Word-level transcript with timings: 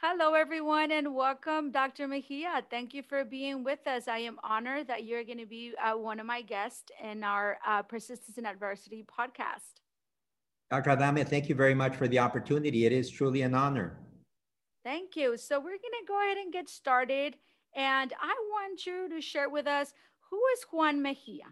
Hello, 0.00 0.34
everyone, 0.34 0.92
and 0.92 1.14
welcome, 1.14 1.72
Dr. 1.72 2.06
Mejia. 2.06 2.62
Thank 2.70 2.94
you 2.94 3.02
for 3.02 3.24
being 3.24 3.64
with 3.64 3.84
us. 3.86 4.06
I 4.06 4.18
am 4.18 4.38
honored 4.44 4.86
that 4.86 5.04
you're 5.04 5.24
going 5.24 5.38
to 5.38 5.46
be 5.46 5.72
uh, 5.82 5.96
one 5.96 6.20
of 6.20 6.26
my 6.26 6.40
guests 6.40 6.92
in 7.02 7.24
our 7.24 7.58
uh, 7.66 7.82
Persistence 7.82 8.38
in 8.38 8.46
Adversity 8.46 9.04
podcast. 9.04 9.80
Dr. 10.70 10.90
Adame, 10.90 11.26
thank 11.26 11.48
you 11.48 11.54
very 11.54 11.74
much 11.74 11.96
for 11.96 12.06
the 12.06 12.18
opportunity. 12.18 12.86
It 12.86 12.92
is 12.92 13.10
truly 13.10 13.42
an 13.42 13.54
honor. 13.54 13.98
Thank 14.84 15.16
you. 15.16 15.36
So, 15.36 15.58
we're 15.58 15.64
going 15.64 15.98
to 16.00 16.06
go 16.06 16.22
ahead 16.24 16.38
and 16.38 16.52
get 16.52 16.68
started. 16.68 17.34
And 17.74 18.12
I 18.20 18.34
want 18.50 18.86
you 18.86 19.08
to 19.08 19.20
share 19.20 19.50
with 19.50 19.66
us 19.66 19.92
who 20.30 20.40
is 20.54 20.64
Juan 20.70 21.02
Mejia? 21.02 21.46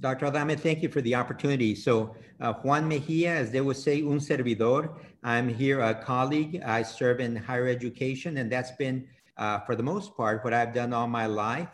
Dr. 0.00 0.26
Adame, 0.26 0.58
thank 0.58 0.82
you 0.82 0.88
for 0.88 1.00
the 1.00 1.14
opportunity. 1.14 1.74
So 1.74 2.14
uh, 2.40 2.52
Juan 2.54 2.86
Mejia, 2.86 3.34
as 3.34 3.50
they 3.50 3.60
would 3.60 3.76
say, 3.76 4.02
un 4.02 4.20
servidor. 4.20 4.90
I'm 5.22 5.48
here 5.48 5.80
a 5.80 5.94
colleague. 5.94 6.60
I 6.64 6.82
serve 6.82 7.20
in 7.20 7.36
higher 7.36 7.68
education, 7.68 8.36
and 8.36 8.52
that's 8.52 8.72
been, 8.72 9.08
uh, 9.38 9.60
for 9.60 9.74
the 9.74 9.82
most 9.82 10.16
part, 10.16 10.44
what 10.44 10.52
I've 10.52 10.74
done 10.74 10.92
all 10.92 11.06
my 11.06 11.26
life. 11.26 11.68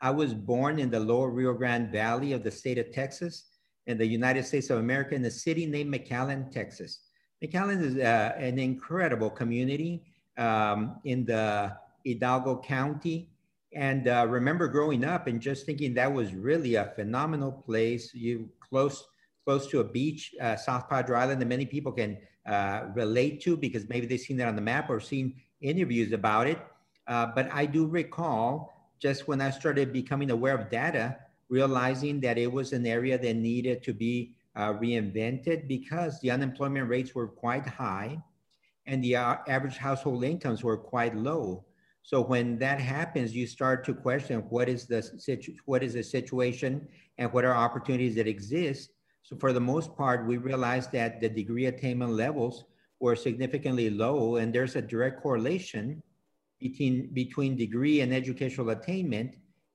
I 0.00 0.10
was 0.10 0.32
born 0.32 0.78
in 0.78 0.90
the 0.90 1.00
lower 1.00 1.30
Rio 1.30 1.52
Grande 1.52 1.90
Valley 1.90 2.32
of 2.32 2.42
the 2.42 2.50
state 2.50 2.78
of 2.78 2.90
Texas 2.92 3.44
in 3.86 3.98
the 3.98 4.06
United 4.06 4.44
States 4.44 4.70
of 4.70 4.78
America 4.78 5.14
in 5.14 5.24
a 5.24 5.30
city 5.30 5.66
named 5.66 5.92
McAllen, 5.92 6.50
Texas. 6.50 7.00
McAllen 7.42 7.82
is 7.82 7.96
uh, 7.96 8.34
an 8.38 8.58
incredible 8.58 9.30
community 9.30 10.04
um, 10.38 10.96
in 11.04 11.24
the 11.24 11.76
Hidalgo 12.04 12.60
County 12.62 13.28
and 13.76 14.08
uh, 14.08 14.26
remember 14.26 14.68
growing 14.68 15.04
up 15.04 15.26
and 15.26 15.38
just 15.38 15.66
thinking 15.66 15.92
that 15.94 16.10
was 16.10 16.34
really 16.34 16.76
a 16.76 16.92
phenomenal 16.96 17.52
place. 17.52 18.14
You 18.14 18.48
close 18.58 19.04
close 19.44 19.68
to 19.68 19.80
a 19.80 19.84
beach, 19.84 20.34
uh, 20.40 20.56
South 20.56 20.88
Padre 20.88 21.16
Island, 21.16 21.40
that 21.40 21.46
many 21.46 21.66
people 21.66 21.92
can 21.92 22.18
uh, 22.46 22.86
relate 22.94 23.40
to 23.42 23.56
because 23.56 23.88
maybe 23.88 24.06
they've 24.06 24.18
seen 24.18 24.38
that 24.38 24.48
on 24.48 24.56
the 24.56 24.62
map 24.62 24.90
or 24.90 24.98
seen 24.98 25.34
interviews 25.60 26.12
about 26.12 26.48
it. 26.48 26.58
Uh, 27.06 27.26
but 27.32 27.48
I 27.52 27.66
do 27.66 27.86
recall 27.86 28.90
just 28.98 29.28
when 29.28 29.40
I 29.40 29.50
started 29.50 29.92
becoming 29.92 30.30
aware 30.30 30.56
of 30.56 30.70
data, 30.70 31.16
realizing 31.48 32.18
that 32.22 32.38
it 32.38 32.50
was 32.50 32.72
an 32.72 32.86
area 32.86 33.18
that 33.18 33.36
needed 33.36 33.84
to 33.84 33.92
be 33.92 34.34
uh, 34.56 34.72
reinvented 34.72 35.68
because 35.68 36.18
the 36.20 36.30
unemployment 36.30 36.88
rates 36.88 37.14
were 37.14 37.28
quite 37.28 37.66
high 37.66 38.20
and 38.86 39.04
the 39.04 39.16
uh, 39.16 39.36
average 39.46 39.76
household 39.76 40.24
incomes 40.24 40.64
were 40.64 40.78
quite 40.78 41.14
low. 41.14 41.65
So 42.06 42.22
when 42.22 42.56
that 42.60 42.78
happens, 42.78 43.34
you 43.34 43.48
start 43.48 43.84
to 43.86 43.92
question 43.92 44.38
what 44.48 44.68
is 44.68 44.86
the 44.86 45.02
situ- 45.02 45.56
what 45.64 45.82
is 45.82 45.94
the 45.94 46.04
situation 46.04 46.86
and 47.18 47.32
what 47.32 47.44
are 47.44 47.52
opportunities 47.52 48.14
that 48.14 48.28
exist. 48.28 48.90
So 49.24 49.34
for 49.34 49.52
the 49.52 49.58
most 49.58 49.96
part, 49.96 50.24
we 50.24 50.36
realized 50.36 50.92
that 50.92 51.20
the 51.20 51.28
degree 51.28 51.66
attainment 51.66 52.12
levels 52.12 52.66
were 53.00 53.16
significantly 53.16 53.90
low, 53.90 54.36
and 54.36 54.54
there's 54.54 54.76
a 54.76 54.82
direct 54.82 55.20
correlation 55.20 56.00
between 56.60 57.12
between 57.12 57.56
degree 57.56 58.02
and 58.02 58.14
educational 58.14 58.70
attainment 58.70 59.34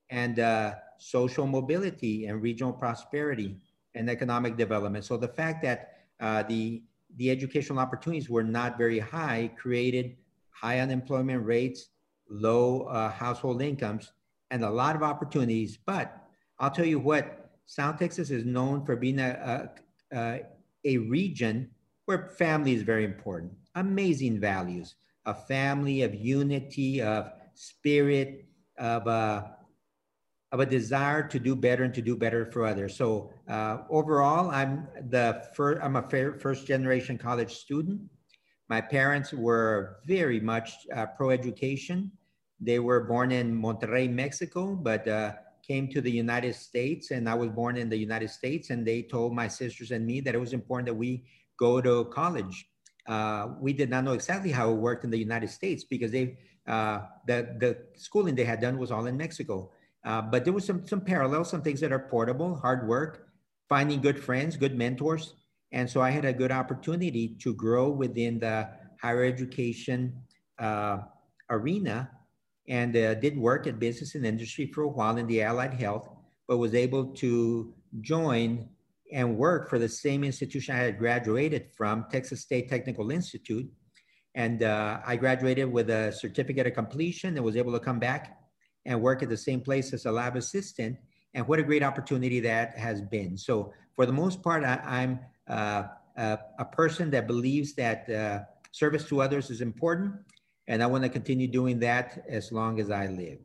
and 0.10 0.40
uh, 0.40 0.76
social 1.00 1.46
mobility 1.46 2.28
and 2.28 2.42
regional 2.42 2.72
prosperity 2.72 3.60
and 3.94 4.10
economic 4.10 4.56
development. 4.56 5.04
So 5.04 5.18
the 5.18 5.28
fact 5.36 5.64
that 5.64 6.08
uh, 6.22 6.44
the 6.44 6.82
the 7.18 7.30
educational 7.30 7.80
opportunities 7.80 8.30
were 8.30 8.48
not 8.48 8.78
very 8.78 9.00
high 9.00 9.52
created 9.60 10.16
high 10.52 10.80
unemployment 10.80 11.44
rates 11.44 11.91
low 12.32 12.84
uh, 12.84 13.12
household 13.12 13.62
incomes, 13.62 14.12
and 14.50 14.64
a 14.64 14.70
lot 14.70 14.96
of 14.96 15.04
opportunities. 15.04 15.78
But 15.86 16.16
I'll 16.60 16.72
tell 16.72 16.86
you 16.86 17.00
what, 17.00 17.52
South 17.66 18.00
Texas 18.00 18.32
is 18.32 18.46
known 18.46 18.86
for 18.86 18.96
being 18.96 19.20
a, 19.20 19.70
a, 20.14 20.42
a 20.86 20.98
region 20.98 21.70
where 22.06 22.30
family 22.38 22.74
is 22.74 22.82
very 22.82 23.06
important. 23.06 23.52
Amazing 23.76 24.40
values, 24.40 24.96
a 25.26 25.34
family 25.34 26.02
of 26.02 26.14
unity, 26.14 27.02
of 27.02 27.32
spirit, 27.54 28.46
of 28.78 29.08
a, 29.08 29.10
uh, 29.10 29.48
of 30.52 30.60
a 30.60 30.66
desire 30.66 31.26
to 31.26 31.40
do 31.40 31.56
better 31.56 31.86
and 31.86 31.94
to 31.94 32.02
do 32.02 32.16
better 32.18 32.46
for 32.52 32.66
others. 32.66 32.98
So 32.98 33.32
uh, 33.48 33.78
overall, 33.90 34.52
I'm 34.52 34.88
the 35.10 35.48
first, 35.56 35.82
I'm 35.82 35.96
a 35.96 36.02
first 36.02 36.68
generation 36.68 37.18
college 37.18 37.54
student. 37.54 38.02
My 38.68 38.82
parents 38.82 39.32
were 39.32 40.00
very 40.06 40.42
much 40.42 40.74
uh, 40.94 41.06
pro 41.06 41.30
education. 41.30 42.12
They 42.62 42.80
were 42.80 43.02
born 43.02 43.32
in 43.32 43.60
Monterrey, 43.60 44.10
Mexico, 44.10 44.76
but 44.76 45.08
uh, 45.08 45.34
came 45.68 45.88
to 45.90 46.00
the 46.00 46.12
United 46.12 46.54
States. 46.56 47.10
And 47.12 47.28
I 47.28 47.34
was 47.34 47.50
born 47.50 47.76
in 47.76 47.90
the 47.90 47.98
United 47.98 48.30
States. 48.30 48.70
And 48.70 48.86
they 48.86 49.02
told 49.02 49.34
my 49.34 49.48
sisters 49.48 49.92
and 49.92 50.06
me 50.06 50.22
that 50.22 50.36
it 50.36 50.38
was 50.38 50.54
important 50.54 50.86
that 50.86 50.94
we 50.94 51.24
go 51.58 51.82
to 51.82 52.06
college. 52.06 52.68
Uh, 53.08 53.48
we 53.60 53.74
did 53.74 53.90
not 53.90 54.04
know 54.04 54.14
exactly 54.14 54.52
how 54.52 54.72
it 54.72 54.76
worked 54.76 55.04
in 55.04 55.10
the 55.10 55.18
United 55.18 55.50
States 55.50 55.84
because 55.84 56.12
they, 56.12 56.38
uh, 56.68 57.00
the, 57.26 57.56
the 57.60 57.78
schooling 57.96 58.36
they 58.36 58.46
had 58.46 58.62
done 58.62 58.78
was 58.78 58.92
all 58.92 59.08
in 59.08 59.18
Mexico. 59.18 59.72
Uh, 60.06 60.22
but 60.22 60.44
there 60.44 60.54
was 60.54 60.66
some, 60.66 60.86
some 60.86 61.02
parallels, 61.02 61.50
some 61.50 61.62
things 61.62 61.80
that 61.80 61.92
are 61.92 62.00
portable, 62.00 62.56
hard 62.56 62.88
work, 62.88 63.28
finding 63.70 64.02
good 64.02 64.20
friends, 64.20 64.56
good 64.56 64.78
mentors. 64.78 65.34
And 65.72 65.90
so 65.90 66.02
I 66.02 66.12
had 66.12 66.26
a 66.26 66.34
good 66.34 66.52
opportunity 66.52 67.36
to 67.40 67.54
grow 67.54 67.90
within 67.90 68.40
the 68.40 68.70
higher 69.02 69.24
education 69.24 70.14
uh, 70.60 71.00
arena 71.50 72.10
and 72.72 72.96
uh, 72.96 73.14
did 73.16 73.38
work 73.38 73.68
at 73.68 73.80
business 73.80 74.16
and 74.16 74.26
industry 74.26 74.66
for 74.66 74.84
a 74.84 74.88
while 74.88 75.18
in 75.18 75.28
the 75.28 75.42
allied 75.42 75.74
health, 75.74 76.08
but 76.48 76.56
was 76.56 76.74
able 76.74 77.04
to 77.08 77.74
join 78.00 78.66
and 79.12 79.38
work 79.38 79.70
for 79.70 79.78
the 79.78 79.90
same 79.90 80.24
institution 80.24 80.74
I 80.74 80.78
had 80.78 80.98
graduated 80.98 81.68
from, 81.76 82.06
Texas 82.10 82.40
State 82.40 82.70
Technical 82.70 83.12
Institute. 83.12 83.70
And 84.36 84.64
uh, 84.64 85.02
I 85.06 85.18
graduated 85.18 85.70
with 85.70 85.90
a 85.90 86.14
certificate 86.14 86.66
of 86.66 86.74
completion 86.74 87.36
and 87.36 87.44
was 87.44 87.58
able 87.58 87.74
to 87.74 87.80
come 87.80 88.00
back 88.00 88.38
and 88.86 89.02
work 89.02 89.22
at 89.22 89.28
the 89.28 89.36
same 89.36 89.60
place 89.60 89.92
as 89.92 90.06
a 90.06 90.12
lab 90.12 90.38
assistant. 90.38 90.96
And 91.34 91.46
what 91.50 91.60
a 91.60 91.64
great 91.64 91.84
opportunity 91.84 92.40
that 92.40 92.78
has 92.78 93.02
been. 93.02 93.38
So 93.38 93.74
for 93.98 94.06
the 94.06 94.14
most 94.14 94.42
part, 94.42 94.64
I, 94.64 95.04
am 95.04 95.20
uh, 95.46 95.84
a, 96.16 96.66
person 96.72 97.12
that 97.12 97.28
believes 97.28 97.74
that 97.74 98.10
uh, 98.10 98.40
service 98.72 99.04
to 99.10 99.22
others 99.22 99.50
is 99.50 99.60
important 99.60 100.14
and 100.72 100.82
I 100.82 100.88
want 100.88 101.04
to 101.04 101.10
continue 101.10 101.48
doing 101.48 101.80
that 101.80 102.24
as 102.30 102.54
long 102.54 102.80
as 102.80 102.90
I 102.90 103.08
live. 103.08 103.40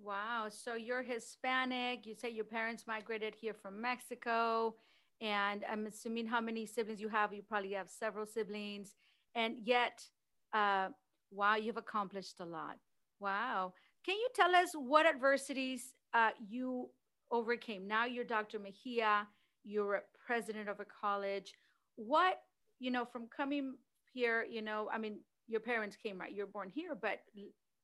Wow. 0.00 0.46
So 0.48 0.76
you're 0.76 1.02
Hispanic. 1.02 2.06
You 2.06 2.14
say 2.14 2.30
your 2.30 2.44
parents 2.44 2.84
migrated 2.86 3.34
here 3.34 3.54
from 3.54 3.80
Mexico. 3.80 4.76
And 5.20 5.64
I'm 5.68 5.86
assuming 5.86 6.28
how 6.28 6.40
many 6.40 6.64
siblings 6.64 7.00
you 7.00 7.08
have. 7.08 7.32
You 7.32 7.42
probably 7.42 7.72
have 7.72 7.90
several 7.90 8.24
siblings. 8.24 8.94
And 9.34 9.56
yet, 9.64 10.00
uh, 10.54 10.90
wow, 11.32 11.56
you've 11.56 11.76
accomplished 11.76 12.38
a 12.38 12.44
lot. 12.44 12.76
Wow. 13.18 13.72
Can 14.06 14.14
you 14.14 14.28
tell 14.32 14.54
us 14.54 14.68
what 14.76 15.06
adversities 15.06 15.92
uh, 16.14 16.30
you 16.48 16.88
overcame? 17.32 17.88
Now 17.88 18.04
you're 18.04 18.22
Dr. 18.22 18.60
Mejia, 18.60 19.26
you're 19.64 19.94
a 19.96 20.02
president 20.24 20.68
of 20.68 20.78
a 20.78 20.84
college. 20.84 21.52
What, 21.96 22.36
you 22.78 22.92
know, 22.92 23.04
from 23.04 23.26
coming 23.26 23.74
here, 24.12 24.46
you 24.48 24.62
know, 24.62 24.88
I 24.92 24.98
mean, 24.98 25.18
your 25.48 25.60
parents 25.60 25.96
came 25.96 26.18
right, 26.20 26.32
you're 26.32 26.46
born 26.46 26.70
here, 26.72 26.94
but 26.94 27.20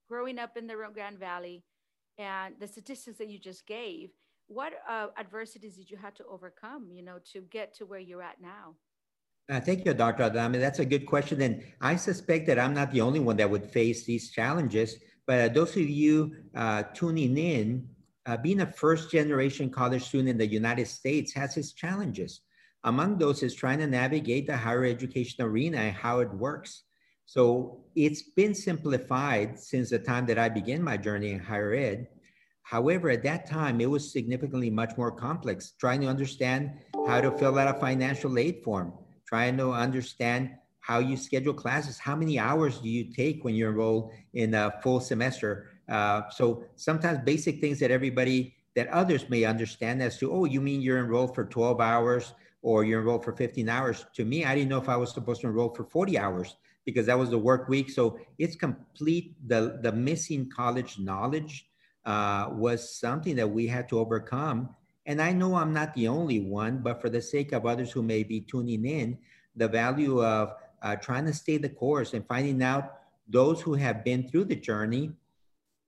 growing 0.09 0.39
up 0.39 0.57
in 0.57 0.67
the 0.67 0.77
Rio 0.77 0.91
Grande 0.91 1.19
Valley 1.19 1.65
and 2.19 2.55
the 2.61 2.69
statistics 2.69 3.19
that 3.19 3.29
you 3.29 3.39
just 3.39 3.67
gave, 3.67 4.11
what 4.47 4.75
uh, 4.89 5.09
adversities 5.19 5.77
did 5.77 5.91
you 5.91 5.97
have 5.97 6.15
to 6.15 6.25
overcome, 6.31 6.91
you 6.93 7.03
know, 7.03 7.17
to 7.33 7.41
get 7.51 7.75
to 7.77 7.87
where 7.87 7.99
you're 7.99 8.23
at 8.23 8.41
now? 8.41 8.75
Uh, 9.51 9.61
thank 9.61 9.85
you, 9.85 9.93
Dr. 9.95 10.25
Adame. 10.25 10.61
That's 10.61 10.79
a 10.79 10.85
good 10.85 11.07
question. 11.07 11.41
And 11.41 11.63
I 11.81 11.97
suspect 11.97 12.47
that 12.47 12.59
I'm 12.59 12.75
not 12.75 12.93
the 12.93 13.01
only 13.01 13.21
one 13.21 13.37
that 13.39 13.51
would 13.51 13.65
face 13.65 14.05
these 14.05 14.31
challenges. 14.31 14.97
But 15.27 15.41
uh, 15.41 15.49
those 15.53 15.71
of 15.71 15.89
you 15.89 16.37
uh, 16.55 16.85
tuning 16.95 17.37
in, 17.37 17.89
uh, 18.27 18.37
being 18.39 18.61
a 18.61 18.67
first 18.67 19.11
generation 19.11 19.71
college 19.71 20.05
student 20.05 20.31
in 20.31 20.39
the 20.39 20.47
United 20.47 20.87
States 20.87 21.33
has 21.35 21.57
its 21.57 21.73
challenges. 21.73 22.41
Among 22.85 23.19
those 23.19 23.43
is 23.43 23.55
trying 23.55 23.79
to 23.79 23.87
navigate 23.87 24.47
the 24.47 24.57
higher 24.57 24.85
education 24.85 25.45
arena 25.45 25.79
and 25.79 25.97
how 25.97 26.21
it 26.21 26.33
works. 26.33 26.85
So 27.27 27.81
it's 27.95 28.23
been 28.23 28.55
simplified 28.55 29.59
since 29.59 29.91
the 29.91 29.99
time 29.99 30.27
that 30.27 30.39
I 30.39 30.49
began 30.49 30.83
my 30.83 30.97
journey 30.97 31.33
in 31.33 31.41
higher 31.41 31.73
ed. 31.73 32.09
However, 32.63 33.11
at 33.11 33.23
that 33.25 33.49
time, 33.49 33.81
it 33.81 33.91
was 33.91 34.11
significantly 34.11 34.71
much 34.71 34.97
more 34.97 35.13
complex, 35.13 35.73
trying 35.79 36.01
to 36.01 36.07
understand 36.07 36.73
how 37.07 37.21
to 37.21 37.31
fill 37.31 37.59
out 37.59 37.75
a 37.75 37.79
financial 37.79 38.39
aid 38.39 38.63
form, 38.65 38.93
trying 39.27 39.57
to 39.59 39.73
understand 39.73 40.51
how 40.81 40.99
you 40.99 41.17
schedule 41.17 41.55
classes, 41.55 41.99
how 41.99 42.17
many 42.17 42.39
hours 42.39 42.79
do 42.79 42.89
you 42.89 43.05
take 43.05 43.45
when 43.45 43.55
you 43.55 43.69
enroll 43.69 44.13
in 44.35 44.55
a 44.55 44.73
full 44.83 45.01
semester. 45.01 45.71
Uh, 45.89 46.23
so 46.31 46.65
sometimes 46.77 47.19
basic 47.25 47.61
things 47.61 47.79
that 47.79 47.91
everybody, 47.91 48.55
that 48.77 48.89
others 48.89 49.29
may 49.31 49.45
understand 49.45 50.03
as 50.03 50.19
to, 50.19 50.33
oh, 50.33 50.45
you 50.45 50.61
mean 50.61 50.83
you're 50.83 50.99
enrolled 50.99 51.35
for 51.35 51.45
12 51.45 51.81
hours 51.81 52.35
or 52.61 52.85
you're 52.85 53.01
enrolled 53.01 53.25
for 53.25 53.33
15 53.33 53.69
hours. 53.69 54.05
To 54.15 54.25
me, 54.25 54.45
I 54.45 54.55
didn't 54.55 54.71
know 54.71 54.81
if 54.81 54.89
I 54.89 54.97
was 54.97 55.13
supposed 55.13 55.43
to 55.43 55.49
enroll 55.49 55.75
for 55.75 55.85
40 55.85 56.19
hours 56.19 56.57
because 56.85 57.07
that 57.07 57.19
was 57.19 57.31
the 57.31 57.39
work 57.39 57.69
week. 57.69 57.91
So 57.91 58.19
it's 58.39 58.57
complete. 58.57 59.35
The, 59.47 59.79
the 59.83 59.93
missing 59.93 60.51
college 60.51 60.99
knowledge 60.99 61.67
uh, 62.05 62.49
was 62.53 62.99
something 62.99 63.37
that 63.37 63.49
we 63.49 63.67
had 63.67 63.89
to 63.89 63.99
overcome. 63.99 64.69
And 65.07 65.21
I 65.21 65.33
know 65.33 65.55
I'm 65.55 65.73
not 65.73 65.95
the 65.95 66.09
only 66.09 66.41
one, 66.41 66.79
but 66.79 67.01
for 67.01 67.11
the 67.11 67.21
sake 67.21 67.53
of 67.53 67.67
others 67.67 67.93
who 67.93 68.03
may 68.03 68.23
be 68.23 68.41
tuning 68.41 68.85
in, 68.85 69.19
the 69.57 69.69
value 69.69 70.23
of 70.25 70.55
uh, 70.83 70.97
trying 70.97 71.27
to 71.27 71.33
stay 71.33 71.57
the 71.57 71.69
course 71.69 72.13
and 72.15 72.27
finding 72.27 72.63
out 72.63 72.99
those 73.29 73.61
who 73.61 73.75
have 73.75 74.05
been 74.05 74.29
through 74.29 74.45
the 74.45 74.57
journey. 74.57 75.13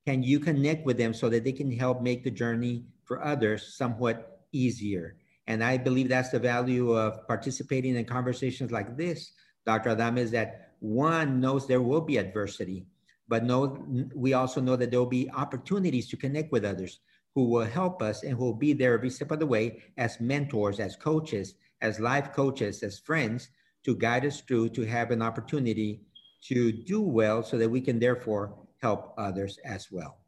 Can 0.06 0.22
you 0.22 0.38
connect 0.38 0.86
with 0.86 0.96
them 0.96 1.12
so 1.12 1.28
that 1.28 1.44
they 1.44 1.52
can 1.52 1.70
help 1.70 2.00
make 2.00 2.24
the 2.24 2.30
journey 2.30 2.84
for 3.04 3.24
others 3.24 3.74
somewhat 3.76 4.46
easier? 4.52 5.16
And 5.46 5.62
I 5.62 5.76
believe 5.76 6.08
that's 6.08 6.30
the 6.30 6.38
value 6.38 6.92
of 6.92 7.26
participating 7.26 7.96
in 7.96 8.04
conversations 8.04 8.70
like 8.70 8.96
this, 8.96 9.32
Dr. 9.64 9.94
Adame, 9.94 10.18
is 10.18 10.30
that 10.32 10.65
one 10.80 11.40
knows 11.40 11.66
there 11.66 11.82
will 11.82 12.00
be 12.00 12.18
adversity, 12.18 12.86
but 13.28 13.44
know, 13.44 13.84
we 14.14 14.34
also 14.34 14.60
know 14.60 14.76
that 14.76 14.90
there 14.90 15.00
will 15.00 15.06
be 15.06 15.30
opportunities 15.30 16.08
to 16.08 16.16
connect 16.16 16.52
with 16.52 16.64
others 16.64 17.00
who 17.34 17.44
will 17.44 17.64
help 17.64 18.00
us 18.00 18.22
and 18.22 18.32
who 18.32 18.44
will 18.44 18.54
be 18.54 18.72
there 18.72 18.94
every 18.94 19.10
step 19.10 19.30
of 19.30 19.38
the 19.38 19.46
way 19.46 19.82
as 19.98 20.20
mentors, 20.20 20.80
as 20.80 20.96
coaches, 20.96 21.54
as 21.82 22.00
life 22.00 22.32
coaches, 22.32 22.82
as 22.82 22.98
friends 22.98 23.50
to 23.84 23.94
guide 23.94 24.24
us 24.24 24.40
through 24.40 24.70
to 24.70 24.84
have 24.86 25.10
an 25.10 25.22
opportunity 25.22 26.00
to 26.42 26.72
do 26.72 27.00
well 27.00 27.42
so 27.42 27.58
that 27.58 27.68
we 27.68 27.80
can 27.80 27.98
therefore 27.98 28.56
help 28.80 29.14
others 29.18 29.58
as 29.64 29.90
well. 29.90 30.18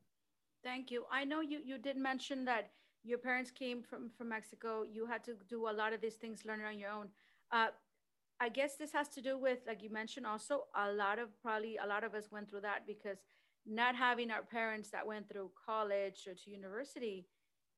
Thank 0.63 0.91
you. 0.91 1.05
I 1.11 1.25
know 1.25 1.41
you, 1.41 1.61
you 1.65 1.79
did 1.79 1.97
mention 1.97 2.45
that 2.45 2.71
your 3.05 3.19
parents 3.19 3.51
came 3.51 3.83
from, 3.83 4.11
from 4.17 4.29
Mexico. 4.29 4.83
You 4.83 5.07
had 5.07 5.25
to 5.25 5.35
do 5.49 5.69
a 5.69 5.73
lot 5.73 5.93
of 5.93 6.01
these 6.01 6.17
things 6.17 6.45
learning 6.45 6.67
on 6.67 6.79
your 6.79 6.91
own. 6.91 7.09
Uh, 7.51 7.69
I 8.41 8.49
guess 8.49 8.77
this 8.77 8.93
has 8.93 9.09
to 9.11 9.21
do 9.21 9.37
with, 9.37 9.59
like 9.67 9.83
you 9.83 9.91
mentioned, 9.91 10.27
also 10.27 10.65
a 10.77 10.93
lot 10.93 11.19
of 11.19 11.29
probably 11.43 11.77
a 11.83 11.87
lot 11.87 12.05
of 12.05 12.15
us 12.15 12.31
went 12.31 12.49
through 12.49 12.61
that 12.61 12.87
because 12.87 13.19
not 13.67 13.97
having 13.97 14.31
our 14.31 14.43
parents 14.43 14.91
that 14.91 15.07
went 15.07 15.29
through 15.29 15.51
college 15.67 16.27
or 16.27 16.35
to 16.35 16.51
university, 16.51 17.27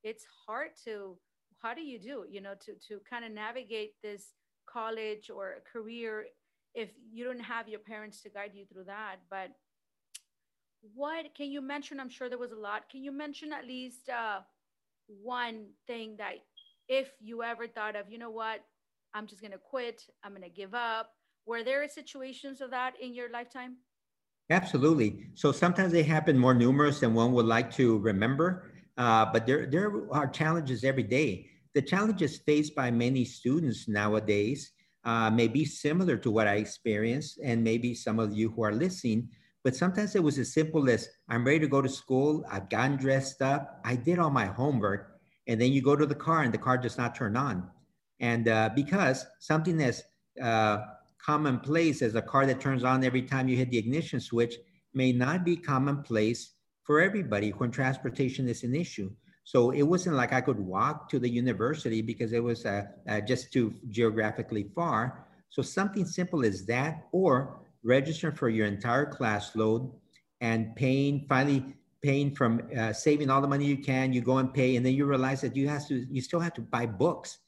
it's 0.02 0.24
hard 0.46 0.70
to. 0.84 1.16
How 1.62 1.74
do 1.74 1.82
you 1.82 1.98
do? 1.98 2.24
You 2.30 2.40
know, 2.40 2.54
to 2.64 2.74
to 2.88 3.00
kind 3.08 3.24
of 3.24 3.32
navigate 3.32 3.92
this 4.02 4.34
college 4.66 5.30
or 5.30 5.56
career 5.70 6.26
if 6.74 6.90
you 7.10 7.24
don't 7.24 7.40
have 7.40 7.68
your 7.68 7.80
parents 7.80 8.22
to 8.22 8.30
guide 8.30 8.52
you 8.54 8.64
through 8.66 8.84
that. 8.84 9.16
But 9.28 9.50
what 10.94 11.34
can 11.34 11.50
you 11.50 11.60
mention? 11.60 12.00
I'm 12.00 12.08
sure 12.08 12.28
there 12.28 12.38
was 12.38 12.52
a 12.52 12.56
lot. 12.56 12.88
Can 12.90 13.02
you 13.02 13.12
mention 13.12 13.52
at 13.52 13.66
least 13.66 14.08
uh, 14.08 14.40
one 15.06 15.66
thing 15.86 16.16
that 16.18 16.34
if 16.88 17.10
you 17.20 17.42
ever 17.42 17.66
thought 17.66 17.96
of, 17.96 18.10
you 18.10 18.18
know 18.18 18.30
what, 18.30 18.60
I'm 19.14 19.26
just 19.26 19.40
going 19.40 19.52
to 19.52 19.58
quit, 19.58 20.02
I'm 20.22 20.32
going 20.32 20.42
to 20.42 20.48
give 20.48 20.74
up? 20.74 21.10
Were 21.46 21.64
there 21.64 21.86
situations 21.88 22.60
of 22.60 22.70
that 22.70 22.94
in 23.00 23.14
your 23.14 23.30
lifetime? 23.30 23.76
Absolutely. 24.50 25.26
So 25.34 25.52
sometimes 25.52 25.92
they 25.92 26.02
happen 26.02 26.36
more 26.36 26.54
numerous 26.54 27.00
than 27.00 27.14
one 27.14 27.32
would 27.32 27.46
like 27.46 27.70
to 27.74 27.98
remember, 27.98 28.72
uh, 28.98 29.26
but 29.32 29.46
there, 29.46 29.66
there 29.66 30.12
are 30.12 30.26
challenges 30.26 30.84
every 30.84 31.04
day. 31.04 31.46
The 31.74 31.82
challenges 31.82 32.38
faced 32.38 32.74
by 32.74 32.90
many 32.90 33.24
students 33.24 33.88
nowadays 33.88 34.72
uh, 35.04 35.30
may 35.30 35.46
be 35.46 35.64
similar 35.64 36.16
to 36.18 36.30
what 36.30 36.48
I 36.48 36.56
experienced, 36.56 37.38
and 37.42 37.62
maybe 37.62 37.94
some 37.94 38.18
of 38.18 38.34
you 38.34 38.50
who 38.50 38.64
are 38.64 38.72
listening. 38.72 39.28
But 39.62 39.76
sometimes 39.76 40.16
it 40.16 40.22
was 40.22 40.38
as 40.38 40.52
simple 40.52 40.90
as 40.90 41.08
I'm 41.28 41.44
ready 41.44 41.60
to 41.60 41.68
go 41.68 41.80
to 41.80 41.88
school, 41.88 42.44
I've 42.50 42.68
gotten 42.68 42.96
dressed 42.96 43.42
up, 43.42 43.80
I 43.84 43.94
did 43.94 44.18
all 44.18 44.30
my 44.30 44.46
homework, 44.46 45.20
and 45.46 45.60
then 45.60 45.72
you 45.72 45.80
go 45.80 45.96
to 45.96 46.06
the 46.06 46.14
car 46.14 46.42
and 46.42 46.52
the 46.52 46.58
car 46.58 46.76
does 46.76 46.98
not 46.98 47.14
turn 47.14 47.36
on. 47.36 47.70
And 48.20 48.48
uh, 48.48 48.70
because 48.74 49.26
something 49.38 49.80
as 49.82 50.02
uh, 50.42 50.78
commonplace 51.24 52.02
as 52.02 52.14
a 52.14 52.22
car 52.22 52.46
that 52.46 52.60
turns 52.60 52.84
on 52.84 53.04
every 53.04 53.22
time 53.22 53.48
you 53.48 53.56
hit 53.56 53.70
the 53.70 53.78
ignition 53.78 54.20
switch 54.20 54.56
may 54.94 55.12
not 55.12 55.44
be 55.44 55.56
commonplace 55.56 56.54
for 56.84 57.00
everybody 57.00 57.50
when 57.50 57.70
transportation 57.70 58.48
is 58.48 58.62
an 58.64 58.74
issue. 58.74 59.10
So 59.44 59.70
it 59.70 59.82
wasn't 59.82 60.16
like 60.16 60.32
I 60.32 60.40
could 60.40 60.60
walk 60.60 61.08
to 61.10 61.18
the 61.18 61.28
university 61.28 62.02
because 62.02 62.32
it 62.32 62.42
was 62.42 62.64
uh, 62.66 62.84
uh, 63.08 63.20
just 63.20 63.52
too 63.52 63.74
geographically 63.88 64.70
far. 64.74 65.26
So 65.48 65.62
something 65.62 66.04
simple 66.04 66.44
as 66.44 66.64
that, 66.66 67.08
or 67.12 67.60
registering 67.82 68.36
for 68.36 68.48
your 68.48 68.66
entire 68.66 69.06
class 69.06 69.56
load 69.56 69.90
and 70.40 70.76
paying, 70.76 71.26
finally 71.28 71.74
paying 72.02 72.34
from 72.34 72.62
uh, 72.78 72.92
saving 72.92 73.28
all 73.28 73.40
the 73.40 73.48
money 73.48 73.66
you 73.66 73.78
can, 73.78 74.12
you 74.12 74.20
go 74.20 74.38
and 74.38 74.54
pay, 74.54 74.76
and 74.76 74.86
then 74.86 74.94
you 74.94 75.04
realize 75.04 75.40
that 75.40 75.56
you 75.56 75.68
have 75.68 75.86
to, 75.88 76.06
you 76.10 76.20
still 76.20 76.40
have 76.40 76.54
to 76.54 76.62
buy 76.62 76.86
books. 76.86 77.38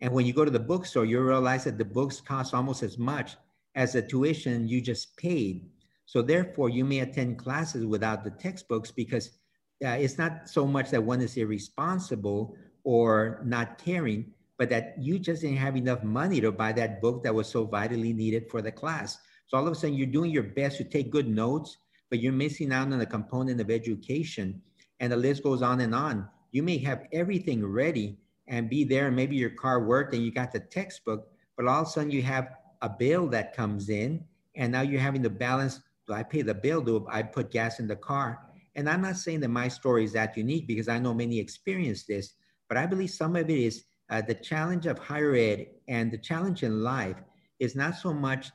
And 0.00 0.12
when 0.12 0.26
you 0.26 0.32
go 0.32 0.44
to 0.44 0.50
the 0.50 0.58
bookstore, 0.58 1.04
you 1.04 1.20
realize 1.20 1.64
that 1.64 1.78
the 1.78 1.84
books 1.84 2.20
cost 2.20 2.54
almost 2.54 2.82
as 2.82 2.96
much 2.98 3.36
as 3.74 3.92
the 3.92 4.02
tuition 4.02 4.66
you 4.66 4.80
just 4.80 5.16
paid. 5.16 5.68
So 6.06 6.22
therefore, 6.22 6.70
you 6.70 6.84
may 6.84 7.00
attend 7.00 7.38
classes 7.38 7.86
without 7.86 8.24
the 8.24 8.30
textbooks 8.30 8.90
because 8.90 9.38
uh, 9.84 9.90
it's 9.90 10.18
not 10.18 10.48
so 10.48 10.66
much 10.66 10.90
that 10.90 11.02
one 11.02 11.20
is 11.20 11.36
irresponsible 11.36 12.56
or 12.84 13.40
not 13.44 13.78
caring, 13.78 14.32
but 14.58 14.68
that 14.70 14.94
you 14.98 15.18
just 15.18 15.42
didn't 15.42 15.58
have 15.58 15.76
enough 15.76 16.02
money 16.02 16.40
to 16.40 16.50
buy 16.50 16.72
that 16.72 17.00
book 17.00 17.22
that 17.22 17.34
was 17.34 17.48
so 17.48 17.64
vitally 17.64 18.12
needed 18.12 18.50
for 18.50 18.60
the 18.60 18.72
class. 18.72 19.18
So 19.46 19.56
all 19.56 19.66
of 19.66 19.72
a 19.72 19.74
sudden, 19.74 19.96
you're 19.96 20.06
doing 20.06 20.30
your 20.30 20.42
best 20.42 20.78
to 20.78 20.84
take 20.84 21.10
good 21.10 21.28
notes, 21.28 21.76
but 22.08 22.20
you're 22.20 22.32
missing 22.32 22.72
out 22.72 22.92
on 22.92 23.00
a 23.00 23.06
component 23.06 23.60
of 23.60 23.70
education. 23.70 24.60
And 24.98 25.12
the 25.12 25.16
list 25.16 25.42
goes 25.42 25.62
on 25.62 25.80
and 25.80 25.94
on. 25.94 26.28
You 26.52 26.62
may 26.62 26.78
have 26.78 27.06
everything 27.12 27.64
ready 27.64 28.18
and 28.50 28.68
be 28.68 28.84
there, 28.84 29.06
and 29.06 29.16
maybe 29.16 29.36
your 29.36 29.50
car 29.50 29.82
worked 29.82 30.12
and 30.12 30.22
you 30.22 30.30
got 30.30 30.52
the 30.52 30.60
textbook, 30.60 31.28
but 31.56 31.66
all 31.66 31.82
of 31.82 31.88
a 31.88 31.90
sudden 31.90 32.10
you 32.10 32.20
have 32.20 32.50
a 32.82 32.90
bill 32.90 33.28
that 33.28 33.56
comes 33.56 33.88
in, 33.88 34.22
and 34.56 34.72
now 34.72 34.82
you're 34.82 35.00
having 35.00 35.22
to 35.22 35.30
balance 35.30 35.80
do 36.10 36.14
I 36.14 36.24
pay 36.24 36.42
the 36.42 36.54
bill? 36.54 36.82
Do 36.82 37.06
I 37.08 37.22
put 37.22 37.52
gas 37.52 37.78
in 37.78 37.86
the 37.86 37.94
car? 37.94 38.40
And 38.74 38.90
I'm 38.90 39.02
not 39.02 39.16
saying 39.16 39.40
that 39.40 39.48
my 39.48 39.68
story 39.68 40.02
is 40.02 40.12
that 40.14 40.36
unique 40.36 40.66
because 40.66 40.88
I 40.88 40.98
know 40.98 41.14
many 41.14 41.38
experience 41.38 42.02
this, 42.02 42.34
but 42.68 42.76
I 42.76 42.86
believe 42.86 43.10
some 43.10 43.36
of 43.36 43.48
it 43.48 43.56
is 43.56 43.84
uh, 44.10 44.20
the 44.20 44.34
challenge 44.34 44.86
of 44.86 44.98
higher 44.98 45.36
ed 45.36 45.66
and 45.86 46.10
the 46.10 46.18
challenge 46.18 46.64
in 46.64 46.82
life 46.82 47.16
is 47.60 47.76
not 47.76 47.94
so 47.94 48.12
much 48.12 48.50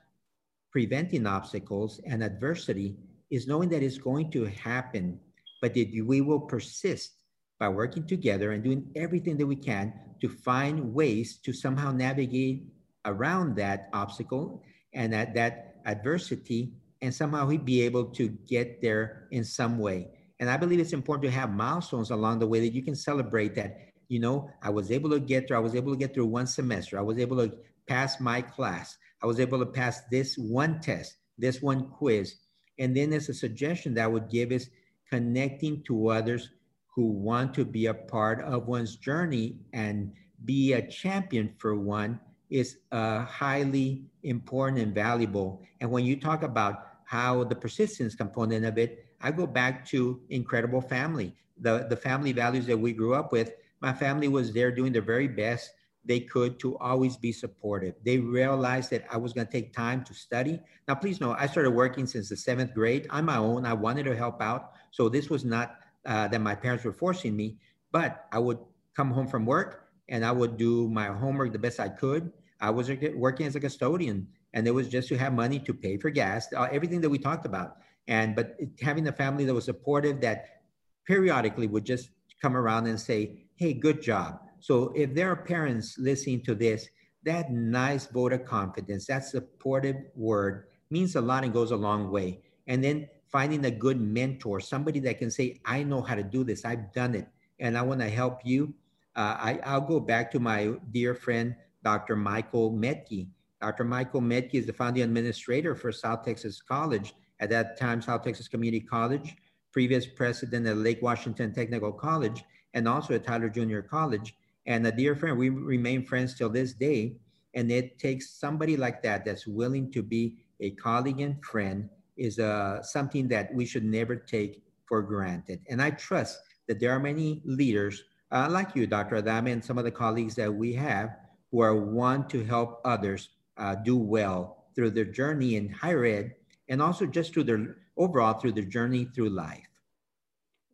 preventing 0.69 1.25
obstacles 1.25 2.01
and 2.05 2.21
adversity, 2.21 2.97
is 3.31 3.47
knowing 3.47 3.69
that 3.69 3.81
it's 3.81 3.97
going 3.97 4.29
to 4.31 4.43
happen, 4.45 5.17
but 5.61 5.73
that 5.73 6.03
we 6.05 6.19
will 6.19 6.41
persist 6.41 7.13
by 7.59 7.69
working 7.69 8.05
together 8.05 8.51
and 8.51 8.63
doing 8.63 8.91
everything 8.95 9.37
that 9.37 9.45
we 9.45 9.55
can 9.55 9.93
to 10.21 10.29
find 10.29 10.93
ways 10.93 11.37
to 11.37 11.53
somehow 11.53 11.91
navigate 11.91 12.65
around 13.05 13.55
that 13.55 13.89
obstacle 13.93 14.63
and 14.93 15.13
that, 15.13 15.33
that 15.35 15.75
adversity 15.85 16.73
and 17.01 17.13
somehow 17.13 17.45
we'd 17.45 17.65
be 17.65 17.81
able 17.81 18.05
to 18.05 18.29
get 18.47 18.81
there 18.81 19.27
in 19.31 19.43
some 19.43 19.77
way. 19.77 20.07
And 20.39 20.49
I 20.49 20.57
believe 20.57 20.79
it's 20.79 20.93
important 20.93 21.25
to 21.25 21.37
have 21.37 21.53
milestones 21.53 22.11
along 22.11 22.39
the 22.39 22.47
way 22.47 22.59
that 22.61 22.73
you 22.73 22.81
can 22.81 22.95
celebrate 22.95 23.55
that, 23.55 23.77
you 24.07 24.19
know, 24.19 24.49
I 24.61 24.69
was 24.69 24.91
able 24.91 25.09
to 25.11 25.19
get 25.19 25.47
through, 25.47 25.57
I 25.57 25.61
was 25.61 25.75
able 25.75 25.93
to 25.93 25.97
get 25.99 26.13
through 26.13 26.25
one 26.25 26.47
semester. 26.47 26.97
I 26.97 27.03
was 27.03 27.17
able 27.19 27.37
to 27.37 27.53
pass 27.87 28.19
my 28.19 28.41
class. 28.41 28.97
I 29.21 29.27
was 29.27 29.39
able 29.39 29.59
to 29.59 29.65
pass 29.65 30.01
this 30.11 30.37
one 30.37 30.81
test, 30.81 31.15
this 31.37 31.61
one 31.61 31.89
quiz. 31.89 32.35
And 32.79 32.95
then 32.95 33.09
there's 33.09 33.29
a 33.29 33.33
suggestion 33.33 33.93
that 33.93 34.03
I 34.03 34.07
would 34.07 34.29
give 34.29 34.51
is 34.51 34.69
connecting 35.09 35.83
to 35.83 36.09
others 36.09 36.49
who 36.95 37.07
want 37.07 37.53
to 37.53 37.65
be 37.65 37.87
a 37.87 37.93
part 37.93 38.41
of 38.41 38.67
one's 38.67 38.95
journey 38.95 39.57
and 39.73 40.13
be 40.45 40.73
a 40.73 40.81
champion 40.87 41.53
for 41.57 41.75
one 41.75 42.19
is 42.49 42.77
uh, 42.91 43.25
highly 43.25 44.05
important 44.23 44.81
and 44.81 44.95
valuable. 44.95 45.61
And 45.81 45.91
when 45.91 46.05
you 46.05 46.15
talk 46.15 46.43
about 46.43 46.87
how 47.03 47.43
the 47.43 47.55
persistence 47.55 48.15
component 48.15 48.65
of 48.65 48.77
it, 48.77 49.05
I 49.21 49.31
go 49.31 49.45
back 49.45 49.85
to 49.87 50.21
incredible 50.29 50.81
family, 50.81 51.35
the, 51.59 51.85
the 51.89 51.97
family 51.97 52.31
values 52.31 52.65
that 52.67 52.77
we 52.77 52.93
grew 52.93 53.13
up 53.13 53.31
with. 53.31 53.51
My 53.81 53.93
family 53.93 54.29
was 54.29 54.53
there 54.53 54.71
doing 54.71 54.93
their 54.93 55.01
very 55.01 55.27
best 55.27 55.71
they 56.05 56.19
could 56.19 56.59
to 56.59 56.77
always 56.77 57.17
be 57.17 57.31
supportive. 57.31 57.95
They 58.03 58.19
realized 58.19 58.91
that 58.91 59.05
I 59.11 59.17
was 59.17 59.33
going 59.33 59.47
to 59.47 59.51
take 59.51 59.73
time 59.73 60.03
to 60.03 60.13
study. 60.13 60.61
Now, 60.87 60.95
please 60.95 61.19
know, 61.19 61.35
I 61.37 61.47
started 61.47 61.71
working 61.71 62.05
since 62.05 62.29
the 62.29 62.37
seventh 62.37 62.73
grade 62.73 63.07
on 63.09 63.25
my 63.25 63.37
own. 63.37 63.65
I 63.65 63.73
wanted 63.73 64.03
to 64.03 64.15
help 64.15 64.41
out. 64.41 64.73
So 64.91 65.09
this 65.09 65.29
was 65.29 65.43
not 65.43 65.77
uh, 66.05 66.27
that 66.27 66.41
my 66.41 66.55
parents 66.55 66.83
were 66.83 66.93
forcing 66.93 67.35
me, 67.35 67.57
but 67.91 68.25
I 68.31 68.39
would 68.39 68.59
come 68.95 69.11
home 69.11 69.27
from 69.27 69.45
work 69.45 69.87
and 70.09 70.25
I 70.25 70.31
would 70.31 70.57
do 70.57 70.89
my 70.89 71.07
homework 71.07 71.51
the 71.51 71.59
best 71.59 71.79
I 71.79 71.89
could. 71.89 72.31
I 72.61 72.69
was 72.69 72.89
working 73.15 73.45
as 73.45 73.55
a 73.55 73.59
custodian 73.59 74.27
and 74.53 74.67
it 74.67 74.71
was 74.71 74.87
just 74.87 75.09
to 75.09 75.17
have 75.17 75.33
money 75.33 75.59
to 75.59 75.73
pay 75.73 75.97
for 75.97 76.09
gas, 76.09 76.47
uh, 76.55 76.67
everything 76.71 77.01
that 77.01 77.09
we 77.09 77.17
talked 77.17 77.45
about. 77.45 77.77
And 78.07 78.35
but 78.35 78.57
having 78.81 79.07
a 79.07 79.11
family 79.11 79.45
that 79.45 79.53
was 79.53 79.65
supportive, 79.65 80.21
that 80.21 80.61
periodically 81.05 81.67
would 81.67 81.85
just 81.85 82.09
come 82.41 82.55
around 82.55 82.87
and 82.87 82.99
say, 82.99 83.47
"Hey, 83.55 83.73
good 83.73 84.01
job." 84.01 84.39
So 84.59 84.93
if 84.95 85.13
there 85.13 85.29
are 85.29 85.35
parents 85.35 85.97
listening 85.97 86.41
to 86.43 86.55
this, 86.55 86.87
that 87.23 87.51
nice 87.51 88.05
vote 88.05 88.33
of 88.33 88.45
confidence, 88.45 89.07
that 89.07 89.25
supportive 89.25 89.97
word 90.15 90.67
means 90.89 91.15
a 91.15 91.21
lot 91.21 91.43
and 91.43 91.51
goes 91.51 91.71
a 91.71 91.75
long 91.75 92.11
way. 92.11 92.41
And 92.67 92.83
then 92.83 93.09
finding 93.35 93.65
a 93.65 93.71
good 93.85 93.99
mentor, 93.99 94.61
somebody 94.61 95.01
that 95.01 95.17
can 95.17 95.29
say, 95.29 95.59
"I 95.65 95.83
know 95.83 96.01
how 96.01 96.15
to 96.15 96.23
do 96.23 96.45
this. 96.45 96.63
I've 96.63 96.93
done 96.93 97.13
it, 97.15 97.27
and 97.59 97.77
I 97.77 97.81
want 97.81 97.99
to 97.99 98.07
help 98.07 98.39
you." 98.45 98.73
Uh, 99.13 99.35
I, 99.49 99.59
I'll 99.65 99.87
go 99.93 99.99
back 99.99 100.31
to 100.31 100.39
my 100.39 100.59
dear 100.91 101.13
friend, 101.13 101.53
Dr. 101.83 102.15
Michael 102.15 102.71
Metke. 102.71 103.27
Dr. 103.59 103.83
Michael 103.83 104.21
Metke 104.21 104.53
is 104.53 104.65
the 104.65 104.71
founding 104.71 105.03
administrator 105.03 105.75
for 105.75 105.91
South 105.91 106.23
Texas 106.23 106.61
College, 106.61 107.13
at 107.41 107.49
that 107.49 107.77
time 107.77 108.01
South 108.01 108.23
Texas 108.23 108.47
Community 108.47 108.79
College, 108.79 109.35
previous 109.73 110.05
president 110.07 110.65
of 110.65 110.77
Lake 110.77 111.01
Washington 111.01 111.53
Technical 111.53 111.91
College, 111.91 112.41
and 112.73 112.87
also 112.87 113.15
at 113.15 113.25
Tyler 113.25 113.49
Junior 113.49 113.81
College. 113.81 114.33
And 114.65 114.87
a 114.87 114.93
dear 114.93 115.13
friend, 115.13 115.37
we 115.37 115.49
remain 115.49 116.05
friends 116.05 116.35
till 116.35 116.49
this 116.49 116.71
day. 116.71 117.17
And 117.53 117.69
it 117.69 117.99
takes 117.99 118.29
somebody 118.29 118.77
like 118.77 119.03
that 119.03 119.25
that's 119.25 119.45
willing 119.45 119.91
to 119.91 120.01
be 120.01 120.37
a 120.61 120.71
colleague 120.71 121.19
and 121.19 121.43
friend 121.43 121.89
is 122.17 122.39
uh, 122.39 122.81
something 122.81 123.27
that 123.29 123.53
we 123.53 123.65
should 123.65 123.83
never 123.83 124.15
take 124.15 124.63
for 124.85 125.01
granted. 125.01 125.61
And 125.69 125.81
I 125.81 125.91
trust 125.91 126.39
that 126.67 126.79
there 126.79 126.91
are 126.91 126.99
many 126.99 127.41
leaders 127.45 128.03
uh, 128.31 128.47
like 128.49 128.75
you, 128.75 128.87
Dr. 128.87 129.21
Adame, 129.21 129.51
and 129.51 129.63
some 129.63 129.77
of 129.77 129.83
the 129.83 129.91
colleagues 129.91 130.35
that 130.35 130.53
we 130.53 130.73
have 130.73 131.15
who 131.51 131.61
are 131.61 131.75
want 131.75 132.29
to 132.31 132.43
help 132.43 132.81
others 132.83 133.29
uh, 133.57 133.75
do 133.75 133.95
well 133.95 134.65
through 134.75 134.91
their 134.91 135.05
journey 135.05 135.55
in 135.55 135.69
higher 135.69 136.05
ed 136.05 136.35
and 136.67 136.81
also 136.81 137.05
just 137.05 137.33
through 137.33 137.43
their 137.43 137.77
overall 137.97 138.33
through 138.33 138.51
their 138.51 138.65
journey 138.65 139.07
through 139.15 139.29
life. 139.29 139.69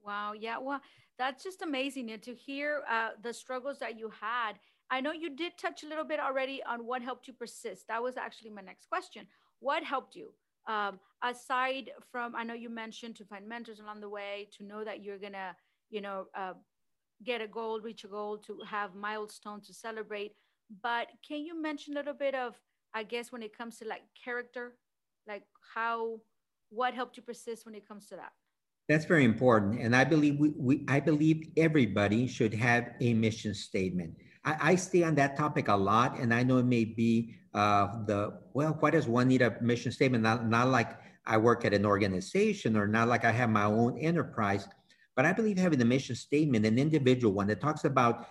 Wow. 0.03 0.33
Yeah. 0.33 0.57
Well, 0.57 0.81
that's 1.17 1.43
just 1.43 1.61
amazing 1.61 2.09
and 2.11 2.21
to 2.23 2.33
hear 2.33 2.81
uh, 2.89 3.09
the 3.21 3.33
struggles 3.33 3.77
that 3.79 3.99
you 3.99 4.11
had. 4.19 4.53
I 4.89 4.99
know 5.01 5.11
you 5.11 5.35
did 5.35 5.57
touch 5.57 5.83
a 5.83 5.87
little 5.87 6.03
bit 6.03 6.19
already 6.19 6.61
on 6.63 6.85
what 6.85 7.01
helped 7.01 7.27
you 7.27 7.33
persist. 7.33 7.87
That 7.87 8.01
was 8.01 8.17
actually 8.17 8.49
my 8.49 8.61
next 8.61 8.89
question. 8.89 9.27
What 9.59 9.83
helped 9.83 10.15
you? 10.15 10.33
Um, 10.67 10.99
aside 11.23 11.91
from, 12.11 12.35
I 12.35 12.43
know 12.43 12.53
you 12.53 12.69
mentioned 12.69 13.15
to 13.17 13.25
find 13.25 13.47
mentors 13.47 13.79
along 13.79 14.01
the 14.01 14.09
way, 14.09 14.47
to 14.57 14.63
know 14.63 14.83
that 14.83 15.03
you're 15.03 15.17
to, 15.17 15.55
you 15.89 16.01
know, 16.01 16.25
uh, 16.35 16.53
get 17.23 17.41
a 17.41 17.47
goal, 17.47 17.81
reach 17.81 18.03
a 18.03 18.07
goal, 18.07 18.37
to 18.37 18.59
have 18.67 18.95
milestones 18.95 19.67
to 19.67 19.73
celebrate. 19.73 20.33
But 20.83 21.07
can 21.27 21.41
you 21.41 21.61
mention 21.61 21.93
a 21.93 21.99
little 21.99 22.13
bit 22.13 22.35
of, 22.35 22.55
I 22.93 23.03
guess, 23.03 23.31
when 23.31 23.43
it 23.43 23.57
comes 23.57 23.77
to 23.79 23.87
like 23.87 24.01
character, 24.23 24.77
like 25.27 25.43
how, 25.75 26.19
what 26.69 26.93
helped 26.93 27.17
you 27.17 27.23
persist 27.23 27.65
when 27.65 27.75
it 27.75 27.87
comes 27.87 28.07
to 28.07 28.15
that? 28.15 28.31
That's 28.89 29.05
very 29.05 29.23
important, 29.23 29.79
and 29.79 29.95
I 29.95 30.03
believe 30.03 30.37
we, 30.37 30.49
we 30.57 30.85
I 30.89 30.99
believe 30.99 31.49
everybody 31.55 32.27
should 32.27 32.53
have 32.55 32.89
a 32.99 33.13
mission 33.13 33.53
statement. 33.53 34.15
I, 34.43 34.71
I 34.71 34.75
stay 34.75 35.03
on 35.03 35.15
that 35.15 35.37
topic 35.37 35.69
a 35.69 35.75
lot, 35.75 36.19
and 36.19 36.33
I 36.33 36.43
know 36.43 36.57
it 36.57 36.65
may 36.65 36.83
be 36.83 37.35
uh, 37.53 37.87
the 38.05 38.39
well, 38.53 38.77
why 38.79 38.91
does 38.91 39.07
one 39.07 39.27
need 39.27 39.41
a 39.41 39.57
mission 39.61 39.91
statement? 39.91 40.23
Not 40.23 40.47
not 40.47 40.69
like 40.69 40.97
I 41.25 41.37
work 41.37 41.65
at 41.65 41.73
an 41.73 41.85
organization 41.85 42.75
or 42.77 42.87
not 42.87 43.07
like 43.07 43.25
I 43.25 43.31
have 43.31 43.49
my 43.49 43.65
own 43.65 43.97
enterprise, 43.99 44.67
but 45.15 45.25
I 45.25 45.33
believe 45.33 45.57
having 45.57 45.81
a 45.81 45.85
mission 45.85 46.15
statement, 46.15 46.65
an 46.65 46.79
individual 46.79 47.33
one 47.33 47.47
that 47.47 47.61
talks 47.61 47.83
about 47.85 48.27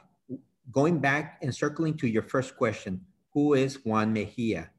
going 0.71 0.99
back 1.00 1.39
and 1.43 1.55
circling 1.55 1.97
to 1.99 2.09
your 2.09 2.23
first 2.23 2.57
question: 2.57 3.00
Who 3.35 3.55
is 3.55 3.85
Juan 3.85 4.12
Mejia? 4.12 4.71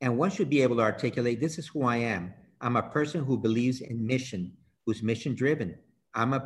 And 0.00 0.16
one 0.16 0.30
should 0.30 0.48
be 0.48 0.62
able 0.62 0.76
to 0.76 0.82
articulate, 0.82 1.40
"This 1.40 1.58
is 1.58 1.66
who 1.66 1.82
I 1.82 1.96
am. 1.96 2.32
I'm 2.60 2.76
a 2.76 2.82
person 2.82 3.24
who 3.24 3.36
believes 3.36 3.80
in 3.80 4.06
mission." 4.06 4.52
who's 4.88 5.02
mission 5.02 5.34
driven. 5.34 5.76
I'm 6.14 6.32
a 6.32 6.40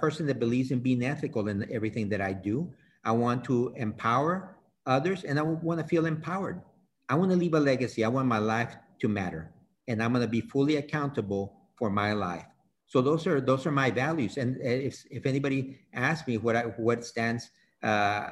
person 0.00 0.26
that 0.26 0.40
believes 0.40 0.72
in 0.72 0.80
being 0.80 1.04
ethical 1.04 1.46
in 1.46 1.64
everything 1.72 2.08
that 2.08 2.20
I 2.20 2.32
do. 2.32 2.74
I 3.04 3.12
want 3.12 3.44
to 3.44 3.72
empower 3.76 4.56
others 4.84 5.22
and 5.22 5.38
I 5.38 5.42
want 5.42 5.78
to 5.78 5.86
feel 5.86 6.06
empowered. 6.06 6.60
I 7.08 7.14
want 7.14 7.30
to 7.30 7.36
leave 7.36 7.54
a 7.54 7.60
legacy. 7.60 8.04
I 8.04 8.08
want 8.08 8.28
my 8.28 8.38
life 8.38 8.76
to 9.00 9.08
matter 9.08 9.52
and 9.88 10.02
I'm 10.02 10.12
going 10.12 10.22
to 10.24 10.30
be 10.30 10.42
fully 10.42 10.76
accountable 10.76 11.54
for 11.74 11.90
my 11.90 12.12
life. 12.12 12.44
So 12.86 13.00
those 13.00 13.26
are 13.26 13.40
those 13.40 13.66
are 13.66 13.72
my 13.72 13.90
values. 13.90 14.36
And 14.36 14.58
if, 14.60 15.04
if 15.10 15.26
anybody 15.26 15.80
asks 15.92 16.26
me 16.28 16.38
what 16.38 16.56
I, 16.56 16.62
what 16.62 17.04
stands 17.04 17.50
uh, 17.82 18.28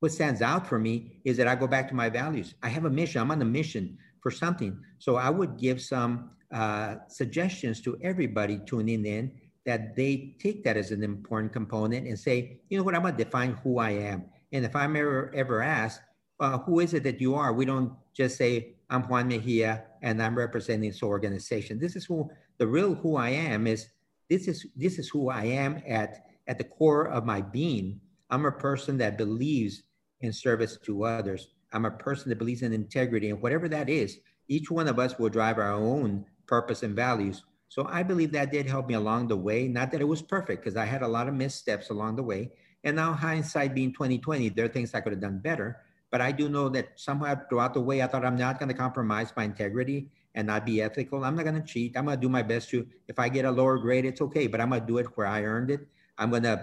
what 0.00 0.12
stands 0.12 0.42
out 0.42 0.66
for 0.66 0.78
me 0.78 1.20
is 1.24 1.36
that 1.38 1.48
I 1.48 1.54
go 1.54 1.66
back 1.66 1.88
to 1.88 1.94
my 1.94 2.08
values. 2.08 2.54
I 2.62 2.68
have 2.68 2.84
a 2.84 2.90
mission. 2.90 3.20
I'm 3.20 3.30
on 3.30 3.42
a 3.42 3.46
mission 3.46 3.98
for 4.20 4.30
something. 4.30 4.78
So 4.98 5.16
I 5.16 5.30
would 5.30 5.58
give 5.58 5.80
some 5.80 6.30
uh, 6.52 6.96
suggestions 7.08 7.80
to 7.82 7.98
everybody 8.02 8.60
tuning 8.66 9.04
in 9.04 9.32
that 9.64 9.96
they 9.96 10.36
take 10.38 10.62
that 10.64 10.76
as 10.76 10.90
an 10.90 11.02
important 11.02 11.52
component 11.52 12.06
and 12.06 12.18
say, 12.18 12.60
you 12.68 12.78
know 12.78 12.84
what, 12.84 12.94
I'm 12.94 13.02
going 13.02 13.16
to 13.16 13.24
define 13.24 13.58
who 13.64 13.78
I 13.78 13.90
am. 13.90 14.26
And 14.52 14.64
if 14.64 14.76
I'm 14.76 14.96
ever 14.96 15.32
ever 15.34 15.62
asked, 15.62 16.00
uh, 16.40 16.58
who 16.58 16.80
is 16.80 16.94
it 16.94 17.02
that 17.04 17.20
you 17.20 17.34
are? 17.34 17.52
We 17.52 17.64
don't 17.64 17.92
just 18.14 18.36
say, 18.36 18.74
I'm 18.90 19.02
Juan 19.02 19.28
Mejia 19.28 19.84
and 20.02 20.22
I'm 20.22 20.36
representing 20.36 20.90
this 20.90 21.02
organization. 21.02 21.78
This 21.78 21.96
is 21.96 22.04
who 22.04 22.30
the 22.58 22.66
real 22.66 22.94
who 22.94 23.16
I 23.16 23.30
am 23.30 23.66
is. 23.66 23.88
This 24.28 24.48
is 24.48 24.66
this 24.76 24.98
is 24.98 25.08
who 25.08 25.28
I 25.28 25.44
am 25.44 25.82
at 25.86 26.26
at 26.46 26.58
the 26.58 26.64
core 26.64 27.08
of 27.08 27.24
my 27.24 27.40
being. 27.40 28.00
I'm 28.30 28.44
a 28.44 28.52
person 28.52 28.98
that 28.98 29.18
believes 29.18 29.82
in 30.20 30.32
service 30.32 30.78
to 30.84 31.04
others. 31.04 31.48
I'm 31.72 31.84
a 31.84 31.90
person 31.90 32.28
that 32.28 32.38
believes 32.38 32.62
in 32.62 32.72
integrity, 32.72 33.30
and 33.30 33.40
whatever 33.40 33.68
that 33.68 33.88
is, 33.88 34.18
each 34.48 34.70
one 34.70 34.88
of 34.88 34.98
us 34.98 35.18
will 35.18 35.28
drive 35.28 35.58
our 35.58 35.72
own 35.72 36.24
purpose 36.46 36.82
and 36.82 36.94
values. 36.94 37.42
So 37.68 37.86
I 37.90 38.02
believe 38.02 38.32
that 38.32 38.52
did 38.52 38.66
help 38.66 38.86
me 38.86 38.94
along 38.94 39.28
the 39.28 39.36
way. 39.36 39.66
Not 39.68 39.90
that 39.90 40.00
it 40.00 40.04
was 40.04 40.22
perfect, 40.22 40.62
because 40.62 40.76
I 40.76 40.84
had 40.84 41.02
a 41.02 41.08
lot 41.08 41.28
of 41.28 41.34
missteps 41.34 41.90
along 41.90 42.16
the 42.16 42.22
way. 42.22 42.52
And 42.84 42.94
now 42.96 43.12
hindsight 43.12 43.74
being 43.74 43.92
2020, 43.92 44.50
there 44.50 44.64
are 44.64 44.68
things 44.68 44.94
I 44.94 45.00
could 45.00 45.12
have 45.12 45.20
done 45.20 45.38
better. 45.38 45.80
But 46.16 46.24
I 46.24 46.32
do 46.32 46.48
know 46.48 46.70
that 46.70 46.98
somehow 46.98 47.38
throughout 47.46 47.74
the 47.74 47.82
way, 47.82 48.00
I 48.00 48.06
thought 48.06 48.24
I'm 48.24 48.36
not 48.36 48.58
going 48.58 48.70
to 48.70 48.74
compromise 48.74 49.34
my 49.36 49.44
integrity 49.44 50.08
and 50.34 50.46
not 50.46 50.64
be 50.64 50.80
ethical. 50.80 51.26
I'm 51.26 51.36
not 51.36 51.44
going 51.44 51.60
to 51.60 51.68
cheat. 51.72 51.94
I'm 51.94 52.06
going 52.06 52.16
to 52.16 52.20
do 52.22 52.30
my 52.30 52.40
best 52.40 52.70
to. 52.70 52.86
If 53.06 53.18
I 53.18 53.28
get 53.28 53.44
a 53.44 53.50
lower 53.50 53.76
grade, 53.76 54.06
it's 54.06 54.22
okay. 54.22 54.46
But 54.46 54.62
I'm 54.62 54.70
going 54.70 54.80
to 54.80 54.86
do 54.86 54.96
it 54.96 55.08
where 55.14 55.26
I 55.26 55.42
earned 55.42 55.70
it. 55.70 55.86
I'm 56.16 56.30
going 56.30 56.44
to. 56.44 56.54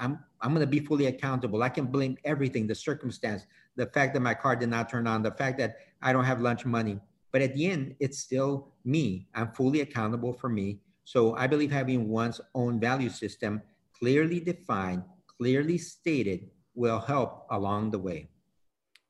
I'm. 0.00 0.18
I'm 0.40 0.54
going 0.54 0.64
to 0.64 0.66
be 0.66 0.80
fully 0.80 1.08
accountable. 1.08 1.62
I 1.62 1.68
can 1.68 1.84
blame 1.84 2.16
everything, 2.24 2.66
the 2.66 2.74
circumstance, 2.74 3.44
the 3.76 3.84
fact 3.84 4.14
that 4.14 4.20
my 4.20 4.32
car 4.32 4.56
did 4.56 4.70
not 4.70 4.88
turn 4.88 5.06
on, 5.06 5.22
the 5.22 5.32
fact 5.32 5.58
that 5.58 5.76
I 6.00 6.14
don't 6.14 6.24
have 6.24 6.40
lunch 6.40 6.64
money. 6.64 6.98
But 7.32 7.42
at 7.42 7.54
the 7.54 7.66
end, 7.66 7.94
it's 8.00 8.18
still 8.18 8.68
me. 8.82 9.28
I'm 9.34 9.52
fully 9.52 9.82
accountable 9.82 10.32
for 10.32 10.48
me. 10.48 10.80
So 11.04 11.36
I 11.36 11.46
believe 11.46 11.70
having 11.70 12.08
one's 12.08 12.40
own 12.54 12.80
value 12.80 13.10
system 13.10 13.60
clearly 13.92 14.40
defined, 14.40 15.02
clearly 15.26 15.76
stated 15.76 16.48
will 16.74 16.98
help 16.98 17.44
along 17.50 17.90
the 17.90 17.98
way. 17.98 18.31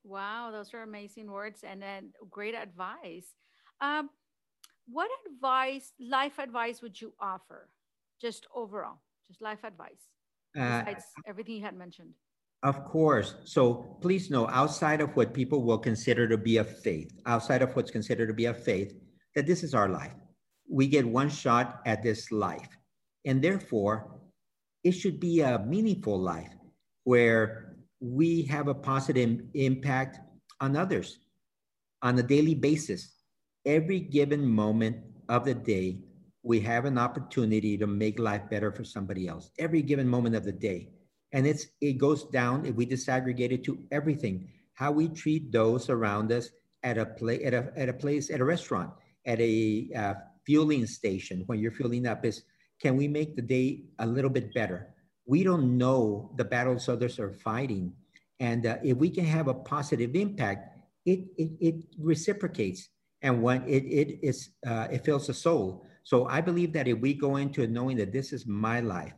Wow, 0.05 0.51
those 0.51 0.75
are 0.75 0.83
amazing 0.83 1.31
words 1.31 1.63
and 1.63 1.81
then 1.81 2.11
great 2.31 2.55
advice. 2.55 3.35
Um, 3.81 4.11
what 4.87 5.11
advice, 5.27 5.93
life 6.01 6.39
advice, 6.39 6.83
would 6.83 7.01
you 7.01 7.13
offer, 7.21 7.69
just 8.21 8.47
overall, 8.55 9.01
just 9.29 9.41
life 9.41 9.65
advice, 9.65 10.09
uh, 10.59 10.81
besides 10.81 11.05
uh, 11.19 11.23
everything 11.29 11.57
you 11.57 11.63
had 11.63 11.77
mentioned? 11.77 12.11
Of 12.63 12.85
course. 12.85 13.37
So 13.45 13.97
please 14.01 14.31
know, 14.31 14.49
outside 14.49 15.01
of 15.01 15.17
what 15.17 15.35
people 15.35 15.63
will 15.63 15.79
consider 15.79 16.29
to 16.29 16.39
be 16.39 16.59
a 16.59 16.65
faith, 16.65 17.13
outside 17.27 17.63
of 17.63 17.75
what's 17.75 17.91
considered 17.91 18.29
to 18.29 18.35
be 18.35 18.47
a 18.47 18.55
faith, 18.55 18.95
that 19.35 19.47
this 19.47 19.63
is 19.63 19.75
our 19.75 19.89
life. 19.89 20.15
We 20.71 20.87
get 20.87 21.07
one 21.07 21.29
shot 21.29 21.81
at 21.87 22.03
this 22.03 22.31
life. 22.31 22.69
And 23.25 23.43
therefore, 23.43 24.21
it 24.85 24.93
should 24.93 25.21
be 25.21 25.41
a 25.41 25.59
meaningful 25.61 26.19
life 26.19 26.53
where 27.05 27.72
we 28.03 28.43
have 28.43 28.69
a 28.69 28.75
positive 28.75 29.41
impact 29.55 30.19
on 30.61 30.77
others 30.77 31.19
on 32.03 32.19
a 32.19 32.23
daily 32.23 32.55
basis. 32.55 33.15
Every 33.65 34.01
given 34.01 34.45
moment 34.45 34.97
of 35.29 35.45
the 35.45 35.55
day, 35.55 36.01
we 36.43 36.61
have 36.61 36.85
an 36.85 36.99
opportunity 36.99 37.79
to 37.79 37.87
make 37.87 38.19
life 38.19 38.43
better 38.51 38.73
for 38.73 38.83
somebody 38.83 39.29
else. 39.29 39.51
Every 39.59 39.83
given 39.83 40.09
moment 40.09 40.35
of 40.35 40.45
the 40.45 40.53
day 40.53 40.91
and 41.33 41.47
it's 41.47 41.67
it 41.81 41.95
goes 41.95 42.25
down 42.25 42.65
if 42.65 42.75
we 42.75 42.87
disaggregate 42.87 43.53
it 43.53 43.65
to 43.65 43.79
everything 43.91 44.49
how 44.75 44.91
we 44.91 45.09
treat 45.09 45.51
those 45.53 45.89
around 45.89 46.31
us 46.33 46.51
at 46.83 46.99
a 46.99 47.07
play 47.07 47.43
at 47.45 47.55
a, 47.55 47.73
at 47.77 47.89
a 47.89 47.93
place 47.93 48.31
at 48.31 48.41
a 48.41 48.45
restaurant 48.45 48.91
at 49.27 49.41
a 49.41 49.89
uh, 49.97 50.15
fueling 50.47 50.87
station 50.87 51.43
when 51.47 51.59
you're 51.59 51.73
fueling 51.73 52.07
up 52.07 52.25
is 52.25 52.43
can 52.81 52.97
we 52.97 53.07
make 53.09 53.37
the 53.37 53.43
day 53.43 53.85
a 53.99 54.07
little 54.07 54.31
bit 54.31 54.53
better 54.55 54.92
we 55.27 55.43
don't 55.43 55.77
know 55.77 56.31
the 56.37 56.45
battles 56.45 56.89
others 56.89 57.19
are 57.19 57.33
fighting 57.33 57.93
and 58.41 58.67
uh, 58.67 58.77
if 58.83 58.97
we 58.97 59.11
can 59.11 59.25
have 59.25 59.49
a 59.49 59.55
positive 59.55 60.15
impact 60.15 60.79
it 61.07 61.21
it, 61.37 61.51
it 61.61 61.75
reciprocates 61.99 62.89
and 63.23 63.43
when 63.43 63.63
it 63.69 63.85
it 63.85 64.19
is 64.23 64.51
uh, 64.67 64.89
it 64.91 65.05
fills 65.05 65.27
the 65.27 65.35
soul 65.35 65.87
so 66.03 66.27
i 66.27 66.41
believe 66.41 66.73
that 66.73 66.89
if 66.89 66.99
we 66.99 67.15
go 67.15 67.37
into 67.37 67.63
it 67.63 67.71
knowing 67.71 67.97
that 67.97 68.13
this 68.13 68.33
is 68.33 68.47
my 68.47 68.81
life 68.81 69.15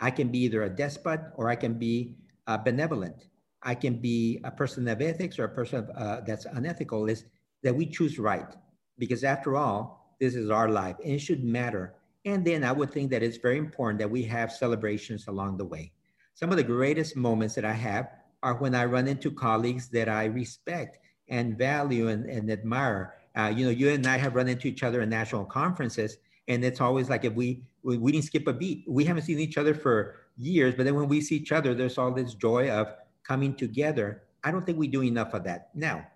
I 0.00 0.10
can 0.10 0.28
be 0.28 0.38
either 0.40 0.62
a 0.62 0.70
despot 0.70 1.20
or 1.34 1.48
I 1.48 1.56
can 1.56 1.74
be 1.74 2.16
uh, 2.46 2.58
benevolent. 2.58 3.26
I 3.62 3.74
can 3.74 3.96
be 3.96 4.40
a 4.44 4.50
person 4.50 4.86
of 4.88 5.02
ethics 5.02 5.38
or 5.38 5.44
a 5.44 5.48
person 5.48 5.80
of, 5.80 5.90
uh, 5.96 6.20
that's 6.20 6.44
unethical. 6.46 7.08
Is 7.08 7.24
that 7.62 7.74
we 7.74 7.86
choose 7.86 8.18
right 8.18 8.54
because 8.98 9.24
after 9.24 9.56
all, 9.56 10.14
this 10.20 10.34
is 10.34 10.50
our 10.50 10.68
life 10.68 10.96
and 11.02 11.14
it 11.14 11.18
should 11.20 11.44
matter. 11.44 11.94
And 12.24 12.44
then 12.44 12.64
I 12.64 12.72
would 12.72 12.90
think 12.90 13.10
that 13.10 13.22
it's 13.22 13.36
very 13.36 13.58
important 13.58 13.98
that 14.00 14.10
we 14.10 14.22
have 14.24 14.52
celebrations 14.52 15.28
along 15.28 15.56
the 15.56 15.64
way. 15.64 15.92
Some 16.34 16.50
of 16.50 16.56
the 16.56 16.64
greatest 16.64 17.16
moments 17.16 17.54
that 17.54 17.64
I 17.64 17.72
have 17.72 18.10
are 18.42 18.54
when 18.54 18.74
I 18.74 18.84
run 18.84 19.08
into 19.08 19.30
colleagues 19.30 19.88
that 19.88 20.08
I 20.08 20.26
respect 20.26 20.98
and 21.28 21.56
value 21.58 22.08
and, 22.08 22.26
and 22.26 22.50
admire. 22.50 23.14
Uh, 23.36 23.52
you 23.54 23.64
know, 23.64 23.70
you 23.70 23.90
and 23.90 24.06
I 24.06 24.16
have 24.16 24.34
run 24.34 24.48
into 24.48 24.68
each 24.68 24.82
other 24.82 25.02
in 25.02 25.08
national 25.08 25.44
conferences, 25.44 26.16
and 26.48 26.64
it's 26.64 26.80
always 26.80 27.08
like 27.08 27.24
if 27.24 27.34
we 27.34 27.62
we, 27.82 27.96
we 27.98 28.12
didn't 28.12 28.24
skip 28.24 28.46
a 28.46 28.52
beat. 28.52 28.84
We 28.88 29.04
haven't 29.04 29.22
seen 29.22 29.38
each 29.38 29.58
other 29.58 29.74
for 29.74 30.16
years, 30.36 30.74
but 30.74 30.84
then 30.84 30.94
when 30.94 31.08
we 31.08 31.20
see 31.20 31.36
each 31.36 31.52
other, 31.52 31.74
there's 31.74 31.98
all 31.98 32.12
this 32.12 32.34
joy 32.34 32.70
of 32.70 32.92
coming 33.22 33.54
together. 33.54 34.22
I 34.44 34.50
don't 34.50 34.64
think 34.64 34.78
we 34.78 34.88
do 34.88 35.02
enough 35.02 35.34
of 35.34 35.44
that. 35.44 35.70
Now, 35.74 36.06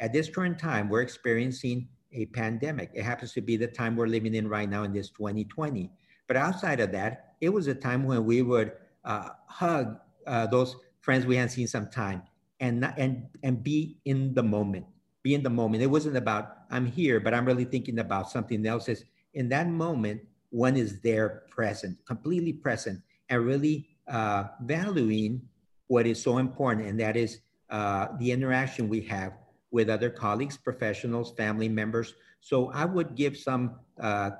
at 0.00 0.12
this 0.12 0.28
current 0.28 0.58
time, 0.58 0.88
we're 0.88 1.02
experiencing 1.02 1.88
a 2.14 2.26
pandemic. 2.26 2.90
It 2.94 3.02
happens 3.02 3.32
to 3.32 3.40
be 3.40 3.56
the 3.56 3.66
time 3.66 3.96
we're 3.96 4.06
living 4.06 4.34
in 4.34 4.48
right 4.48 4.68
now 4.68 4.84
in 4.84 4.92
this 4.92 5.10
2020. 5.10 5.90
But 6.26 6.36
outside 6.36 6.80
of 6.80 6.92
that, 6.92 7.34
it 7.40 7.50
was 7.50 7.66
a 7.66 7.74
time 7.74 8.04
when 8.04 8.24
we 8.24 8.42
would 8.42 8.72
uh, 9.04 9.30
hug 9.46 9.98
uh, 10.26 10.46
those 10.46 10.76
friends 11.00 11.26
we 11.26 11.36
hadn't 11.36 11.50
seen 11.50 11.68
some 11.68 11.88
time, 11.88 12.22
and 12.60 12.84
and 12.96 13.26
and 13.42 13.62
be 13.62 13.98
in 14.06 14.32
the 14.32 14.42
moment. 14.42 14.86
Be 15.22 15.34
in 15.34 15.42
the 15.42 15.50
moment. 15.50 15.82
It 15.82 15.88
wasn't 15.88 16.16
about 16.16 16.56
I'm 16.70 16.86
here, 16.86 17.20
but 17.20 17.34
I'm 17.34 17.44
really 17.44 17.66
thinking 17.66 17.98
about 17.98 18.30
something 18.30 18.64
else. 18.66 18.88
Is 18.88 19.04
in 19.34 19.48
that 19.50 19.68
moment 19.68 20.22
one 20.48 20.76
is 20.76 21.00
there 21.00 21.42
present, 21.50 21.98
completely 22.06 22.52
present, 22.52 23.02
and 23.28 23.44
really 23.44 23.88
uh, 24.08 24.44
valuing 24.62 25.42
what 25.88 26.06
is 26.06 26.22
so 26.22 26.38
important, 26.38 26.86
and 26.88 26.98
that 27.00 27.16
is 27.16 27.40
uh, 27.68 28.08
the 28.18 28.32
interaction 28.32 28.88
we 28.88 29.02
have 29.02 29.32
with 29.74 29.90
other 29.90 30.08
colleagues, 30.08 30.56
professionals, 30.56 31.34
family 31.36 31.68
members. 31.68 32.14
So 32.40 32.70
I 32.70 32.84
would 32.84 33.16
give 33.16 33.36
some 33.36 33.74
uh, 34.00 34.30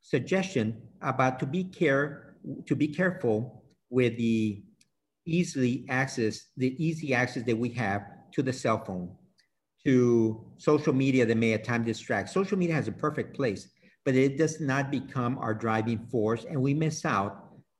suggestion 0.00 0.80
about 1.02 1.38
to 1.40 1.46
be 1.46 1.62
care 1.64 2.36
to 2.66 2.74
be 2.74 2.88
careful 2.88 3.62
with 3.90 4.16
the 4.16 4.62
easily 5.26 5.84
access 5.90 6.46
the 6.56 6.70
easy 6.82 7.12
access 7.12 7.42
that 7.44 7.58
we 7.64 7.68
have 7.68 8.02
to 8.32 8.42
the 8.42 8.52
cell 8.52 8.82
phone, 8.82 9.14
to 9.84 10.42
social 10.56 10.94
media 10.94 11.26
that 11.26 11.36
may 11.36 11.52
at 11.52 11.64
times 11.64 11.84
distract. 11.84 12.30
Social 12.30 12.56
media 12.56 12.74
has 12.74 12.88
a 12.88 12.92
perfect 12.92 13.36
place, 13.36 13.68
but 14.06 14.14
it 14.14 14.38
does 14.38 14.58
not 14.58 14.90
become 14.90 15.36
our 15.36 15.52
driving 15.52 16.00
force, 16.10 16.46
and 16.48 16.58
we 16.58 16.72
miss 16.72 17.04
out 17.04 17.32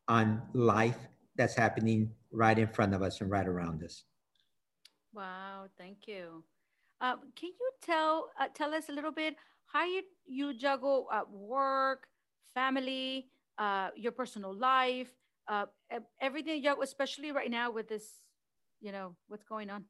on 0.09 0.43
life 0.53 0.99
that's 1.37 1.57
happening 1.57 2.11
right 2.31 2.59
in 2.59 2.69
front 2.69 2.93
of 2.95 3.01
us 3.01 3.23
and 3.23 3.31
right 3.31 3.49
around 3.49 3.83
us. 3.83 4.05
Wow, 5.15 5.69
thank 5.79 6.07
you. 6.07 6.45
Uh, 7.03 7.17
can 7.35 7.51
you 7.59 7.71
tell 7.85 8.31
uh, 8.41 8.47
tell 8.55 8.73
us 8.73 8.89
a 8.89 8.93
little 8.93 9.11
bit 9.11 9.35
how 9.67 9.85
you 9.85 10.03
you 10.25 10.55
juggle 10.55 11.09
uh, 11.13 11.23
work, 11.29 12.07
family, 12.55 13.27
uh, 13.59 13.89
your 13.97 14.13
personal 14.13 14.55
life, 14.55 15.09
uh, 15.49 15.67
everything 16.21 16.63
you 16.63 16.81
especially 16.81 17.33
right 17.33 17.51
now 17.51 17.73
with 17.73 17.89
this, 17.89 18.21
you 18.81 18.93
know, 18.93 19.17
what's 19.27 19.43
going 19.43 19.69
on? 19.69 19.85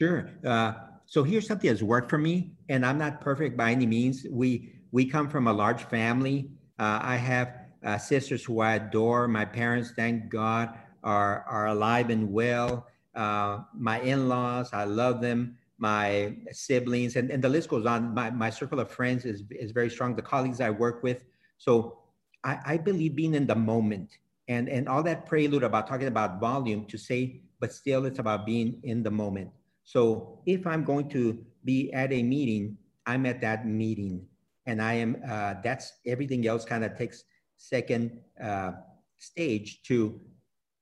Sure. 0.00 0.28
Uh, 0.44 0.72
so 1.06 1.22
here's 1.22 1.46
something 1.46 1.70
that's 1.70 1.82
worked 1.82 2.10
for 2.10 2.18
me, 2.18 2.50
and 2.68 2.84
I'm 2.84 2.98
not 2.98 3.20
perfect 3.20 3.56
by 3.56 3.70
any 3.70 3.86
means. 3.86 4.26
We 4.28 4.74
we 4.90 5.04
come 5.04 5.28
from 5.28 5.46
a 5.46 5.52
large 5.52 5.84
family. 5.84 6.50
I 6.80 7.14
have 7.14 7.54
sisters 8.00 8.44
who 8.44 8.58
I 8.58 8.74
adore. 8.74 9.28
My 9.28 9.44
parents, 9.44 9.92
thank 9.94 10.28
God, 10.28 10.76
are 11.04 11.44
are 11.48 11.68
alive 11.68 12.10
and 12.10 12.32
well. 12.32 12.88
my 13.14 14.00
in-laws, 14.02 14.70
I 14.72 14.84
love 14.84 15.20
them 15.20 15.56
my 15.82 16.36
siblings, 16.52 17.16
and, 17.16 17.28
and 17.32 17.42
the 17.42 17.48
list 17.48 17.68
goes 17.68 17.86
on. 17.86 18.14
My, 18.14 18.30
my 18.30 18.50
circle 18.50 18.78
of 18.78 18.88
friends 18.88 19.24
is, 19.24 19.42
is 19.50 19.72
very 19.72 19.90
strong, 19.90 20.14
the 20.14 20.22
colleagues 20.22 20.60
I 20.60 20.70
work 20.70 21.02
with. 21.02 21.24
So 21.58 21.98
I, 22.44 22.58
I 22.64 22.76
believe 22.76 23.16
being 23.16 23.34
in 23.34 23.48
the 23.48 23.56
moment 23.56 24.16
and, 24.46 24.68
and 24.68 24.88
all 24.88 25.02
that 25.02 25.26
prelude 25.26 25.64
about 25.64 25.88
talking 25.88 26.06
about 26.06 26.38
volume 26.38 26.84
to 26.86 26.96
say, 26.96 27.40
but 27.58 27.72
still 27.72 28.04
it's 28.04 28.20
about 28.20 28.46
being 28.46 28.78
in 28.84 29.02
the 29.02 29.10
moment. 29.10 29.50
So 29.82 30.38
if 30.46 30.68
I'm 30.68 30.84
going 30.84 31.08
to 31.10 31.44
be 31.64 31.92
at 31.92 32.12
a 32.12 32.22
meeting, 32.22 32.78
I'm 33.04 33.26
at 33.26 33.40
that 33.40 33.66
meeting 33.66 34.24
and 34.66 34.80
I 34.80 34.92
am, 34.94 35.16
uh, 35.28 35.54
that's 35.64 35.94
everything 36.06 36.46
else 36.46 36.64
kind 36.64 36.84
of 36.84 36.96
takes 36.96 37.24
second 37.56 38.20
uh, 38.40 38.72
stage 39.18 39.82
to 39.88 40.20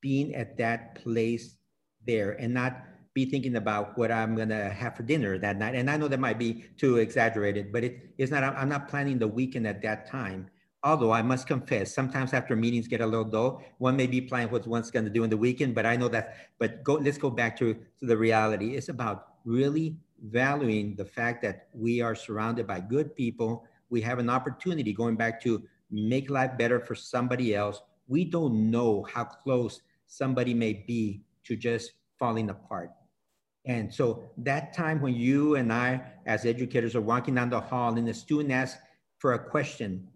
being 0.03 0.35
at 0.35 0.59
that 0.59 0.95
place 1.03 1.57
there 2.07 2.33
and 2.33 2.53
not 2.53 2.85
be 3.13 3.25
thinking 3.25 3.57
about 3.57 3.99
what 3.99 4.13
I'm 4.13 4.37
gonna 4.37 4.71
have 4.71 4.97
for 4.97 5.03
dinner 5.03 5.39
that 5.39 5.59
night. 5.59 5.75
And 5.75 5.91
I 5.91 5.97
know 5.97 6.09
that 6.09 6.21
might 6.21 6.39
be 6.39 6.65
too 6.77 6.99
exaggerated, 6.99 7.73
but 7.73 7.85
it 7.85 8.11
is 8.19 8.31
not. 8.31 8.45
I'm 8.45 8.69
not 8.69 8.89
planning 8.89 9.19
the 9.19 9.29
weekend 9.29 9.67
at 9.67 9.83
that 9.83 10.07
time. 10.07 10.49
Although 10.83 11.13
I 11.13 11.21
must 11.21 11.47
confess, 11.47 11.93
sometimes 11.95 12.33
after 12.33 12.57
meetings 12.57 12.89
get 12.89 13.03
a 13.03 13.07
little 13.07 13.25
dull, 13.25 13.63
one 13.79 13.97
may 13.97 14.07
be 14.07 14.21
planning 14.21 14.51
what 14.51 14.67
one's 14.67 14.91
to 14.91 15.11
do 15.11 15.25
in 15.25 15.31
the 15.31 15.37
weekend. 15.37 15.75
But 15.75 15.87
I 15.87 15.97
know 15.97 16.09
that. 16.09 16.37
But 16.59 16.85
go. 16.85 16.95
Let's 16.95 17.19
go 17.19 17.31
back 17.31 17.59
to, 17.59 17.75
to 17.75 18.07
the 18.07 18.17
reality. 18.17 18.77
It's 18.77 18.89
about 18.89 19.27
really 19.45 19.97
valuing 20.23 20.95
the 20.97 21.05
fact 21.05 21.43
that 21.43 21.69
we 21.75 22.01
are 22.01 22.15
surrounded 22.15 22.67
by 22.67 22.81
good 22.81 23.15
people. 23.17 23.65
We 23.91 24.01
have 24.03 24.19
an 24.19 24.31
opportunity 24.31 24.93
going 24.93 25.17
back 25.17 25.43
to 25.43 25.63
make 25.91 26.31
life 26.31 26.57
better 26.57 26.79
for 26.79 26.95
somebody 26.95 27.55
else. 27.55 27.83
We 28.09 28.25
don't 28.25 28.71
know 28.71 29.03
how 29.03 29.25
close 29.25 29.83
somebody 30.07 30.55
may 30.55 30.85
be 30.87 31.23
to 31.45 31.57
just 31.57 31.93
falling 32.19 32.51
apart. 32.51 32.91
And 33.67 33.93
so 33.93 34.25
that 34.39 34.73
time 34.73 35.01
when 35.01 35.15
you 35.15 35.57
and 35.57 35.73
I, 35.73 36.03
as 36.27 36.47
educators, 36.47 36.97
are 36.97 37.01
walking 37.01 37.35
down 37.35 37.51
the 37.51 37.61
hall 37.61 37.97
and 37.97 38.09
the 38.09 38.15
student 38.15 38.53
asks 38.53 38.81
for 39.19 39.35
a 39.35 39.39
question, 39.39 40.09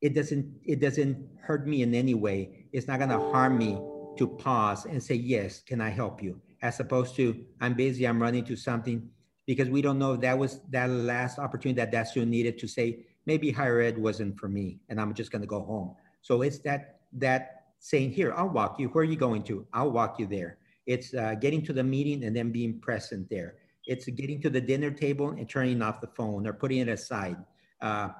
it 0.00 0.14
doesn't 0.14 0.46
it 0.64 0.80
doesn't 0.80 1.28
hurt 1.40 1.66
me 1.66 1.82
in 1.82 1.94
any 1.94 2.14
way. 2.14 2.66
It's 2.72 2.86
not 2.86 2.98
going 2.98 3.10
to 3.10 3.18
harm 3.18 3.58
me 3.58 3.78
to 4.16 4.26
pause 4.26 4.84
and 4.86 5.02
say, 5.02 5.14
"Yes, 5.14 5.60
can 5.60 5.80
I 5.80 5.90
help 5.90 6.22
you?" 6.22 6.40
As 6.62 6.80
opposed 6.80 7.16
to, 7.16 7.44
"I'm 7.60 7.74
busy, 7.74 8.06
I'm 8.06 8.20
running 8.20 8.44
to 8.44 8.56
something," 8.56 9.10
because 9.46 9.68
we 9.68 9.82
don't 9.82 9.98
know 9.98 10.14
if 10.14 10.20
that 10.20 10.38
was 10.38 10.60
that 10.70 10.88
last 10.90 11.38
opportunity 11.38 11.76
that 11.76 11.92
that 11.92 12.08
student 12.08 12.30
needed 12.30 12.58
to 12.58 12.66
say, 12.68 13.06
"Maybe 13.26 13.50
higher 13.50 13.80
ed 13.80 13.98
wasn't 13.98 14.38
for 14.38 14.48
me, 14.48 14.80
and 14.88 15.00
I'm 15.00 15.12
just 15.14 15.30
going 15.30 15.42
to 15.42 15.48
go 15.48 15.60
home." 15.62 15.94
So 16.22 16.42
it's 16.42 16.58
that 16.60 17.00
that 17.12 17.72
saying, 17.78 18.12
"Here, 18.12 18.32
I'll 18.34 18.48
walk 18.48 18.78
you. 18.78 18.88
Where 18.88 19.02
are 19.02 19.04
you 19.04 19.16
going 19.16 19.42
to? 19.44 19.66
I'll 19.72 19.90
walk 19.90 20.18
you 20.18 20.26
there." 20.26 20.58
It's 20.86 21.14
uh, 21.14 21.34
getting 21.34 21.62
to 21.66 21.72
the 21.72 21.84
meeting 21.84 22.24
and 22.24 22.34
then 22.34 22.50
being 22.50 22.80
present 22.80 23.28
there. 23.30 23.54
It's 23.86 24.06
getting 24.06 24.40
to 24.42 24.50
the 24.50 24.60
dinner 24.60 24.90
table 24.90 25.30
and 25.30 25.48
turning 25.48 25.82
off 25.82 26.00
the 26.00 26.08
phone 26.08 26.46
or 26.46 26.52
putting 26.52 26.78
it 26.78 26.88
aside. 26.88 27.36
Uh, 27.80 28.10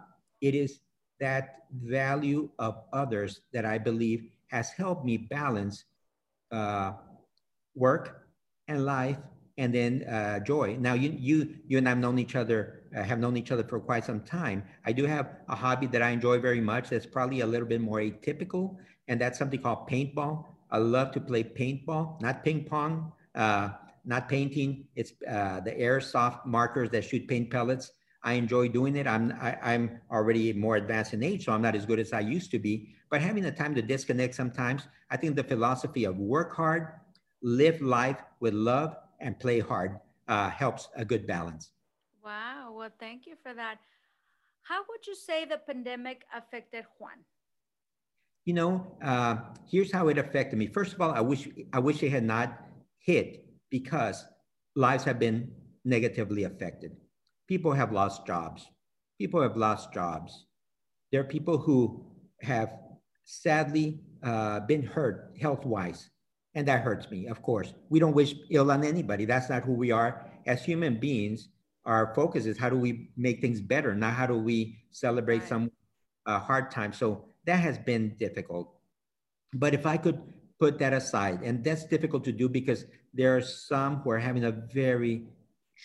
it 0.41 0.55
is 0.55 0.81
that 1.21 1.57
value 1.83 2.49
of 2.59 2.83
others 2.93 3.43
that 3.53 3.65
I 3.65 3.79
believe 3.79 4.31
has 4.49 4.71
helped 4.71 5.05
me 5.05 5.17
balance 5.17 5.85
uh, 6.51 6.93
work 7.75 8.27
and 8.69 8.85
life 8.85 9.19
and 9.59 9.75
then 9.75 10.05
uh, 10.05 10.41
joy. 10.41 10.77
Now 10.81 10.95
you 10.95 11.15
you 11.19 11.57
you 11.67 11.79
and 11.79 11.89
I've 11.89 11.99
known 11.99 12.19
each 12.19 12.35
other 12.35 12.81
uh, 12.97 13.03
have 13.03 13.19
known 13.19 13.37
each 13.37 13.53
other 13.53 13.63
for 13.63 13.79
quite 13.79 14.05
some 14.05 14.21
time. 14.21 14.65
I 14.85 14.93
do 14.93 15.05
have 15.07 15.37
a 15.49 15.55
hobby 15.55 15.87
that 15.89 16.03
I 16.03 16.11
enjoy 16.11 16.41
very 16.41 16.61
much. 16.61 16.89
That's 16.89 17.07
probably 17.07 17.41
a 17.41 17.47
little 17.47 17.69
bit 17.69 17.81
more 17.81 17.99
atypical, 17.99 18.77
and 19.09 19.21
that's 19.21 19.39
something 19.39 19.61
called 19.61 19.89
paintball. 19.89 20.45
I 20.71 20.79
love 20.79 21.13
to 21.13 21.21
play 21.21 21.45
paintball, 21.45 22.21
not 22.21 22.45
ping 22.45 22.65
pong, 22.65 23.13
uh, 23.35 23.71
not 24.05 24.29
painting. 24.29 24.87
It's 24.95 25.13
uh, 25.29 25.61
the 25.61 25.73
airsoft 25.73 26.47
markers 26.47 26.91
that 26.91 27.05
shoot 27.05 27.27
paint 27.29 27.51
pellets. 27.51 27.93
I 28.23 28.35
enjoy 28.35 28.69
doing 28.69 28.97
it. 28.97 29.07
I'm 29.07 29.33
I, 29.41 29.53
am 29.53 29.59
i 29.63 29.73
am 29.73 30.01
already 30.11 30.53
more 30.53 30.77
advanced 30.77 31.15
in 31.15 31.23
age, 31.23 31.47
so 31.47 31.53
I'm 31.53 31.63
not 31.63 31.75
as 31.75 31.87
good 31.87 31.99
as 31.99 32.13
I 32.13 32.21
used 32.21 32.51
to 32.53 32.59
be. 32.59 32.95
But 33.11 33.21
having 33.23 33.43
the 33.43 33.53
time 33.53 33.75
to 33.75 33.83
disconnect 33.83 34.35
sometimes, 34.35 34.87
I 35.11 35.17
think 35.17 35.37
the 35.37 35.45
philosophy 35.45 36.05
of 36.05 36.19
work 36.19 36.55
hard, 36.55 36.89
live 37.43 37.81
life 37.81 38.23
with 38.41 38.55
love, 38.55 38.95
and 39.21 39.39
play 39.39 39.61
hard 39.61 39.99
uh, 40.29 40.51
helps 40.51 40.89
a 40.97 41.05
good 41.05 41.27
balance. 41.27 41.73
Wow. 42.23 42.75
Well, 42.77 42.91
thank 43.01 43.27
you 43.27 43.35
for 43.43 43.55
that. 43.55 43.79
How 44.63 44.83
would 44.89 45.07
you 45.07 45.15
say 45.15 45.45
the 45.45 45.59
pandemic 45.59 46.25
affected 46.37 46.85
Juan? 46.99 47.25
You 48.45 48.55
know, 48.55 48.97
uh, 49.03 49.37
here's 49.69 49.93
how 49.93 50.09
it 50.09 50.19
affected 50.19 50.59
me. 50.59 50.67
First 50.67 50.93
of 50.95 51.01
all, 51.01 51.13
I 51.13 51.21
wish 51.21 51.49
I 51.73 51.79
wish 51.79 52.03
it 52.03 52.11
had 52.11 52.25
not 52.25 52.59
hit 52.99 53.45
because 53.71 54.25
lives 54.75 55.05
have 55.05 55.19
been 55.19 55.53
negatively 55.85 56.45
affected. 56.45 56.97
People 57.49 57.73
have 57.73 57.93
lost 57.93 58.27
jobs. 58.27 58.67
People 59.19 59.43
have 59.43 59.57
lost 59.57 59.93
jobs. 59.93 60.47
There 61.13 61.21
are 61.21 61.25
people 61.25 61.59
who 61.59 62.05
have 62.41 62.73
sadly 63.25 64.01
uh, 64.23 64.61
been 64.61 64.83
hurt 64.83 65.37
health 65.41 65.65
wise, 65.65 66.11
and 66.55 66.67
that 66.69 66.83
hurts 66.83 67.11
me. 67.11 67.27
Of 67.27 67.43
course, 67.43 67.75
we 67.89 68.01
don't 68.01 68.15
wish 68.15 68.35
ill 68.51 68.71
on 68.71 68.85
anybody. 68.85 69.25
That's 69.25 69.51
not 69.51 69.65
who 69.65 69.73
we 69.73 69.91
are 69.91 70.25
as 70.47 70.65
human 70.65 70.99
beings. 70.99 71.49
Our 71.85 72.15
focus 72.15 72.47
is 72.47 72.59
how 72.59 72.71
do 72.71 72.77
we 72.77 73.11
make 73.17 73.41
things 73.41 73.61
better, 73.61 73.95
not 73.95 74.15
how 74.15 74.27
do 74.27 74.37
we 74.37 74.85
celebrate 74.91 75.41
right. 75.41 75.49
some 75.49 75.71
uh, 76.27 76.39
hard 76.39 76.71
time. 76.71 76.93
So 76.93 77.30
that 77.47 77.57
has 77.61 77.79
been 77.79 78.15
difficult. 78.19 78.73
But 79.53 79.75
if 79.75 79.87
I 79.87 79.97
could 79.97 80.21
put 80.59 80.79
that 80.79 80.93
aside, 80.93 81.41
and 81.43 81.65
that's 81.65 81.85
difficult 81.85 82.25
to 82.25 82.33
do 82.33 82.49
because 82.49 82.85
there 83.15 83.37
are 83.37 83.41
some 83.41 83.97
who 83.97 84.11
are 84.11 84.19
having 84.19 84.45
a 84.45 84.53
very 84.53 85.25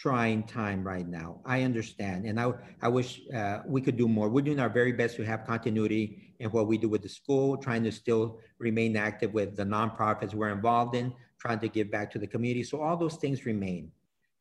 trying 0.02 0.44
time 0.44 0.84
right 0.84 1.08
now. 1.08 1.40
I 1.46 1.62
understand, 1.62 2.26
and 2.26 2.40
I, 2.40 2.52
I 2.82 2.90
wish 2.90 3.22
uh, 3.34 3.60
we 3.66 3.82
could 3.82 3.96
do 3.96 4.10
more. 4.10 4.28
We're 4.28 4.42
doing 4.42 4.60
our 4.60 4.70
very 4.70 4.92
best 4.92 5.16
to 5.16 5.24
have 5.24 5.46
continuity 5.46 6.36
in 6.40 6.50
what 6.52 6.68
we 6.68 6.78
do 6.78 6.90
with 6.90 7.02
the 7.02 7.10
school, 7.10 7.56
trying 7.56 7.84
to 7.86 7.92
still 7.92 8.40
remain 8.60 8.98
active 8.98 9.34
with 9.34 9.56
the 9.56 9.64
nonprofits 9.64 10.34
we're 10.34 10.50
involved 10.50 10.96
in, 10.96 11.14
trying 11.40 11.60
to 11.60 11.70
give 11.70 11.90
back 11.90 12.12
to 12.12 12.20
the 12.20 12.28
community. 12.28 12.64
So 12.64 12.82
all 12.82 12.98
those 12.98 13.16
things 13.16 13.46
remain. 13.46 13.92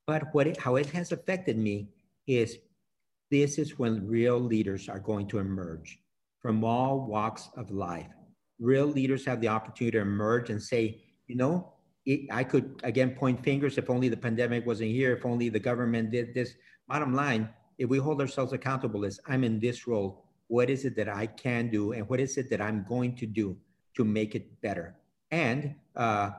But 0.06 0.24
what 0.32 0.48
it, 0.48 0.60
how 0.60 0.74
it 0.76 0.86
has 0.86 1.12
affected 1.12 1.56
me 1.56 1.88
is 2.26 2.58
this 3.30 3.58
is 3.58 3.78
when 3.78 4.06
real 4.06 4.38
leaders 4.38 4.88
are 4.88 4.98
going 4.98 5.28
to 5.28 5.38
emerge 5.38 6.00
from 6.44 6.62
all 6.62 7.06
walks 7.06 7.48
of 7.56 7.70
life. 7.70 8.10
Real 8.60 8.84
leaders 8.84 9.24
have 9.24 9.40
the 9.40 9.48
opportunity 9.48 9.96
to 9.96 10.02
emerge 10.02 10.50
and 10.50 10.62
say, 10.62 11.02
you 11.26 11.36
know, 11.36 11.72
it, 12.04 12.28
I 12.30 12.44
could 12.44 12.82
again 12.84 13.14
point 13.14 13.42
fingers 13.42 13.78
if 13.78 13.88
only 13.88 14.10
the 14.10 14.18
pandemic 14.18 14.66
wasn't 14.66 14.90
here, 14.90 15.16
if 15.16 15.24
only 15.24 15.48
the 15.48 15.58
government 15.58 16.10
did 16.10 16.34
this. 16.34 16.52
Bottom 16.86 17.14
line, 17.14 17.48
if 17.78 17.88
we 17.88 17.96
hold 17.96 18.20
ourselves 18.20 18.52
accountable 18.52 19.04
is 19.04 19.18
I'm 19.26 19.42
in 19.42 19.58
this 19.58 19.86
role, 19.86 20.26
what 20.48 20.68
is 20.68 20.84
it 20.84 20.94
that 20.96 21.08
I 21.08 21.28
can 21.28 21.70
do 21.70 21.92
and 21.92 22.06
what 22.10 22.20
is 22.20 22.36
it 22.36 22.50
that 22.50 22.60
I'm 22.60 22.84
going 22.86 23.16
to 23.16 23.26
do 23.26 23.56
to 23.96 24.04
make 24.04 24.34
it 24.34 24.60
better? 24.60 24.96
And 25.30 25.74
uh, 25.96 26.32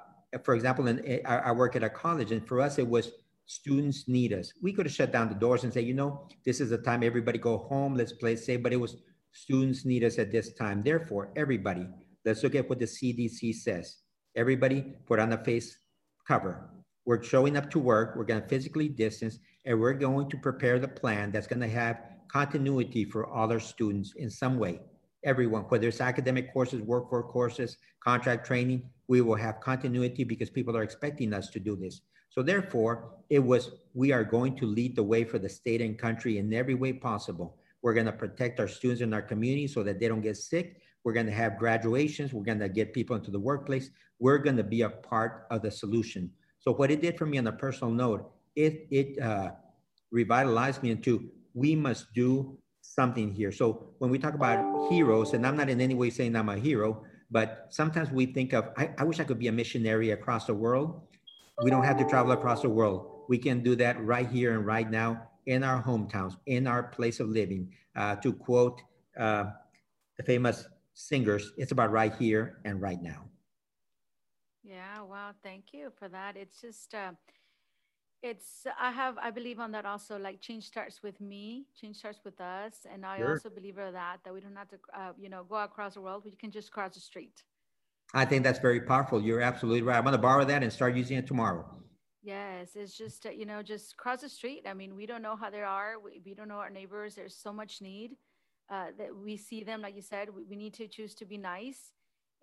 for 0.44 0.54
example, 0.54 0.86
in, 0.88 1.22
I, 1.26 1.38
I 1.38 1.52
work 1.52 1.76
at 1.76 1.84
a 1.84 1.90
college, 1.90 2.32
and 2.32 2.48
for 2.48 2.62
us, 2.62 2.78
it 2.78 2.88
was 2.88 3.12
students 3.48 4.08
need 4.08 4.34
us. 4.34 4.54
We 4.62 4.72
could 4.72 4.86
have 4.86 4.94
shut 4.94 5.12
down 5.12 5.30
the 5.30 5.36
doors 5.36 5.64
and 5.64 5.74
say, 5.74 5.82
you 5.82 5.96
know, 5.96 6.28
this 6.46 6.62
is 6.62 6.70
the 6.70 6.78
time 6.78 7.02
everybody 7.02 7.40
go 7.40 7.58
home, 7.58 7.96
let's 7.96 8.14
play 8.14 8.36
safe, 8.36 8.62
but 8.62 8.72
it 8.72 8.78
was 8.78 8.98
students 9.36 9.84
need 9.86 10.04
us 10.04 10.18
at 10.18 10.32
this 10.32 10.54
time. 10.54 10.82
Therefore, 10.82 11.30
everybody, 11.36 11.88
let's 12.24 12.42
look 12.42 12.56
at 12.56 12.70
what 12.70 12.80
the 12.80 12.86
CDC 12.86 13.54
says. 13.54 13.98
Everybody 14.36 14.94
put 15.06 15.20
on 15.20 15.34
a 15.34 15.44
face 15.44 15.78
cover. 16.26 16.70
We're 17.06 17.22
showing 17.22 17.58
up 17.58 17.70
to 17.72 17.80
work, 17.80 18.16
we're 18.16 18.24
gonna 18.24 18.48
physically 18.48 18.88
distance, 18.88 19.40
and 19.66 19.80
we're 19.80 19.94
going 19.94 20.30
to 20.30 20.38
prepare 20.38 20.80
the 20.80 20.88
plan 20.88 21.32
that's 21.32 21.48
gonna 21.48 21.68
have 21.68 22.02
continuity 22.30 23.04
for 23.04 23.28
all 23.28 23.52
our 23.52 23.60
students 23.60 24.14
in 24.16 24.30
some 24.30 24.58
way. 24.58 24.80
Everyone, 25.26 25.64
whether 25.64 25.90
it's 25.90 26.02
academic 26.02 26.54
courses, 26.54 26.82
workforce 26.82 27.30
courses, 27.30 27.78
contract 28.00 28.48
training, 28.48 28.90
we 29.08 29.20
will 29.20 29.36
have 29.36 29.60
continuity 29.60 30.24
because 30.24 30.50
people 30.50 30.78
are 30.78 30.84
expecting 30.84 31.34
us 31.34 31.50
to 31.50 31.60
do 31.60 31.76
this. 31.76 32.02
So 32.30 32.42
therefore, 32.42 33.12
it 33.30 33.40
was, 33.40 33.72
we 33.94 34.12
are 34.12 34.24
going 34.24 34.56
to 34.58 34.66
lead 34.66 34.96
the 34.96 35.04
way 35.04 35.24
for 35.24 35.40
the 35.40 35.50
state 35.50 35.82
and 35.82 35.98
country 35.98 36.38
in 36.38 36.54
every 36.54 36.76
way 36.76 36.94
possible. 36.94 37.58
We're 37.86 37.94
gonna 37.94 38.12
protect 38.12 38.60
our 38.60 38.68
students 38.68 39.04
in 39.04 39.14
our 39.14 39.22
community 39.22 39.68
so 39.68 39.84
that 39.84 40.00
they 40.00 40.08
don't 40.08 40.22
get 40.22 40.38
sick. 40.38 40.82
We're 41.04 41.14
gonna 41.14 41.30
have 41.30 41.60
graduations. 41.60 42.34
We're 42.34 42.42
gonna 42.42 42.68
get 42.68 42.94
people 42.94 43.16
into 43.16 43.30
the 43.30 43.40
workplace. 43.40 43.92
We're 44.18 44.40
gonna 44.40 44.64
be 44.64 44.82
a 44.82 44.90
part 44.90 45.46
of 45.52 45.62
the 45.62 45.70
solution. 45.70 46.32
So 46.58 46.74
what 46.74 46.90
it 46.90 47.00
did 47.00 47.16
for 47.16 47.28
me 47.28 47.38
on 47.38 47.46
a 47.46 47.52
personal 47.52 47.94
note, 47.94 48.32
it, 48.56 48.88
it 48.90 49.22
uh, 49.22 49.52
revitalized 50.10 50.82
me 50.82 50.90
into, 50.90 51.30
we 51.54 51.76
must 51.76 52.12
do 52.16 52.58
something 52.82 53.32
here. 53.32 53.52
So 53.52 53.94
when 54.00 54.10
we 54.10 54.18
talk 54.18 54.34
about 54.34 54.90
heroes, 54.92 55.34
and 55.34 55.46
I'm 55.46 55.56
not 55.56 55.70
in 55.70 55.80
any 55.80 55.94
way 55.94 56.10
saying 56.10 56.36
I'm 56.36 56.50
a 56.50 56.58
hero, 56.58 57.04
but 57.30 57.68
sometimes 57.70 58.10
we 58.10 58.26
think 58.26 58.54
of, 58.54 58.70
I, 58.78 58.90
I 58.98 59.04
wish 59.04 59.20
I 59.20 59.26
could 59.26 59.38
be 59.38 59.50
a 59.50 59.52
missionary 59.52 60.10
across 60.10 60.46
the 60.48 60.56
world. 60.56 61.02
We 61.62 61.70
don't 61.70 61.84
have 61.84 62.00
to 62.00 62.06
travel 62.06 62.32
across 62.32 62.64
the 62.64 62.70
world. 62.70 63.26
We 63.30 63.38
can 63.38 63.62
do 63.62 63.76
that 63.76 64.04
right 64.04 64.28
here 64.28 64.58
and 64.58 64.66
right 64.66 64.90
now 64.90 65.28
in 65.46 65.64
our 65.64 65.82
hometowns, 65.82 66.38
in 66.46 66.68
our 66.68 66.84
place 66.84 67.20
of 67.20 67.30
living. 67.30 67.72
Uh, 67.96 68.16
to 68.18 68.34
quote 68.34 68.82
uh, 69.20 69.46
the 70.18 70.24
famous 70.24 70.68
singers, 70.94 71.52
it's 71.58 71.72
about 71.72 71.92
right 71.92 72.14
here 72.16 72.60
and 72.66 72.82
right 72.82 73.02
now. 73.02 73.24
Yeah, 74.64 75.02
wow, 75.02 75.32
thank 75.44 75.66
you 75.74 75.92
for 75.98 76.10
that. 76.10 76.36
It's 76.36 76.60
just, 76.60 76.94
uh, 76.94 77.12
it's, 78.24 78.66
I 78.80 78.92
have, 78.92 79.18
I 79.20 79.30
believe 79.30 79.60
on 79.60 79.72
that 79.74 79.86
also, 79.86 80.18
like 80.18 80.42
change 80.42 80.66
starts 80.66 81.04
with 81.04 81.22
me, 81.22 81.68
change 81.80 81.98
starts 81.98 82.20
with 82.26 82.42
us. 82.42 82.86
And 82.92 83.06
I 83.06 83.18
sure. 83.20 83.34
also 83.34 83.50
believe 83.50 83.78
in 83.78 83.94
that, 83.94 84.18
that 84.26 84.34
we 84.34 84.42
don't 84.42 84.56
have 84.56 84.70
to, 84.70 84.78
uh, 84.98 85.12
you 85.18 85.30
know, 85.30 85.44
go 85.44 85.58
across 85.58 85.94
the 85.94 86.02
world, 86.02 86.24
we 86.26 86.32
can 86.32 86.50
just 86.50 86.72
cross 86.72 86.96
the 86.96 87.00
street. 87.00 87.44
I 88.14 88.26
think 88.26 88.44
that's 88.44 88.60
very 88.60 88.82
powerful. 88.82 89.22
You're 89.22 89.42
absolutely 89.42 89.82
right. 89.82 89.98
I'm 89.98 90.04
going 90.04 90.14
to 90.14 90.18
borrow 90.18 90.46
that 90.46 90.64
and 90.64 90.74
start 90.74 90.96
using 90.96 91.18
it 91.18 91.28
tomorrow. 91.28 91.66
Yes, 92.26 92.70
it's 92.74 92.98
just, 92.98 93.28
uh, 93.28 93.30
you 93.30 93.46
know, 93.46 93.62
just 93.62 93.98
cross 93.98 94.22
the 94.22 94.30
street. 94.30 94.64
I 94.68 94.74
mean, 94.74 94.96
we 94.96 95.06
don't 95.06 95.22
know 95.22 95.36
how 95.36 95.52
they 95.52 95.62
are. 95.62 96.00
We, 96.04 96.20
we 96.26 96.34
don't 96.34 96.48
know 96.48 96.56
our 96.56 96.72
neighbors. 96.72 97.14
There's 97.14 97.36
so 97.36 97.54
much 97.54 97.84
need 97.84 98.18
uh, 98.72 98.88
that 98.98 99.16
we 99.16 99.38
see 99.38 99.64
them, 99.64 99.84
like 99.84 99.96
you 99.96 100.02
said, 100.02 100.30
we, 100.36 100.44
we, 100.44 100.56
need 100.56 100.74
to 100.74 100.88
choose 100.88 101.14
to 101.16 101.26
be 101.26 101.38
nice. 101.38 101.92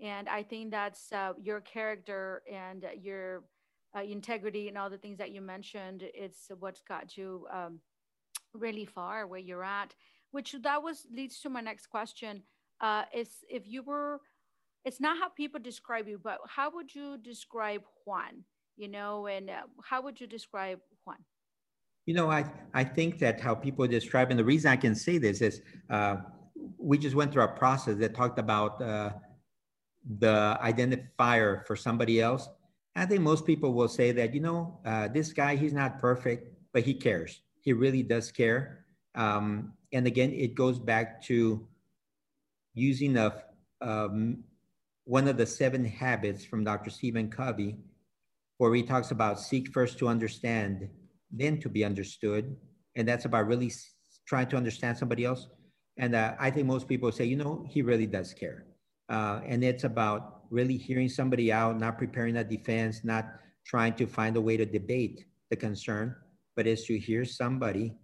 And 0.00 0.28
I 0.28 0.44
think 0.44 0.70
that's 0.70 1.10
uh, 1.12 1.32
your 1.36 1.60
character 1.60 2.42
and 2.48 2.86
your 3.00 3.42
uh, 3.96 4.02
integrity 4.02 4.68
and 4.68 4.78
all 4.78 4.88
the 4.88 4.98
things 4.98 5.18
that 5.18 5.32
you 5.32 5.40
mentioned. 5.40 6.04
It's 6.14 6.46
what's 6.60 6.82
got 6.82 7.16
you 7.16 7.48
um, 7.52 7.80
really 8.54 8.84
far 8.84 9.26
where 9.26 9.40
you're 9.40 9.64
at, 9.64 9.96
which 10.30 10.54
that 10.62 10.80
was 10.80 11.08
leads 11.12 11.40
to 11.40 11.50
my 11.50 11.60
next 11.60 11.88
question. 11.88 12.44
Uh, 12.80 13.02
is 13.12 13.30
if 13.50 13.66
you 13.66 13.82
were, 13.82 14.20
it's 14.84 15.00
not 15.00 15.18
how 15.18 15.28
people 15.28 15.58
describe 15.58 16.06
you, 16.06 16.20
but 16.22 16.38
how 16.46 16.70
would 16.72 16.94
you 16.94 17.18
describe 17.18 17.82
Juan? 18.06 18.44
You 18.76 18.88
know, 18.88 19.26
and 19.26 19.50
uh, 19.50 19.62
how 19.82 20.02
would 20.02 20.20
you 20.20 20.26
describe 20.26 20.80
Juan? 21.04 21.16
You 22.06 22.14
know, 22.14 22.30
I, 22.30 22.44
I 22.74 22.84
think 22.84 23.18
that 23.20 23.40
how 23.40 23.54
people 23.54 23.86
describe, 23.86 24.30
and 24.30 24.38
the 24.38 24.44
reason 24.44 24.70
I 24.70 24.76
can 24.76 24.94
say 24.94 25.18
this 25.18 25.40
is 25.40 25.62
uh, 25.88 26.16
we 26.78 26.98
just 26.98 27.14
went 27.14 27.32
through 27.32 27.44
a 27.44 27.48
process 27.48 27.96
that 27.98 28.14
talked 28.14 28.38
about 28.38 28.82
uh, 28.82 29.10
the 30.18 30.58
identifier 30.62 31.64
for 31.66 31.76
somebody 31.76 32.20
else. 32.20 32.48
I 32.96 33.06
think 33.06 33.20
most 33.20 33.46
people 33.46 33.72
will 33.72 33.88
say 33.88 34.12
that, 34.12 34.34
you 34.34 34.40
know, 34.40 34.80
uh, 34.84 35.08
this 35.08 35.32
guy, 35.32 35.56
he's 35.56 35.72
not 35.72 36.00
perfect, 36.00 36.52
but 36.72 36.82
he 36.82 36.94
cares. 36.94 37.42
He 37.60 37.72
really 37.72 38.02
does 38.02 38.30
care. 38.32 38.84
Um, 39.14 39.72
and 39.92 40.06
again, 40.06 40.32
it 40.32 40.54
goes 40.54 40.78
back 40.78 41.22
to 41.24 41.66
using 42.74 43.16
of 43.16 43.42
um, 43.80 44.38
one 45.04 45.28
of 45.28 45.36
the 45.36 45.46
seven 45.46 45.84
habits 45.84 46.44
from 46.44 46.64
Dr. 46.64 46.90
Stephen 46.90 47.30
Covey 47.30 47.76
where 48.62 48.72
he 48.76 48.84
talks 48.84 49.10
about 49.10 49.40
seek 49.40 49.72
first 49.72 49.98
to 49.98 50.06
understand, 50.06 50.88
then 51.32 51.58
to 51.58 51.68
be 51.68 51.84
understood. 51.84 52.54
And 52.94 53.08
that's 53.08 53.24
about 53.24 53.48
really 53.48 53.72
trying 54.24 54.46
to 54.50 54.56
understand 54.56 54.96
somebody 54.96 55.24
else. 55.24 55.48
And 55.98 56.14
uh, 56.14 56.34
I 56.38 56.48
think 56.52 56.68
most 56.68 56.86
people 56.86 57.10
say, 57.10 57.24
you 57.24 57.34
know, 57.34 57.66
he 57.68 57.82
really 57.82 58.06
does 58.06 58.32
care. 58.32 58.66
Uh, 59.08 59.40
and 59.44 59.64
it's 59.64 59.82
about 59.82 60.44
really 60.50 60.76
hearing 60.76 61.08
somebody 61.08 61.50
out, 61.50 61.76
not 61.76 61.98
preparing 61.98 62.36
a 62.36 62.44
defense, 62.44 63.00
not 63.02 63.24
trying 63.66 63.94
to 63.94 64.06
find 64.06 64.36
a 64.36 64.40
way 64.40 64.56
to 64.56 64.64
debate 64.64 65.24
the 65.50 65.56
concern, 65.56 66.14
but 66.54 66.68
is 66.68 66.84
to 66.84 66.96
hear 66.96 67.24
somebody 67.24 67.96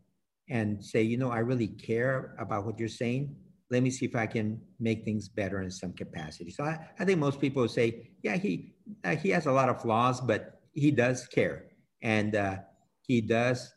and 0.50 0.84
say, 0.84 1.02
you 1.02 1.18
know, 1.18 1.30
I 1.30 1.38
really 1.38 1.68
care 1.68 2.34
about 2.40 2.66
what 2.66 2.80
you're 2.80 2.88
saying. 2.88 3.36
Let 3.70 3.84
me 3.84 3.90
see 3.90 4.06
if 4.06 4.16
I 4.16 4.26
can 4.26 4.60
make 4.80 5.04
things 5.04 5.28
better 5.28 5.62
in 5.62 5.70
some 5.70 5.92
capacity. 5.92 6.50
So 6.50 6.64
I, 6.64 6.78
I 6.98 7.04
think 7.04 7.20
most 7.20 7.40
people 7.40 7.68
say, 7.68 8.10
yeah, 8.24 8.36
he 8.36 8.72
uh, 9.04 9.16
he 9.16 9.30
has 9.30 9.46
a 9.46 9.52
lot 9.52 9.68
of 9.68 9.80
flaws, 9.80 10.20
but 10.20 10.60
he 10.72 10.90
does 10.90 11.26
care 11.26 11.64
and 12.02 12.34
uh, 12.34 12.56
he 13.02 13.20
does 13.20 13.74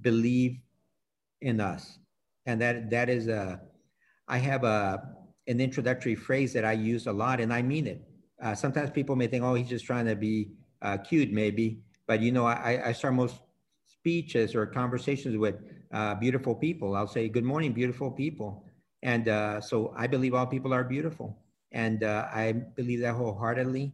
believe 0.00 0.58
in 1.40 1.60
us. 1.60 1.98
And 2.46 2.60
that 2.60 2.90
that 2.90 3.08
is 3.08 3.28
a, 3.28 3.60
I 4.28 4.38
have 4.38 4.64
a 4.64 5.02
an 5.46 5.60
introductory 5.60 6.14
phrase 6.14 6.52
that 6.52 6.64
I 6.64 6.72
use 6.72 7.06
a 7.06 7.12
lot, 7.12 7.40
and 7.40 7.52
I 7.52 7.62
mean 7.62 7.86
it. 7.86 8.02
Uh, 8.42 8.54
sometimes 8.54 8.90
people 8.90 9.16
may 9.16 9.26
think, 9.26 9.42
oh, 9.44 9.54
he's 9.54 9.68
just 9.68 9.84
trying 9.84 10.06
to 10.06 10.14
be 10.14 10.52
uh, 10.82 10.98
cute, 10.98 11.32
maybe. 11.32 11.80
But 12.06 12.20
you 12.20 12.32
know, 12.32 12.46
I, 12.46 12.88
I 12.88 12.92
start 12.92 13.14
most 13.14 13.40
speeches 13.86 14.54
or 14.54 14.66
conversations 14.66 15.36
with 15.36 15.56
uh, 15.92 16.14
beautiful 16.14 16.54
people. 16.54 16.96
I'll 16.96 17.06
say, 17.06 17.28
"Good 17.28 17.44
morning, 17.44 17.72
beautiful 17.72 18.10
people," 18.10 18.64
and 19.02 19.28
uh, 19.28 19.60
so 19.60 19.92
I 19.96 20.06
believe 20.06 20.34
all 20.34 20.46
people 20.46 20.72
are 20.72 20.84
beautiful, 20.84 21.38
and 21.72 22.04
uh, 22.04 22.28
I 22.32 22.52
believe 22.52 23.00
that 23.00 23.14
wholeheartedly 23.14 23.92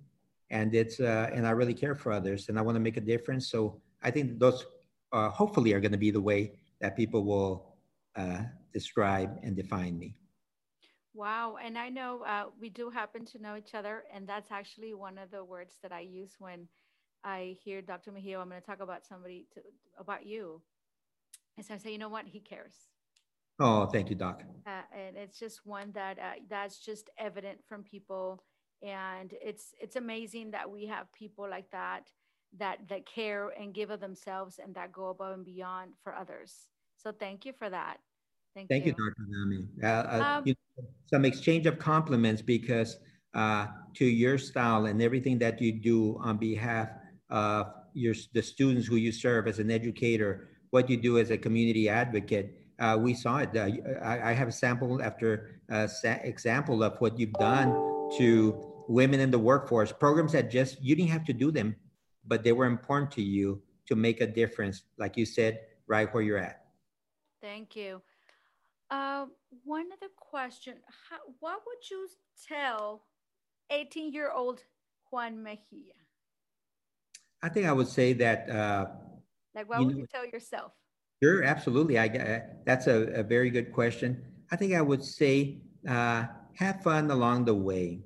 and 0.51 0.75
it's 0.75 1.01
uh, 1.01 1.31
and 1.33 1.47
I 1.47 1.51
really 1.51 1.75
care 1.75 1.95
for 1.95 2.13
others, 2.13 2.49
and 2.49 2.59
I 2.59 2.63
want 2.63 2.77
to 2.77 2.81
make 2.81 2.97
a 2.97 3.01
difference. 3.01 3.49
So 3.49 3.81
I 4.03 4.11
think 4.11 4.39
those 4.39 4.67
uh, 5.13 5.31
hopefully 5.31 5.73
are 5.73 5.81
going 5.81 5.93
to 5.93 5.99
be 5.99 6.11
the 6.11 6.21
way 6.21 6.53
that 6.81 6.97
people 6.97 7.25
will 7.25 7.77
uh, 8.17 8.43
describe 8.73 9.39
and 9.43 9.57
define 9.57 9.99
me. 9.99 10.17
Wow, 11.15 11.57
and 11.65 11.79
I 11.79 11.89
know 11.89 12.23
uh, 12.27 12.47
we 12.61 12.69
do 12.69 12.91
happen 12.91 13.25
to 13.27 13.39
know 13.41 13.57
each 13.57 13.75
other, 13.75 14.05
and 14.13 14.27
that's 14.27 14.51
actually 14.51 14.95
one 14.95 15.17
of 15.17 15.31
the 15.31 15.45
words 15.45 15.77
that 15.83 15.93
I 15.93 16.01
use 16.01 16.33
when 16.39 16.67
I 17.23 17.57
hear 17.63 17.81
Dr. 17.81 18.11
Mejia. 18.11 18.39
I'm 18.41 18.49
going 18.49 18.61
to 18.61 18.67
talk 18.67 18.81
about 18.81 19.07
somebody 19.07 19.47
to, 19.55 19.61
about 19.99 20.27
you, 20.27 20.61
and 21.57 21.65
so 21.65 21.75
I 21.75 21.79
say, 21.79 21.93
you 21.93 21.99
know 21.99 22.09
what, 22.09 22.27
he 22.27 22.41
cares. 22.41 22.75
Oh, 23.61 23.87
thank 23.87 24.11
you, 24.11 24.17
Doc. 24.17 24.43
Uh, 24.67 24.83
and 24.93 25.17
it's 25.17 25.39
just 25.39 25.65
one 25.65 25.93
that 25.93 26.19
uh, 26.19 26.33
that's 26.51 26.79
just 26.79 27.11
evident 27.19 27.59
from 27.69 27.85
people 27.85 28.43
and 28.85 29.35
it's 29.43 29.75
it's 29.81 29.97
amazing 29.97 30.51
that 30.51 30.71
we 30.71 30.87
have 30.87 31.11
people 31.13 31.49
like 31.49 31.71
that 31.71 32.11
that 32.59 32.79
that 32.89 33.07
care 33.07 33.49
and 33.59 33.75
give 33.75 33.91
of 33.91 34.01
themselves 34.01 34.61
and 34.63 34.75
that 34.75 34.93
go 34.93 35.09
above 35.09 35.35
and 35.35 35.45
beyond 35.45 35.93
for 36.03 36.15
others 36.15 36.69
so 36.97 37.11
thank 37.11 37.45
you 37.47 37.53
for 37.53 37.71
that 37.71 37.97
thank, 38.55 38.69
thank 38.69 38.85
you. 38.85 38.95
you 38.97 39.11
dr 39.11 39.17
Adame 39.23 39.67
uh, 39.83 39.87
uh, 39.87 40.37
um, 40.37 40.43
you 40.45 40.55
know, 40.55 40.85
some 41.07 41.25
exchange 41.25 41.67
of 41.67 41.79
compliments 41.79 42.43
because 42.43 42.99
uh, 43.35 43.67
to 43.95 44.05
your 44.05 44.39
style 44.39 44.87
and 44.87 45.03
everything 45.03 45.39
that 45.39 45.61
you 45.61 45.73
do 45.73 46.17
on 46.21 46.37
behalf 46.37 46.91
of 47.31 47.73
your 47.95 48.15
the 48.35 48.43
students 48.43 48.87
who 48.87 48.97
you 48.97 49.11
serve 49.11 49.49
as 49.49 49.59
an 49.59 49.71
educator 49.71 50.49
what 50.71 50.91
you 50.91 50.97
do 50.97 51.19
as 51.19 51.31
a 51.31 51.39
community 51.39 51.89
advocate 51.89 52.61
uh, 52.81 52.99
we 53.01 53.15
saw 53.15 53.39
it. 53.39 53.57
Uh, 53.57 53.69
I, 54.03 54.31
I, 54.31 54.33
have 54.33 54.49
a 54.49 54.53
sample 54.53 55.01
after 55.01 55.61
uh, 55.71 55.87
sa- 55.87 56.19
example 56.25 56.83
of 56.83 56.97
what 56.99 57.17
you've 57.17 57.33
done 57.35 57.71
to 58.19 58.74
women 58.89 59.21
in 59.21 59.31
the 59.31 59.39
workforce, 59.39 59.93
programs 59.93 60.33
that 60.33 60.51
just, 60.51 60.83
you 60.83 60.95
didn't 60.95 61.11
have 61.11 61.25
to 61.25 61.33
do 61.33 61.51
them, 61.51 61.77
but 62.27 62.43
they 62.43 62.53
were 62.53 62.67
important 62.67 63.11
to 63.13 63.23
you 63.23 63.63
to 63.87 63.97
make 63.97 64.21
a 64.21 64.27
difference, 64.27 64.83
like 64.99 65.17
you 65.17 65.27
said, 65.27 65.61
right 65.87 66.13
where 66.13 66.23
you're 66.23 66.39
at. 66.39 66.65
Thank 67.41 67.77
you. 67.77 68.01
Uh, 68.91 69.27
one 69.65 69.87
other 69.93 70.11
question. 70.17 70.75
How, 71.11 71.17
what 71.41 71.61
would 71.67 71.91
you 71.91 72.09
tell 72.49 73.03
18 73.71 74.13
year 74.13 74.31
old 74.31 74.61
Juan 75.11 75.43
Mejia? 75.43 75.95
I 77.43 77.49
think 77.49 77.67
I 77.67 77.73
would 77.73 77.89
say 77.89 78.13
that. 78.15 78.49
Uh, 78.49 78.87
like, 79.55 79.69
what 79.69 79.81
you 79.81 79.87
would 79.87 79.97
know, 79.97 80.01
you 80.01 80.07
tell 80.07 80.27
yourself? 80.27 80.73
Sure, 81.23 81.43
absolutely. 81.43 81.99
I, 81.99 82.07
uh, 82.07 82.41
that's 82.65 82.87
a, 82.87 83.21
a, 83.21 83.23
very 83.23 83.51
good 83.51 83.73
question. 83.73 84.23
I 84.51 84.57
think 84.57 84.75
I 84.75 84.81
would 84.81 85.05
say 85.05 85.59
uh, 85.89 86.25
have 86.55 86.83
fun 86.83 87.11
along 87.11 87.45
the 87.45 87.55
way 87.55 88.01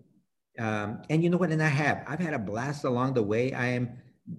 Um, 0.59 1.03
and 1.09 1.23
you 1.23 1.31
know 1.31 1.37
what? 1.37 1.51
And 1.51 1.62
I 1.62 1.68
have. 1.68 2.05
I've 2.07 2.18
had 2.18 2.35
a 2.35 2.38
blast 2.38 2.85
along 2.85 3.14
the 3.14 3.23
way. 3.23 3.53
I 3.53 3.66
am, 3.68 3.92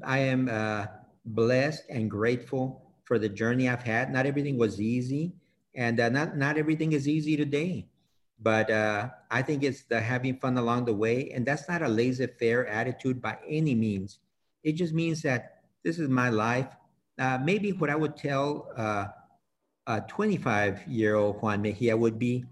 I 0.04 0.20
am 0.20 0.50
uh, 0.52 0.88
blessed 1.26 1.84
and 1.90 2.10
grateful 2.10 2.84
for 3.06 3.18
the 3.18 3.30
journey 3.30 3.70
I've 3.70 3.84
had. 3.84 4.12
Not 4.12 4.26
everything 4.26 4.58
was 4.58 4.82
easy, 4.82 5.34
and 5.76 6.00
uh, 6.00 6.10
not 6.10 6.38
not 6.38 6.58
everything 6.58 6.92
is 6.92 7.08
easy 7.08 7.38
today. 7.38 7.88
But 8.42 8.72
uh, 8.72 9.10
I 9.30 9.42
think 9.42 9.64
it's 9.64 9.84
the 9.84 10.00
having 10.00 10.38
fun 10.38 10.58
along 10.58 10.86
the 10.86 10.94
way, 10.94 11.32
and 11.32 11.46
that's 11.46 11.68
not 11.68 11.82
a 11.82 11.88
laissez-faire 11.88 12.68
attitude 12.68 13.22
by 13.22 13.38
any 13.48 13.76
means. 13.76 14.20
It 14.64 14.74
just 14.74 14.94
means 14.94 15.22
that 15.24 15.64
this 15.84 16.00
is 16.00 16.08
my 16.08 16.30
life. 16.30 16.68
Uh, 17.18 17.38
maybe 17.44 17.72
what 17.74 17.90
I 17.90 17.96
would 17.96 18.16
tell 18.16 18.72
uh, 18.78 19.08
a 19.88 20.02
25-year-old 20.02 21.42
Juan 21.42 21.62
Mejia 21.62 21.98
would 21.98 22.18
be, 22.18 22.46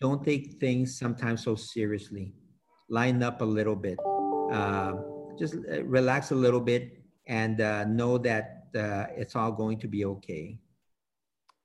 don't 0.00 0.24
take 0.24 0.58
things 0.58 0.98
sometimes 0.98 1.44
so 1.44 1.54
seriously. 1.54 2.32
Line 2.88 3.22
up 3.22 3.40
a 3.40 3.44
little 3.44 3.76
bit. 3.76 3.98
Uh, 4.52 4.92
just 5.38 5.54
uh, 5.54 5.84
relax 5.84 6.30
a 6.30 6.34
little 6.34 6.60
bit 6.60 7.02
and 7.26 7.60
uh, 7.60 7.84
know 7.84 8.18
that 8.18 8.68
uh, 8.74 9.06
it's 9.16 9.36
all 9.36 9.52
going 9.52 9.78
to 9.78 9.88
be 9.88 10.04
okay. 10.04 10.58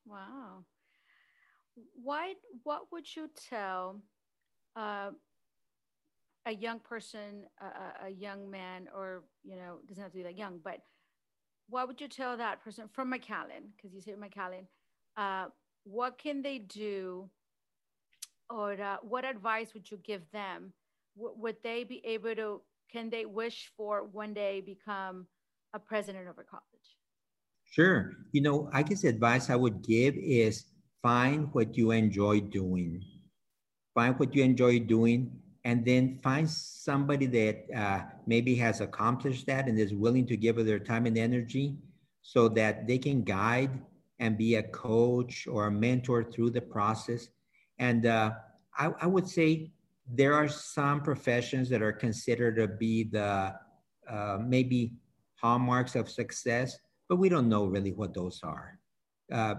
Wow. 0.05 0.65
Why, 1.95 2.33
what 2.63 2.91
would 2.91 3.07
you 3.15 3.29
tell 3.49 4.01
uh, 4.75 5.11
a 6.45 6.51
young 6.51 6.79
person, 6.79 7.45
a, 7.61 8.07
a, 8.07 8.09
young 8.09 8.49
man, 8.51 8.89
or, 8.93 9.23
you 9.43 9.55
know, 9.55 9.77
doesn't 9.87 10.03
have 10.03 10.11
to 10.11 10.17
be 10.17 10.23
that 10.23 10.37
young, 10.37 10.59
but 10.63 10.79
what 11.69 11.87
would 11.87 12.01
you 12.01 12.07
tell 12.07 12.35
that 12.37 12.63
person 12.63 12.89
from 12.91 13.11
McAllen? 13.11 13.71
Because 13.75 13.93
you 13.93 14.01
say 14.01 14.13
McAllen, 14.13 14.65
uh, 15.15 15.49
what 15.85 16.17
can 16.17 16.41
they 16.41 16.59
do 16.59 17.29
or 18.49 18.73
uh, 18.73 18.97
what 19.01 19.25
advice 19.25 19.73
would 19.73 19.89
you 19.89 19.97
give 20.03 20.21
them? 20.31 20.73
Would 21.15 21.57
they 21.63 21.83
be 21.83 22.01
able 22.05 22.35
to, 22.35 22.61
can 22.91 23.09
they 23.09 23.25
wish 23.25 23.71
for 23.77 24.03
one 24.03 24.33
day 24.33 24.61
become 24.61 25.27
a 25.73 25.79
president 25.79 26.27
of 26.27 26.37
a 26.37 26.43
college? 26.43 26.97
Sure. 27.65 28.13
You 28.31 28.41
know, 28.41 28.69
I 28.73 28.83
guess 28.83 29.03
advice 29.03 29.49
I 29.49 29.55
would 29.55 29.83
give 29.83 30.15
is 30.15 30.65
find 31.01 31.49
what 31.53 31.75
you 31.77 31.91
enjoy 31.91 32.41
doing. 32.41 33.01
Find 33.93 34.17
what 34.19 34.35
you 34.35 34.43
enjoy 34.43 34.79
doing 34.79 35.31
and 35.65 35.85
then 35.85 36.19
find 36.21 36.49
somebody 36.49 37.25
that 37.27 37.65
uh, 37.75 38.01
maybe 38.27 38.55
has 38.55 38.81
accomplished 38.81 39.45
that 39.47 39.67
and 39.67 39.79
is 39.79 39.93
willing 39.93 40.27
to 40.27 40.37
give 40.37 40.63
their 40.65 40.79
time 40.79 41.05
and 41.05 41.17
energy 41.17 41.77
so 42.21 42.49
that 42.49 42.87
they 42.87 42.97
can 42.97 43.23
guide 43.23 43.71
and 44.19 44.37
be 44.37 44.55
a 44.55 44.63
coach 44.63 45.47
or 45.47 45.67
a 45.67 45.71
mentor 45.71 46.23
through 46.23 46.49
the 46.49 46.61
process. 46.61 47.29
And 47.79 48.05
uh, 48.05 48.31
I, 48.77 48.91
I, 49.01 49.07
would 49.07 49.27
say 49.27 49.71
there 50.11 50.33
are 50.33 50.47
some 50.47 51.01
professions 51.01 51.69
that 51.69 51.81
are 51.81 51.93
considered 51.93 52.55
to 52.57 52.67
be 52.67 53.03
the 53.05 53.53
uh, 54.09 54.37
maybe 54.41 54.93
hallmarks 55.35 55.95
of 55.95 56.09
success, 56.09 56.77
but 57.07 57.17
we 57.17 57.29
don't 57.29 57.49
know 57.49 57.65
really 57.65 57.91
what 57.91 58.13
those 58.13 58.41
are. 58.43 58.79
Uh, 59.31 59.55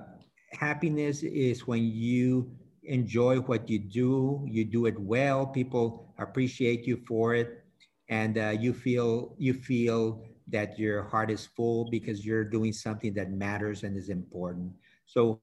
happiness 0.53 1.23
is 1.23 1.67
when 1.67 1.85
you 1.85 2.51
enjoy 2.85 3.39
what 3.41 3.69
you 3.69 3.79
do, 3.79 4.45
you 4.49 4.65
do 4.65 4.87
it 4.87 4.99
well, 4.99 5.47
people 5.47 6.13
appreciate 6.19 6.87
you 6.87 6.97
for 7.09 7.35
it, 7.35 7.65
and 8.09 8.37
uh, 8.39 8.51
you 8.51 8.73
feel 8.73 9.35
you 9.39 9.55
feel 9.55 10.23
that 10.49 10.79
your 10.79 11.03
heart 11.05 11.31
is 11.31 11.47
full 11.57 11.89
because 11.91 12.25
you're 12.25 12.45
doing 12.45 12.73
something 12.73 13.15
that 13.15 13.31
matters 13.33 13.83
and 13.83 13.97
is 13.97 14.11
important. 14.11 14.71
So 15.07 15.41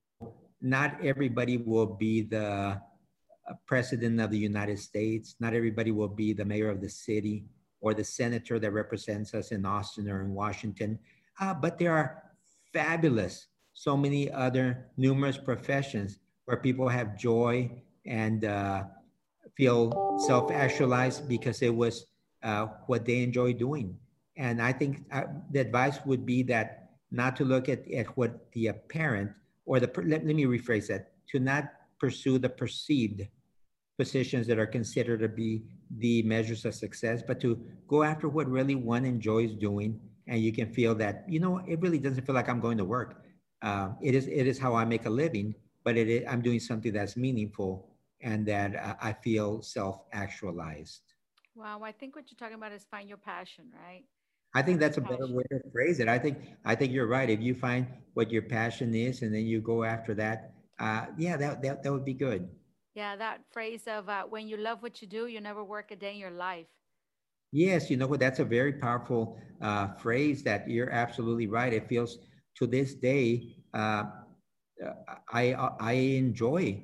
not 0.62 1.04
everybody 1.04 1.58
will 1.58 1.88
be 1.88 2.22
the 2.22 2.80
president 3.66 4.20
of 4.20 4.32
the 4.32 4.38
United 4.38 4.80
States. 4.80 5.36
Not 5.40 5.54
everybody 5.54 5.92
will 5.92 6.08
be 6.08 6.34
the 6.34 6.46
mayor 6.46 6.70
of 6.70 6.82
the 6.82 6.90
city 6.90 7.46
or 7.80 7.94
the 7.94 8.04
senator 8.04 8.60
that 8.60 8.72
represents 8.72 9.34
us 9.34 9.52
in 9.52 9.66
Austin 9.66 10.10
or 10.10 10.22
in 10.22 10.34
Washington. 10.34 11.00
Uh, 11.40 11.54
but 11.54 11.78
there 11.80 11.94
are 11.94 12.24
fabulous, 12.74 13.48
so 13.74 13.98
many 13.98 14.32
other 14.32 14.88
numerous 14.98 15.38
professions 15.38 16.20
where 16.46 16.58
people 16.58 16.88
have 16.88 17.18
joy 17.18 17.72
and 18.06 18.46
uh, 18.46 18.84
feel 19.56 20.18
self-actualized 20.28 21.28
because 21.28 21.62
it 21.62 21.74
was 21.74 22.06
uh, 22.44 22.68
what 22.88 23.06
they 23.06 23.24
enjoy 23.24 23.54
doing. 23.54 23.98
And 24.38 24.62
I 24.62 24.72
think 24.72 25.06
uh, 25.12 25.24
the 25.52 25.60
advice 25.60 26.00
would 26.06 26.26
be 26.26 26.44
that 26.44 26.90
not 27.12 27.36
to 27.38 27.46
look 27.46 27.70
at, 27.70 27.90
at 27.92 28.08
what 28.18 28.52
the 28.54 28.68
apparent 28.68 29.32
or 29.66 29.80
the, 29.80 29.92
let, 29.98 30.26
let 30.26 30.36
me 30.36 30.46
rephrase 30.46 30.88
that, 30.88 31.12
to 31.30 31.40
not 31.40 31.72
pursue 32.00 32.40
the 32.40 32.50
perceived 32.50 33.28
positions 34.02 34.44
that 34.50 34.58
are 34.64 34.72
considered 34.80 35.20
to 35.26 35.32
be 35.42 35.52
the 36.04 36.16
measures 36.34 36.62
of 36.68 36.74
success, 36.86 37.18
but 37.30 37.38
to 37.46 37.50
go 37.94 38.00
after 38.12 38.28
what 38.36 38.48
really 38.58 38.78
one 38.94 39.04
enjoys 39.16 39.52
doing. 39.68 39.92
And 40.28 40.38
you 40.46 40.52
can 40.60 40.68
feel 40.78 40.94
that, 41.04 41.16
you 41.34 41.40
know, 41.44 41.54
it 41.72 41.78
really 41.84 42.02
doesn't 42.06 42.26
feel 42.26 42.38
like 42.40 42.50
I'm 42.52 42.64
going 42.68 42.80
to 42.84 42.88
work. 42.98 43.10
Uh, 43.62 43.88
it 44.02 44.14
is 44.20 44.26
it 44.40 44.46
is 44.52 44.58
how 44.66 44.72
I 44.82 44.84
make 44.94 45.06
a 45.06 45.14
living, 45.24 45.48
but 45.86 45.94
it 46.02 46.08
is, 46.16 46.22
I'm 46.32 46.42
doing 46.42 46.62
something 46.70 46.94
that's 46.98 47.16
meaningful 47.28 47.72
and 48.30 48.40
that 48.54 48.70
uh, 48.76 49.10
I 49.10 49.12
feel 49.26 49.50
self-actualized. 49.62 51.06
Wow, 51.56 51.82
I 51.84 51.92
think 52.00 52.16
what 52.16 52.26
you're 52.30 52.42
talking 52.42 52.60
about 52.62 52.72
is 52.78 52.86
find 52.96 53.06
your 53.12 53.22
passion, 53.34 53.66
right? 53.86 54.06
I 54.54 54.62
think 54.66 54.80
that's 54.80 54.98
a 54.98 55.02
better 55.02 55.30
way 55.38 55.46
to 55.52 55.60
phrase 55.76 55.98
it. 56.04 56.08
I 56.08 56.20
think 56.24 56.36
I 56.72 56.74
think 56.76 56.90
you're 56.96 57.12
right. 57.18 57.30
If 57.30 57.42
you 57.48 57.54
find 57.68 57.88
what 58.18 58.32
your 58.36 58.46
passion 58.60 58.90
is 59.08 59.22
and 59.24 59.32
then 59.36 59.46
you 59.52 59.62
go 59.62 59.84
after 59.96 60.14
that, 60.24 60.38
uh, 60.86 61.04
yeah, 61.18 61.36
that, 61.38 61.62
that 61.64 61.84
that 61.84 61.92
would 61.96 62.08
be 62.14 62.18
good. 62.28 62.50
Yeah, 62.94 63.16
that 63.16 63.42
phrase 63.52 63.88
of 63.88 64.10
uh, 64.10 64.24
when 64.24 64.48
you 64.48 64.58
love 64.58 64.84
what 64.84 65.02
you 65.02 65.08
do, 65.08 65.28
you 65.28 65.40
never 65.40 65.64
work 65.64 65.92
a 65.92 65.96
day 65.96 66.14
in 66.14 66.20
your 66.20 66.32
life. 66.32 66.68
Yes, 67.52 67.90
you 67.90 67.98
know 67.98 68.08
what? 68.08 68.20
That's 68.20 68.40
a 68.40 68.46
very 68.46 68.74
powerful 68.74 69.40
uh, 69.62 69.94
phrase. 69.96 70.44
That 70.44 70.70
you're 70.70 70.90
absolutely 70.90 71.48
right. 71.48 71.74
It 71.74 71.88
feels 71.88 72.18
to 72.56 72.68
this 72.68 72.96
day, 72.96 73.56
uh, 73.74 74.04
I 75.32 75.54
I 75.80 75.94
enjoy 75.94 76.84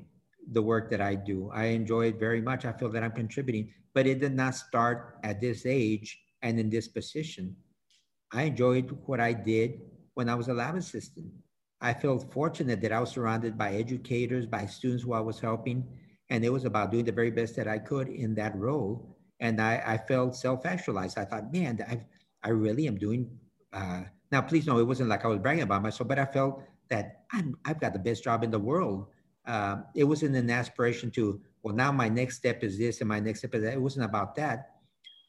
the 0.51 0.61
work 0.61 0.89
that 0.91 1.01
I 1.01 1.15
do. 1.15 1.51
I 1.53 1.65
enjoy 1.75 2.07
it 2.07 2.19
very 2.19 2.41
much. 2.41 2.65
I 2.65 2.71
feel 2.71 2.89
that 2.91 3.03
I'm 3.03 3.11
contributing, 3.11 3.73
but 3.93 4.07
it 4.07 4.19
did 4.19 4.33
not 4.35 4.55
start 4.55 5.19
at 5.23 5.41
this 5.41 5.65
age 5.65 6.19
and 6.41 6.59
in 6.59 6.69
this 6.69 6.87
position. 6.87 7.55
I 8.31 8.43
enjoyed 8.43 8.91
what 9.05 9.19
I 9.19 9.33
did 9.33 9.81
when 10.13 10.29
I 10.29 10.35
was 10.35 10.47
a 10.47 10.53
lab 10.53 10.75
assistant. 10.75 11.31
I 11.81 11.93
felt 11.93 12.31
fortunate 12.31 12.81
that 12.81 12.91
I 12.91 12.99
was 12.99 13.11
surrounded 13.11 13.57
by 13.57 13.73
educators, 13.73 14.45
by 14.45 14.65
students 14.65 15.03
who 15.03 15.13
I 15.13 15.19
was 15.19 15.39
helping, 15.39 15.85
and 16.29 16.43
it 16.43 16.49
was 16.49 16.65
about 16.65 16.91
doing 16.91 17.05
the 17.05 17.11
very 17.11 17.31
best 17.31 17.55
that 17.55 17.67
I 17.67 17.77
could 17.77 18.09
in 18.09 18.35
that 18.35 18.55
role. 18.57 19.15
And 19.39 19.61
I, 19.61 19.81
I 19.85 19.97
felt 19.97 20.35
self-actualized. 20.35 21.17
I 21.17 21.25
thought, 21.25 21.53
man, 21.53 21.79
I, 21.87 22.01
I 22.43 22.49
really 22.49 22.87
am 22.87 22.97
doing. 22.97 23.29
Uh, 23.71 24.03
now, 24.31 24.41
please 24.41 24.65
know 24.65 24.79
it 24.79 24.87
wasn't 24.87 25.09
like 25.09 25.23
I 25.23 25.27
was 25.27 25.39
bragging 25.39 25.63
about 25.63 25.83
myself, 25.83 26.07
but 26.07 26.19
I 26.19 26.25
felt 26.25 26.63
that 26.89 27.23
I'm, 27.31 27.55
I've 27.65 27.79
got 27.79 27.93
the 27.93 27.99
best 27.99 28.23
job 28.23 28.43
in 28.43 28.51
the 28.51 28.59
world. 28.59 29.07
Uh, 29.45 29.77
it 29.95 30.03
wasn't 30.03 30.35
an 30.35 30.49
aspiration 30.49 31.11
to, 31.11 31.39
well, 31.61 31.75
now 31.75 31.91
my 31.91 32.09
next 32.09 32.37
step 32.37 32.63
is 32.63 32.77
this 32.77 32.99
and 33.01 33.07
my 33.07 33.19
next 33.19 33.39
step 33.39 33.53
is 33.53 33.63
that. 33.63 33.73
It 33.73 33.81
wasn't 33.81 34.05
about 34.05 34.35
that 34.35 34.71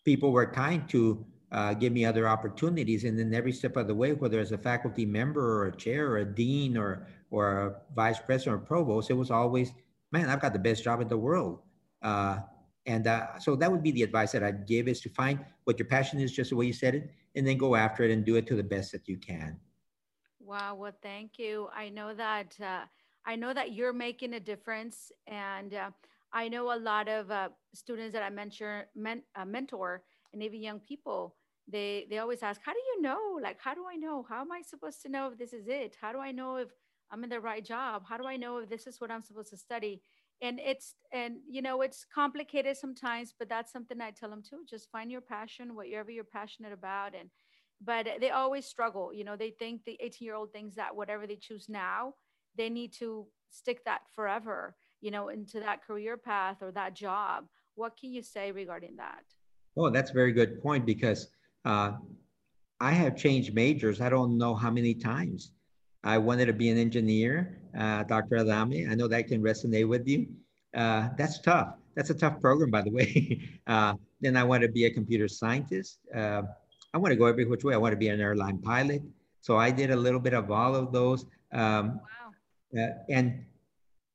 people 0.08 0.32
were 0.32 0.50
kind 0.50 0.88
to 0.88 1.22
uh, 1.50 1.74
give 1.74 1.92
me 1.92 2.04
other 2.04 2.28
opportunities. 2.28 3.04
And 3.04 3.18
then 3.18 3.32
every 3.32 3.52
step 3.52 3.76
of 3.76 3.86
the 3.86 3.94
way, 3.94 4.12
whether 4.12 4.38
as 4.38 4.52
a 4.52 4.58
faculty 4.58 5.06
member 5.06 5.62
or 5.62 5.66
a 5.66 5.76
chair 5.76 6.10
or 6.10 6.18
a 6.18 6.24
dean 6.24 6.76
or, 6.76 7.06
or 7.30 7.66
a 7.66 7.74
vice 7.94 8.18
president 8.18 8.62
or 8.62 8.66
provost, 8.66 9.10
it 9.10 9.14
was 9.14 9.30
always, 9.30 9.72
man, 10.12 10.28
I've 10.28 10.40
got 10.40 10.52
the 10.52 10.58
best 10.58 10.84
job 10.84 11.00
in 11.00 11.08
the 11.08 11.16
world. 11.16 11.60
Uh, 12.02 12.40
and 12.86 13.06
uh, 13.06 13.38
so 13.38 13.56
that 13.56 13.70
would 13.70 13.82
be 13.82 13.90
the 13.90 14.02
advice 14.02 14.32
that 14.32 14.42
I'd 14.42 14.66
give 14.66 14.88
is 14.88 15.00
to 15.02 15.10
find 15.10 15.44
what 15.64 15.78
your 15.78 15.88
passion 15.88 16.20
is, 16.20 16.32
just 16.32 16.50
the 16.50 16.56
way 16.56 16.66
you 16.66 16.72
said 16.72 16.94
it, 16.94 17.10
and 17.34 17.46
then 17.46 17.58
go 17.58 17.74
after 17.74 18.02
it 18.04 18.10
and 18.10 18.24
do 18.24 18.36
it 18.36 18.46
to 18.46 18.56
the 18.56 18.62
best 18.62 18.92
that 18.92 19.08
you 19.08 19.18
can. 19.18 19.58
Wow. 20.40 20.76
Well, 20.76 20.92
thank 21.02 21.38
you. 21.38 21.68
I 21.74 21.90
know 21.90 22.14
that, 22.14 22.56
uh, 22.62 22.84
I 23.26 23.36
know 23.36 23.52
that 23.52 23.72
you're 23.72 23.92
making 23.92 24.34
a 24.34 24.40
difference 24.40 25.12
and 25.26 25.74
uh, 25.74 25.90
I 26.32 26.48
know 26.48 26.72
a 26.72 26.78
lot 26.78 27.08
of 27.08 27.30
uh, 27.30 27.48
students 27.74 28.14
that 28.14 28.22
I 28.22 28.30
mentor, 28.30 28.86
men, 28.94 29.22
mentor, 29.46 30.02
and 30.32 30.42
even 30.42 30.62
young 30.62 30.80
people. 30.80 31.36
They 31.66 32.06
they 32.10 32.18
always 32.18 32.42
ask, 32.42 32.60
"How 32.64 32.72
do 32.72 32.78
you 32.78 33.02
know? 33.02 33.38
Like, 33.42 33.58
how 33.60 33.74
do 33.74 33.84
I 33.90 33.96
know? 33.96 34.24
How 34.28 34.40
am 34.40 34.52
I 34.52 34.62
supposed 34.62 35.02
to 35.02 35.08
know 35.08 35.28
if 35.28 35.38
this 35.38 35.52
is 35.52 35.68
it? 35.68 35.96
How 36.00 36.12
do 36.12 36.18
I 36.18 36.32
know 36.32 36.56
if 36.56 36.70
I'm 37.10 37.24
in 37.24 37.30
the 37.30 37.40
right 37.40 37.64
job? 37.64 38.04
How 38.08 38.16
do 38.16 38.26
I 38.26 38.36
know 38.36 38.58
if 38.58 38.68
this 38.68 38.86
is 38.86 39.00
what 39.00 39.10
I'm 39.10 39.22
supposed 39.22 39.50
to 39.50 39.56
study?" 39.56 40.02
And 40.40 40.60
it's 40.60 40.94
and 41.12 41.38
you 41.48 41.62
know 41.62 41.82
it's 41.82 42.04
complicated 42.04 42.76
sometimes, 42.76 43.34
but 43.38 43.48
that's 43.48 43.72
something 43.72 44.00
I 44.00 44.12
tell 44.12 44.30
them 44.30 44.42
too. 44.42 44.64
Just 44.68 44.90
find 44.90 45.10
your 45.10 45.20
passion, 45.20 45.74
whatever 45.74 46.10
you're 46.10 46.24
passionate 46.24 46.72
about, 46.72 47.14
and 47.14 47.30
but 47.80 48.06
they 48.20 48.30
always 48.30 48.66
struggle. 48.66 49.12
You 49.12 49.24
know, 49.24 49.36
they 49.36 49.50
think 49.50 49.84
the 49.84 49.96
18 50.00 50.24
year 50.26 50.34
old 50.34 50.52
thinks 50.52 50.76
that 50.76 50.96
whatever 50.96 51.26
they 51.26 51.36
choose 51.36 51.68
now, 51.68 52.14
they 52.56 52.70
need 52.70 52.92
to 52.94 53.26
stick 53.50 53.84
that 53.84 54.02
forever 54.14 54.76
you 55.00 55.10
know, 55.10 55.28
into 55.28 55.60
that 55.60 55.84
career 55.84 56.16
path 56.16 56.58
or 56.60 56.72
that 56.72 56.94
job. 56.94 57.46
What 57.74 57.96
can 57.96 58.12
you 58.12 58.22
say 58.22 58.52
regarding 58.52 58.96
that? 58.96 59.22
Oh, 59.78 59.90
that's 59.90 60.10
a 60.10 60.14
very 60.14 60.32
good 60.32 60.60
point 60.60 60.84
because 60.84 61.28
uh, 61.64 61.92
I 62.80 62.90
have 62.90 63.16
changed 63.16 63.54
majors. 63.54 64.00
I 64.00 64.08
don't 64.08 64.36
know 64.36 64.54
how 64.54 64.70
many 64.70 64.94
times. 64.94 65.52
I 66.02 66.18
wanted 66.18 66.46
to 66.46 66.52
be 66.52 66.68
an 66.70 66.78
engineer, 66.78 67.60
uh, 67.78 68.02
Dr. 68.04 68.36
Adame. 68.36 68.90
I 68.90 68.94
know 68.94 69.08
that 69.08 69.28
can 69.28 69.42
resonate 69.42 69.88
with 69.88 70.06
you. 70.06 70.26
Uh, 70.74 71.08
that's 71.16 71.40
tough. 71.40 71.74
that's 71.94 72.10
a 72.10 72.14
tough 72.14 72.40
program, 72.40 72.70
by 72.70 72.82
the 72.82 72.90
way. 72.90 73.40
Uh, 73.68 73.92
then 74.22 74.34
I 74.34 74.44
want 74.44 74.62
to 74.62 74.68
be 74.68 74.86
a 74.86 74.90
computer 74.90 75.28
scientist. 75.28 75.98
Uh, 76.14 76.40
I 76.94 76.98
want 76.98 77.12
to 77.12 77.16
go 77.16 77.26
every 77.26 77.44
which 77.44 77.64
way. 77.64 77.74
I 77.74 77.76
want 77.76 77.92
to 77.92 77.98
be 77.98 78.08
an 78.08 78.18
airline 78.18 78.58
pilot. 78.58 79.02
So 79.42 79.58
I 79.58 79.70
did 79.70 79.90
a 79.90 79.96
little 79.96 80.18
bit 80.18 80.32
of 80.32 80.50
all 80.50 80.74
of 80.74 80.90
those. 80.90 81.26
Um, 81.52 82.00
wow. 82.72 82.82
Uh, 82.82 82.92
and 83.10 83.44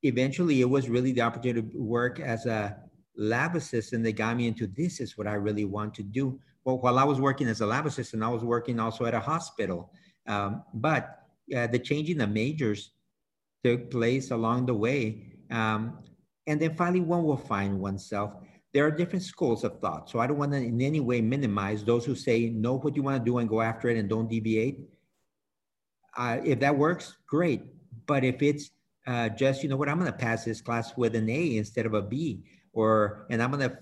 eventually 0.02 0.62
it 0.62 0.70
was 0.70 0.90
really 0.90 1.12
the 1.12 1.22
opportunity 1.22 1.70
to 1.70 1.78
work 1.78 2.20
as 2.20 2.48
a 2.48 2.83
lab 3.16 3.56
assistant 3.56 4.04
that 4.04 4.14
got 4.14 4.38
me 4.38 4.48
into 4.48 4.68
this 4.68 5.00
is 5.00 5.18
what 5.18 5.28
I 5.28 5.34
really 5.34 5.66
want 5.66 5.94
to 5.96 6.04
do. 6.04 6.40
Well, 6.66 6.80
while 6.80 6.98
I 6.98 7.04
was 7.04 7.20
working 7.20 7.48
as 7.48 7.62
a 7.62 7.66
lab 7.66 7.86
assistant, 7.86 8.24
I 8.24 8.30
was 8.30 8.44
working 8.44 8.80
also 8.80 9.06
at 9.06 9.14
a 9.14 9.20
hospital. 9.20 9.92
Um, 10.28 10.64
but 10.74 11.20
uh, 11.56 11.68
the 11.68 11.80
changing 11.80 12.18
the 12.18 12.28
majors 12.28 12.92
took 13.64 13.92
place 13.92 14.32
along 14.32 14.66
the 14.66 14.74
way. 14.74 15.26
Um, 15.52 16.00
and 16.48 16.60
then 16.60 16.76
finally, 16.76 17.02
one 17.02 17.24
will 17.24 17.38
find 17.38 17.80
oneself. 17.80 18.34
There 18.74 18.86
are 18.86 18.92
different 18.92 19.24
schools 19.24 19.64
of 19.64 19.80
thought. 19.80 20.10
So 20.10 20.20
I 20.20 20.28
don't 20.28 20.38
want 20.38 20.52
to 20.54 20.58
in 20.58 20.82
any 20.82 21.00
way 21.00 21.22
minimize 21.22 21.84
those 21.84 22.06
who 22.06 22.16
say, 22.16 22.50
know 22.50 22.80
what 22.80 22.96
you 22.96 23.04
want 23.04 23.24
to 23.24 23.26
do 23.26 23.38
and 23.38 23.48
go 23.48 23.62
after 23.62 23.90
it 23.90 23.98
and 23.98 24.10
don't 24.10 24.30
deviate. 24.30 24.80
Uh, 26.18 26.40
if 26.44 26.60
that 26.60 26.76
works, 26.76 27.18
great. 27.28 27.62
But 28.06 28.24
if 28.24 28.42
it's 28.42 28.72
uh, 29.06 29.30
just, 29.30 29.64
you 29.64 29.70
know 29.70 29.78
what, 29.78 29.90
I'm 29.90 30.00
going 30.00 30.12
to 30.12 30.18
pass 30.18 30.46
this 30.46 30.62
class 30.62 30.96
with 30.98 31.16
an 31.16 31.30
A 31.30 31.58
instead 31.58 31.86
of 31.86 31.94
a 31.94 32.02
B, 32.02 32.44
or, 32.74 33.26
and 33.30 33.42
I'm 33.42 33.52
to 33.60 33.78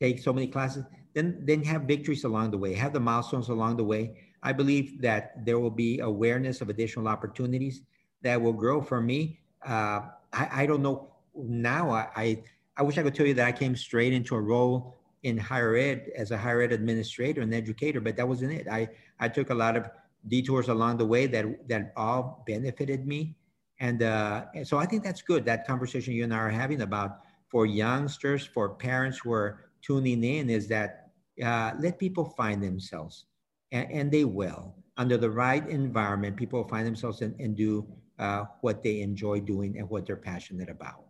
take 0.00 0.20
so 0.20 0.32
many 0.32 0.46
classes, 0.46 0.84
then, 1.14 1.42
then 1.44 1.62
have 1.64 1.82
victories 1.82 2.24
along 2.24 2.52
the 2.52 2.58
way, 2.58 2.74
have 2.74 2.92
the 2.92 3.00
milestones 3.00 3.48
along 3.48 3.76
the 3.76 3.84
way. 3.84 4.16
I 4.42 4.52
believe 4.52 5.02
that 5.02 5.44
there 5.44 5.58
will 5.58 5.70
be 5.70 6.00
awareness 6.00 6.60
of 6.60 6.68
additional 6.68 7.08
opportunities 7.08 7.82
that 8.22 8.40
will 8.40 8.52
grow 8.52 8.80
for 8.80 9.00
me. 9.00 9.40
Uh, 9.66 10.02
I, 10.32 10.62
I 10.62 10.66
don't 10.66 10.82
know 10.82 11.10
now. 11.34 11.90
I, 11.90 12.08
I, 12.16 12.42
I 12.76 12.82
wish 12.82 12.96
I 12.96 13.02
could 13.02 13.14
tell 13.14 13.26
you 13.26 13.34
that 13.34 13.46
I 13.46 13.52
came 13.52 13.76
straight 13.76 14.12
into 14.12 14.34
a 14.34 14.40
role 14.40 14.96
in 15.22 15.36
higher 15.36 15.76
ed 15.76 16.10
as 16.16 16.30
a 16.30 16.38
higher 16.38 16.62
ed 16.62 16.72
administrator 16.72 17.42
and 17.42 17.52
educator, 17.52 18.00
but 18.00 18.16
that 18.16 18.26
wasn't 18.26 18.52
it. 18.52 18.66
I, 18.68 18.88
I 19.18 19.28
took 19.28 19.50
a 19.50 19.54
lot 19.54 19.76
of 19.76 19.90
detours 20.28 20.68
along 20.68 20.98
the 20.98 21.06
way 21.06 21.26
that, 21.26 21.68
that 21.68 21.92
all 21.96 22.42
benefited 22.46 23.06
me. 23.06 23.36
And, 23.80 24.02
uh, 24.02 24.44
and 24.54 24.66
so 24.66 24.78
I 24.78 24.86
think 24.86 25.02
that's 25.02 25.22
good. 25.22 25.44
That 25.44 25.66
conversation 25.66 26.14
you 26.14 26.24
and 26.24 26.32
I 26.32 26.38
are 26.38 26.50
having 26.50 26.82
about 26.82 27.20
for 27.50 27.66
youngsters, 27.66 28.46
for 28.46 28.70
parents 28.70 29.18
who 29.18 29.32
are 29.32 29.70
tuning 29.82 30.22
in 30.22 30.48
is 30.48 30.68
that 30.68 31.10
uh, 31.42 31.72
let 31.78 31.98
people 31.98 32.24
find 32.36 32.62
themselves 32.62 33.26
and, 33.72 33.90
and, 33.90 34.12
they 34.12 34.24
will. 34.24 34.74
Under 34.96 35.16
the 35.16 35.30
right 35.30 35.66
environment, 35.68 36.36
people 36.36 36.62
find 36.68 36.86
themselves 36.86 37.22
and, 37.22 37.38
and 37.40 37.56
do 37.56 37.86
uh, 38.18 38.44
what 38.60 38.82
they 38.82 39.00
enjoy 39.00 39.40
doing 39.40 39.78
and 39.78 39.88
what 39.88 40.06
they're 40.06 40.16
passionate 40.16 40.68
about. 40.68 41.04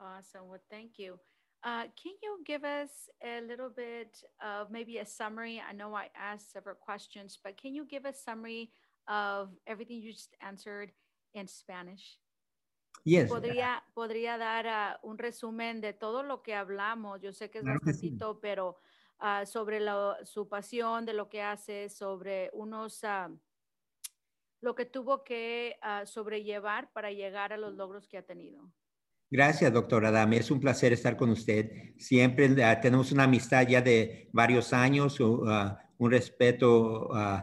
Awesome. 0.00 0.48
Well, 0.48 0.58
thank 0.70 0.92
you. 0.98 1.18
Uh, 1.64 1.82
can 2.00 2.12
you 2.22 2.38
give 2.44 2.64
us 2.64 2.90
a 3.24 3.40
little 3.40 3.70
bit 3.70 4.22
of 4.44 4.70
maybe 4.70 4.98
a 4.98 5.06
summary? 5.06 5.62
I 5.68 5.72
know 5.72 5.94
I 5.94 6.08
asked 6.16 6.52
several 6.52 6.76
questions, 6.76 7.38
but 7.42 7.60
can 7.60 7.74
you 7.74 7.84
give 7.84 8.04
a 8.04 8.12
summary 8.12 8.70
of 9.08 9.50
everything 9.66 10.02
you 10.02 10.12
just 10.12 10.36
answered 10.40 10.92
in 11.34 11.46
Spanish? 11.46 12.18
Yes. 13.04 13.28
¿Podría, 13.28 13.84
podría 13.94 14.36
dar 14.36 14.98
uh, 15.02 15.08
un 15.08 15.18
resumen 15.18 15.80
de 15.80 15.92
todo 15.92 16.22
lo 16.22 16.42
que 16.42 16.54
hablamos? 16.54 17.20
Yo 17.20 17.32
sé 17.32 17.50
que 17.50 17.58
es 17.58 17.64
claro 17.64 17.78
bastantito, 17.82 18.32
sí. 18.34 18.38
pero 18.42 18.78
uh, 19.20 19.46
sobre 19.46 19.80
su 20.24 20.48
pasión, 20.48 21.06
de 21.06 21.12
lo 21.12 21.28
que 21.28 21.42
hace, 21.42 21.88
sobre 21.88 22.50
unos, 22.52 23.02
uh, 23.04 23.38
lo 24.60 24.74
que 24.74 24.86
tuvo 24.86 25.22
que 25.22 25.76
sobrellevar 26.04 26.90
para 26.92 27.12
llegar 27.12 27.52
a 27.52 27.56
los 27.56 27.74
logros 27.74 28.08
que 28.08 28.18
ha 28.18 28.22
tenido. 28.22 28.72
Gracias, 29.28 29.72
doctora 29.72 30.10
Dame. 30.10 30.36
Es 30.36 30.50
un 30.50 30.60
placer 30.60 30.92
estar 30.92 31.16
con 31.16 31.30
usted. 31.30 31.94
Siempre 31.98 32.48
tenemos 32.80 33.10
una 33.10 33.24
amistad 33.24 33.66
ya 33.66 33.82
de 33.82 34.28
varios 34.32 34.72
años, 34.72 35.18
uh, 35.18 35.76
un 35.98 36.10
respeto 36.10 37.08
uh, 37.08 37.42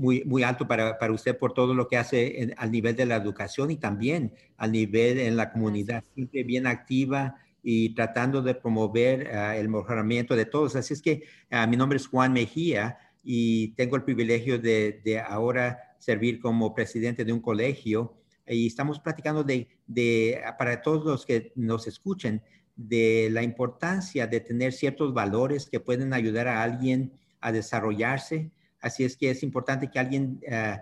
muy, 0.00 0.24
muy 0.24 0.42
alto 0.42 0.66
para, 0.66 0.98
para, 0.98 1.12
usted 1.12 1.36
por 1.36 1.52
todo 1.52 1.74
lo 1.74 1.86
que 1.86 1.96
hace 1.96 2.42
en, 2.42 2.54
al 2.56 2.70
nivel 2.70 2.96
de 2.96 3.06
la 3.06 3.16
educación 3.16 3.70
y 3.70 3.76
también 3.76 4.32
al 4.56 4.72
nivel 4.72 5.20
en 5.20 5.36
la 5.36 5.52
comunidad, 5.52 6.04
siempre 6.14 6.42
bien 6.42 6.66
activa 6.66 7.36
y 7.62 7.94
tratando 7.94 8.40
de 8.40 8.54
promover 8.54 9.28
el 9.56 9.68
mejoramiento 9.68 10.34
de 10.34 10.46
todos. 10.46 10.76
Así 10.76 10.94
es 10.94 11.02
que 11.02 11.24
mi 11.68 11.76
nombre 11.76 11.98
es 11.98 12.06
Juan 12.06 12.32
Mejía 12.32 12.98
y 13.22 13.74
tengo 13.74 13.96
el 13.96 14.04
privilegio 14.04 14.58
de, 14.58 15.02
de 15.04 15.20
ahora 15.20 15.78
servir 15.98 16.40
como 16.40 16.74
presidente 16.74 17.24
de 17.24 17.32
un 17.34 17.40
colegio 17.40 18.16
y 18.46 18.66
estamos 18.66 18.98
platicando 18.98 19.44
de, 19.44 19.68
de, 19.86 20.40
para 20.58 20.80
todos 20.82 21.04
los 21.04 21.26
que 21.26 21.52
nos 21.54 21.86
escuchen, 21.86 22.42
de 22.76 23.28
la 23.30 23.42
importancia 23.42 24.26
de 24.26 24.40
tener 24.40 24.72
ciertos 24.72 25.12
valores 25.12 25.68
que 25.68 25.80
pueden 25.80 26.14
ayudar 26.14 26.48
a 26.48 26.62
alguien 26.62 27.12
a 27.40 27.52
desarrollarse. 27.52 28.50
Así 28.80 29.04
es 29.04 29.16
que 29.16 29.30
es 29.30 29.42
importante 29.42 29.90
que 29.90 29.98
alguien 29.98 30.40
uh, 30.46 30.78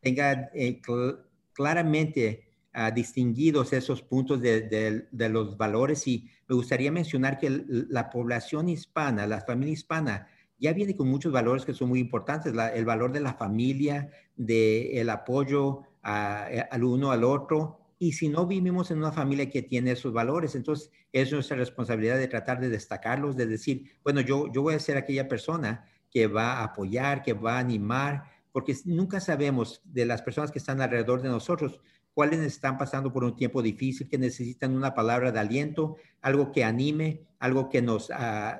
tenga 0.00 0.50
eh, 0.54 0.80
cl 0.84 1.16
claramente 1.52 2.48
uh, 2.74 2.92
distinguidos 2.92 3.72
esos 3.72 4.02
puntos 4.02 4.40
de, 4.40 5.06
los 5.12 5.56
valores 5.56 6.06
y 6.08 6.28
me 6.48 6.56
gustaría 6.56 6.90
mencionar 6.90 7.38
que 7.38 7.64
la 7.68 8.10
población 8.10 8.68
hispana, 8.68 9.26
la 9.26 9.40
familia 9.40 9.72
hispana, 9.72 10.26
ya 10.58 10.72
viene 10.72 10.96
con 10.96 11.08
muchos 11.08 11.32
valores 11.32 11.64
que 11.64 11.74
son 11.74 11.88
muy 11.88 12.00
importantes, 12.00 12.52
el 12.74 12.84
valor 12.84 13.12
de 13.12 13.20
la 13.20 13.34
familia, 13.34 14.10
del 14.36 14.98
el 14.98 15.10
apoyo 15.10 15.82
eh, 16.04 16.64
al 16.70 16.84
uno 16.84 17.10
al 17.10 17.24
otro. 17.24 17.80
Y 17.98 18.12
si 18.12 18.28
no 18.28 18.46
vivimos 18.46 18.90
en 18.90 18.98
una 18.98 19.12
familia 19.12 19.48
que 19.48 19.62
tiene 19.62 19.92
esos 19.92 20.12
valores, 20.12 20.54
entonces 20.54 20.90
es 21.12 21.32
nuestra 21.32 21.56
responsabilidad 21.56 22.18
de 22.18 22.28
tratar 22.28 22.60
de 22.60 22.68
destacarlos, 22.68 23.36
de 23.36 23.46
decir, 23.46 23.92
bueno, 24.02 24.20
yo, 24.20 24.52
yo 24.52 24.62
voy 24.62 24.74
a 24.74 24.80
ser 24.80 24.96
aquella 24.96 25.28
persona 25.28 25.86
que 26.14 26.26
va 26.28 26.54
a 26.54 26.64
apoyar, 26.64 27.22
que 27.22 27.34
va 27.34 27.56
a 27.56 27.58
animar, 27.58 28.24
porque 28.52 28.74
nunca 28.86 29.20
sabemos 29.20 29.82
de 29.84 30.06
las 30.06 30.22
personas 30.22 30.50
que 30.50 30.60
están 30.60 30.80
alrededor 30.80 31.20
de 31.20 31.28
nosotros 31.28 31.80
cuáles 32.14 32.38
están 32.40 32.78
pasando 32.78 33.12
por 33.12 33.24
un 33.24 33.34
tiempo 33.34 33.60
difícil, 33.60 34.08
que 34.08 34.16
necesitan 34.16 34.76
una 34.76 34.94
palabra 34.94 35.32
de 35.32 35.40
aliento, 35.40 35.96
algo 36.22 36.52
que 36.52 36.62
anime, 36.62 37.26
algo 37.40 37.68
que 37.68 37.82
nos 37.82 38.08
uh, 38.10 38.56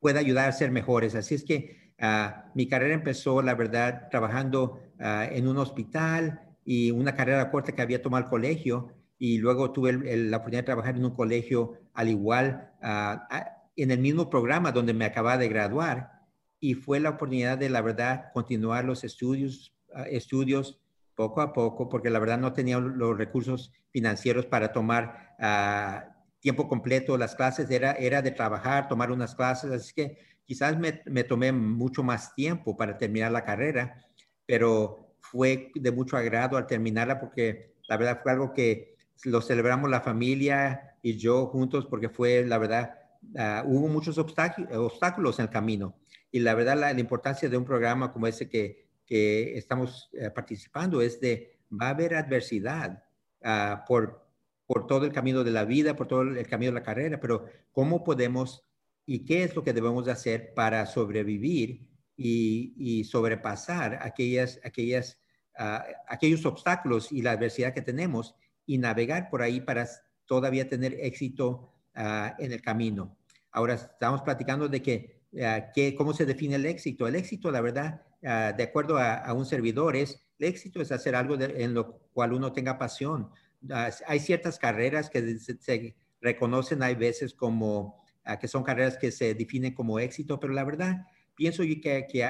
pueda 0.00 0.18
ayudar 0.18 0.48
a 0.48 0.52
ser 0.52 0.72
mejores. 0.72 1.14
Así 1.14 1.36
es 1.36 1.44
que 1.44 1.94
uh, 2.02 2.50
mi 2.56 2.66
carrera 2.66 2.94
empezó, 2.94 3.40
la 3.42 3.54
verdad, 3.54 4.08
trabajando 4.10 4.80
uh, 4.98 5.32
en 5.32 5.46
un 5.46 5.58
hospital, 5.58 6.44
y 6.64 6.90
una 6.90 7.14
carrera 7.14 7.50
corta 7.50 7.72
que 7.72 7.82
había 7.82 8.02
tomado 8.02 8.24
el 8.24 8.30
colegio 8.30 8.88
y 9.18 9.38
luego 9.38 9.70
tuve 9.70 9.92
la 9.92 10.38
oportunidad 10.38 10.62
de 10.62 10.66
trabajar 10.66 10.96
en 10.96 11.04
un 11.04 11.14
colegio 11.14 11.74
al 11.92 12.08
igual, 12.08 12.72
ah, 12.82 13.26
ah, 13.30 13.50
en 13.76 13.90
el 13.90 13.98
mismo 13.98 14.30
programa 14.30 14.72
donde 14.72 14.94
me 14.94 15.04
acababa 15.04 15.38
de 15.38 15.48
graduar 15.48 16.13
y 16.64 16.72
fue 16.72 16.98
la 16.98 17.10
oportunidad 17.10 17.58
de 17.58 17.68
la 17.68 17.82
verdad 17.82 18.32
continuar 18.32 18.86
los 18.86 19.04
estudios, 19.04 19.74
ah, 19.94 20.04
estudios 20.04 20.80
poco 21.14 21.42
a 21.42 21.52
poco 21.52 21.90
porque 21.90 22.08
la 22.08 22.18
verdad 22.18 22.38
no 22.38 22.54
tenía 22.54 22.78
los 22.78 23.18
recursos 23.18 23.70
financieros 23.90 24.46
para 24.46 24.72
tomar 24.72 25.36
tiempo 26.40 26.66
completo 26.66 27.18
las 27.18 27.34
clases, 27.34 27.70
era, 27.70 27.92
era 27.92 28.22
de 28.22 28.30
trabajar, 28.30 28.88
tomar 28.88 29.10
unas 29.10 29.34
clases, 29.34 29.70
así 29.72 29.92
que 29.92 30.16
quizás 30.46 30.78
me, 30.78 31.02
me 31.04 31.22
tomé 31.22 31.52
mucho 31.52 32.02
más 32.02 32.34
tiempo 32.34 32.78
para 32.78 32.96
terminar 32.96 33.30
la 33.30 33.44
carrera, 33.44 34.02
pero 34.46 35.16
fue 35.20 35.70
de 35.74 35.92
mucho 35.92 36.16
agrado 36.16 36.56
al 36.56 36.66
terminarla 36.66 37.20
porque 37.20 37.74
la 37.88 37.98
verdad 37.98 38.20
fue 38.22 38.32
algo 38.32 38.54
que 38.54 38.96
lo 39.24 39.42
celebramos 39.42 39.90
la 39.90 40.00
familia 40.00 40.96
y 41.02 41.18
yo 41.18 41.46
juntos 41.48 41.84
porque 41.84 42.08
fue, 42.08 42.46
la 42.46 42.56
verdad, 42.56 43.03
uh, 43.34 43.66
hubo 43.66 43.88
muchos 43.88 44.18
obstáculos 44.18 45.38
en 45.38 45.44
el 45.44 45.50
camino. 45.50 45.96
Y 46.30 46.40
la 46.40 46.54
verdad, 46.54 46.76
la, 46.76 46.92
la 46.92 47.00
importancia 47.00 47.48
de 47.48 47.56
un 47.56 47.64
programa 47.64 48.12
como 48.12 48.26
ese 48.26 48.48
que, 48.48 48.88
que 49.06 49.56
estamos 49.56 50.10
uh, 50.12 50.32
participando 50.34 51.00
es 51.00 51.20
de, 51.20 51.58
va 51.70 51.86
a 51.86 51.90
haber 51.90 52.14
adversidad 52.14 53.04
uh, 53.44 53.84
por, 53.86 54.26
por 54.66 54.86
todo 54.86 55.04
el 55.04 55.12
camino 55.12 55.44
de 55.44 55.50
la 55.50 55.64
vida, 55.64 55.96
por 55.96 56.08
todo 56.08 56.22
el 56.22 56.46
camino 56.46 56.72
de 56.72 56.80
la 56.80 56.84
carrera, 56.84 57.20
pero 57.20 57.46
¿cómo 57.72 58.04
podemos 58.04 58.64
y 59.06 59.24
qué 59.24 59.44
es 59.44 59.54
lo 59.54 59.62
que 59.62 59.74
debemos 59.74 60.06
de 60.06 60.12
hacer 60.12 60.54
para 60.54 60.86
sobrevivir 60.86 61.86
y, 62.16 62.74
y 62.76 63.04
sobrepasar 63.04 63.98
aquellas, 64.00 64.58
aquellas 64.64 65.18
aquellos 66.08 66.44
obstáculos 66.46 67.12
y 67.12 67.22
la 67.22 67.32
adversidad 67.32 67.74
que 67.74 67.82
tenemos 67.82 68.34
y 68.66 68.78
navegar 68.78 69.30
por 69.30 69.42
ahí 69.42 69.60
para 69.60 69.88
todavía 70.26 70.68
tener 70.68 70.94
éxito 71.00 71.72
ah, 71.94 72.34
en 72.38 72.52
el 72.52 72.62
camino. 72.62 73.16
Ahora 73.54 73.74
estamos 73.74 74.22
platicando 74.22 74.68
de 74.68 74.82
que, 74.82 75.22
ah, 75.40 75.70
que, 75.72 75.94
cómo 75.94 76.12
se 76.12 76.26
define 76.26 76.56
el 76.56 76.66
éxito. 76.66 77.06
El 77.06 77.14
éxito, 77.14 77.52
la 77.52 77.60
verdad, 77.60 78.02
ah, 78.24 78.52
de 78.52 78.64
acuerdo 78.64 78.98
a, 78.98 79.32
un 79.32 79.46
servidor, 79.46 79.94
es 79.94 80.26
el 80.40 80.48
éxito 80.48 80.82
es 80.82 80.90
hacer 80.90 81.14
algo 81.14 81.36
en 81.40 81.72
lo 81.72 82.00
cual 82.12 82.32
uno 82.32 82.52
tenga 82.52 82.76
pasión. 82.78 83.30
hay 84.06 84.18
ciertas 84.18 84.58
carreras 84.58 85.08
que 85.08 85.38
se, 85.38 85.94
reconocen, 86.20 86.82
hay 86.82 86.96
veces 86.96 87.32
como 87.32 88.02
que 88.40 88.48
son 88.48 88.64
carreras 88.64 88.98
que 88.98 89.12
se 89.12 89.34
definen 89.34 89.72
como 89.72 90.00
éxito, 90.00 90.40
pero 90.40 90.52
la 90.52 90.64
verdad, 90.64 91.06
pienso 91.36 91.62
yo 91.62 91.80
que, 91.80 92.26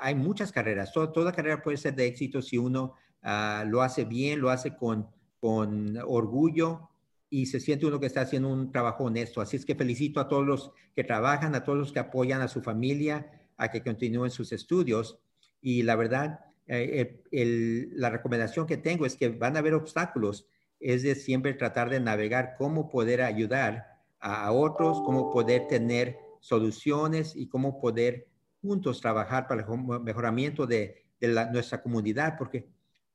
hay 0.00 0.14
muchas 0.16 0.50
carreras. 0.50 0.92
toda 0.92 1.32
carrera 1.32 1.62
puede 1.62 1.76
ser 1.76 1.94
de 1.94 2.06
éxito 2.06 2.42
si 2.42 2.58
uno 2.58 2.94
ah, 3.22 3.64
lo 3.64 3.82
hace 3.82 4.04
bien, 4.04 4.40
lo 4.40 4.50
hace 4.50 4.74
con, 4.74 5.08
con 5.38 5.96
orgullo 5.98 6.90
y 7.36 7.44
se 7.44 7.60
siente 7.60 7.84
uno 7.84 8.00
que 8.00 8.06
está 8.06 8.22
haciendo 8.22 8.48
un 8.48 8.72
trabajo 8.72 9.04
honesto. 9.04 9.42
Así 9.42 9.58
es 9.58 9.66
que 9.66 9.74
felicito 9.74 10.20
a 10.20 10.28
todos 10.28 10.46
los 10.46 10.72
que 10.94 11.04
trabajan, 11.04 11.54
a 11.54 11.64
todos 11.64 11.78
los 11.78 11.92
que 11.92 11.98
apoyan 11.98 12.40
a 12.40 12.48
su 12.48 12.62
familia, 12.62 13.30
a 13.58 13.70
que 13.70 13.82
continúen 13.82 14.30
sus 14.30 14.52
estudios. 14.52 15.18
Y 15.60 15.82
la 15.82 15.96
verdad, 15.96 16.40
eh, 16.66 17.20
la 17.92 18.08
recomendación 18.08 18.66
que 18.66 18.78
tengo 18.78 19.04
es 19.04 19.16
que 19.16 19.28
van 19.28 19.54
a 19.54 19.58
haber 19.58 19.74
obstáculos, 19.74 20.46
es 20.80 21.02
de 21.02 21.14
siempre 21.14 21.52
tratar 21.52 21.90
de 21.90 22.00
navegar 22.00 22.54
cómo 22.56 22.88
poder 22.88 23.20
ayudar 23.20 23.84
a, 24.18 24.50
otros, 24.52 25.02
cómo 25.04 25.30
poder 25.30 25.66
tener 25.66 26.16
soluciones 26.40 27.36
y 27.36 27.48
cómo 27.48 27.78
poder 27.78 28.28
juntos 28.62 29.02
trabajar 29.02 29.46
para 29.46 29.60
el 29.60 30.00
mejoramiento 30.00 30.66
de, 30.66 31.04
nuestra 31.52 31.82
comunidad, 31.82 32.38
porque 32.38 32.66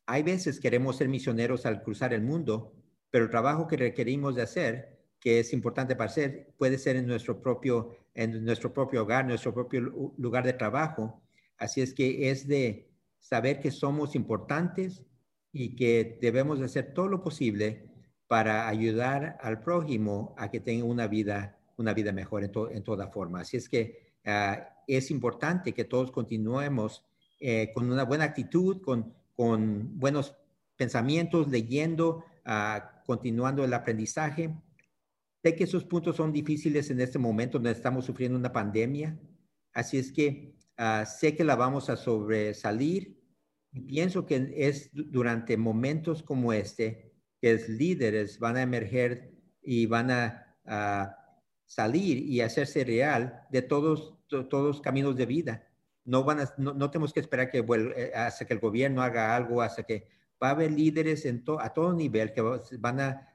hay 0.05 0.21
veces 0.21 0.59
queremos 0.59 0.97
ser 0.97 1.09
misioneros 1.09 1.65
al 1.65 1.81
cruzar 1.81 2.13
el 2.13 2.21
mundo, 2.21 2.73
pero 3.11 3.25
el 3.25 3.29
trabajo 3.29 3.67
que 3.67 3.77
requerimos 3.77 4.35
de 4.35 4.41
hacer, 4.41 4.97
que 5.19 5.39
es 5.39 5.53
importante 5.53 5.95
para 5.95 6.09
hacer, 6.09 6.53
puede 6.57 6.77
ser 6.77 6.95
en 6.95 7.05
nuestro 7.05 7.41
propio, 7.41 7.95
en 8.15 8.43
nuestro 8.43 8.73
propio 8.73 9.03
hogar, 9.03 9.25
nuestro 9.25 9.53
propio 9.53 9.81
lugar 10.17 10.45
de 10.45 10.53
trabajo. 10.53 11.21
Así 11.57 11.81
es 11.81 11.93
que 11.93 12.31
es 12.31 12.47
de 12.47 12.89
saber 13.19 13.59
que 13.59 13.69
somos 13.69 14.15
importantes 14.15 15.03
y 15.51 15.75
que 15.75 16.17
debemos 16.21 16.59
hacer 16.61 16.93
todo 16.93 17.07
lo 17.07 17.21
posible 17.21 17.91
para 18.27 18.67
ayudar 18.67 19.37
al 19.41 19.59
prójimo 19.59 20.33
a 20.37 20.49
que 20.49 20.61
tenga 20.61 20.85
una 20.85 21.05
vida, 21.07 21.59
una 21.77 21.93
vida 21.93 22.13
mejor 22.13 22.43
en, 22.43 22.51
en 22.71 22.83
toda 22.83 23.07
forma. 23.09 23.41
Así 23.41 23.57
es 23.57 23.67
que 23.67 24.13
ah, 24.25 24.69
es 24.87 25.11
importante 25.11 25.73
que 25.73 25.83
todos 25.83 26.11
continuemos 26.11 27.05
eh, 27.39 27.71
con 27.73 27.91
una 27.91 28.05
buena 28.05 28.23
actitud, 28.23 28.81
con, 28.81 29.13
con 29.35 29.99
buenos 29.99 30.35
pensamientos, 30.77 31.49
leyendo, 31.49 32.23
uh, 32.45 33.05
continuando 33.05 33.63
el 33.63 33.73
aprendizaje. 33.73 34.53
Sé 35.43 35.55
que 35.55 35.63
esos 35.63 35.83
puntos 35.83 36.15
son 36.15 36.31
difíciles 36.31 36.89
en 36.91 37.01
este 37.01 37.19
momento 37.19 37.57
donde 37.57 37.71
estamos 37.71 38.05
sufriendo 38.05 38.37
una 38.37 38.51
pandemia, 38.51 39.19
así 39.73 39.97
es 39.97 40.11
que 40.11 40.55
uh, 40.77 41.05
sé 41.05 41.35
que 41.35 41.43
la 41.43 41.55
vamos 41.55 41.89
a 41.89 41.95
sobresalir 41.95 43.21
y 43.71 43.81
pienso 43.81 44.25
que 44.25 44.53
es 44.55 44.89
durante 44.93 45.57
momentos 45.57 46.23
como 46.23 46.51
este 46.53 47.11
que 47.41 47.53
los 47.53 47.69
líderes 47.69 48.37
van 48.37 48.57
a 48.57 48.61
emerger 48.61 49.33
y 49.61 49.85
van 49.85 50.11
a, 50.11 50.47
salir 51.65 52.17
y 52.17 52.41
hacerse 52.41 52.83
real 52.83 53.47
de 53.49 53.61
todos, 53.61 54.17
todos 54.27 54.81
caminos 54.81 55.15
de 55.15 55.25
vida. 55.25 55.67
No, 56.03 56.23
van 56.23 56.41
a, 56.41 56.53
no, 56.57 56.73
no 56.73 56.91
tenemos 56.91 57.13
que 57.13 57.21
esperar 57.21 57.49
que 57.49 57.59
eh, 57.59 58.11
hasta 58.13 58.45
que 58.45 58.53
el 58.53 58.59
gobierno 58.59 59.01
haga 59.01 59.35
algo, 59.35 59.61
hasta 59.61 59.83
que 59.83 60.07
va 60.41 60.49
a 60.49 60.51
haber 60.51 60.71
líderes 60.71 61.25
en 61.25 61.43
a 61.59 61.69
todo 61.73 61.93
nivel 61.93 62.33
que 62.33 62.41
van 62.79 62.99
a, 62.99 63.27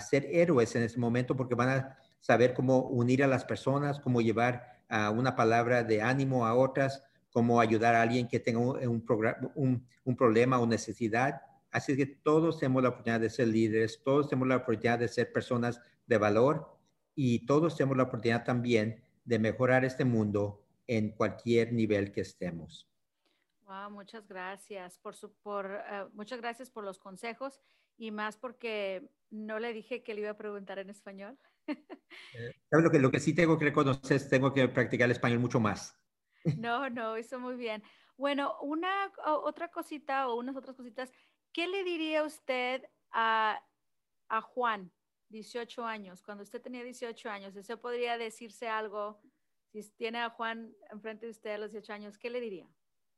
ser 0.00 0.26
héroes 0.30 0.76
en 0.76 0.82
ese 0.82 0.98
momento 0.98 1.36
porque 1.36 1.54
van 1.54 1.68
a 1.70 1.98
saber 2.20 2.54
cómo 2.54 2.82
unir 2.82 3.24
a 3.24 3.26
las 3.26 3.44
personas, 3.44 3.98
cómo 3.98 4.20
llevar 4.20 4.82
a 4.88 5.10
una 5.10 5.34
palabra 5.34 5.82
de 5.82 6.02
ánimo 6.02 6.46
a 6.46 6.54
otras, 6.54 7.02
cómo 7.30 7.60
ayudar 7.60 7.94
a 7.94 8.02
alguien 8.02 8.28
que 8.28 8.38
tenga 8.38 8.60
un, 8.60 9.04
un, 9.54 9.86
un, 10.04 10.16
problema 10.16 10.60
o 10.60 10.66
necesidad. 10.66 11.40
Así 11.70 11.96
que 11.96 12.06
todos 12.06 12.60
tenemos 12.60 12.82
la 12.82 12.90
oportunidad 12.90 13.20
de 13.20 13.30
ser 13.30 13.48
líderes, 13.48 14.00
todos 14.04 14.28
tenemos 14.28 14.48
la 14.48 14.56
oportunidad 14.56 14.98
de 14.98 15.08
ser 15.08 15.32
personas 15.32 15.80
de 16.06 16.18
valor 16.18 16.78
y 17.14 17.44
todos 17.46 17.76
tenemos 17.76 17.96
la 17.96 18.04
oportunidad 18.04 18.44
también 18.44 19.02
de 19.24 19.38
mejorar 19.38 19.84
este 19.84 20.04
mundo 20.04 20.62
en 20.86 21.10
cualquier 21.10 21.72
nivel 21.72 22.12
que 22.12 22.20
estemos. 22.20 22.88
Wow, 23.66 23.90
muchas 23.90 24.28
gracias 24.28 24.96
por 24.98 25.16
su, 25.16 25.34
por, 25.42 25.66
uh, 25.66 26.08
muchas 26.14 26.40
gracias 26.40 26.70
por 26.70 26.84
los 26.84 27.00
consejos 27.00 27.60
y 27.96 28.12
más 28.12 28.36
porque 28.36 29.10
no 29.30 29.58
le 29.58 29.72
dije 29.72 30.04
que 30.04 30.14
le 30.14 30.20
iba 30.20 30.30
a 30.30 30.36
preguntar 30.36 30.78
en 30.78 30.88
español. 30.88 31.36
eh, 32.34 32.52
lo 32.70 32.90
que, 32.90 33.00
lo 33.00 33.10
que 33.10 33.18
sí 33.18 33.34
tengo 33.34 33.58
que 33.58 33.64
reconocer 33.64 34.18
es 34.18 34.28
tengo 34.28 34.52
que 34.52 34.68
practicar 34.68 35.06
el 35.06 35.12
español 35.12 35.40
mucho 35.40 35.58
más. 35.58 35.98
no, 36.58 36.88
no, 36.90 37.16
eso 37.16 37.40
muy 37.40 37.56
bien. 37.56 37.82
Bueno, 38.16 38.54
una 38.62 39.12
otra 39.24 39.68
cosita 39.68 40.28
o 40.28 40.36
unas 40.36 40.56
otras 40.56 40.76
cositas, 40.76 41.10
¿qué 41.52 41.66
le 41.66 41.82
diría 41.82 42.22
usted 42.22 42.84
a, 43.10 43.60
a 44.28 44.40
Juan, 44.40 44.92
18 45.28 45.84
años, 45.84 46.22
cuando 46.22 46.44
usted 46.44 46.62
tenía 46.62 46.84
18 46.84 47.28
años? 47.28 47.56
¿Usted 47.56 47.78
podría 47.78 48.16
decirse 48.16 48.68
algo? 48.68 49.20
Si 49.72 49.90
tiene 49.96 50.20
a 50.20 50.30
Juan 50.30 50.72
enfrente 50.92 51.26
de 51.26 51.32
usted 51.32 51.50
a 51.50 51.58
los 51.58 51.72
18 51.72 51.92
años, 51.92 52.16
¿qué 52.16 52.30
le 52.30 52.40
diría? 52.40 52.68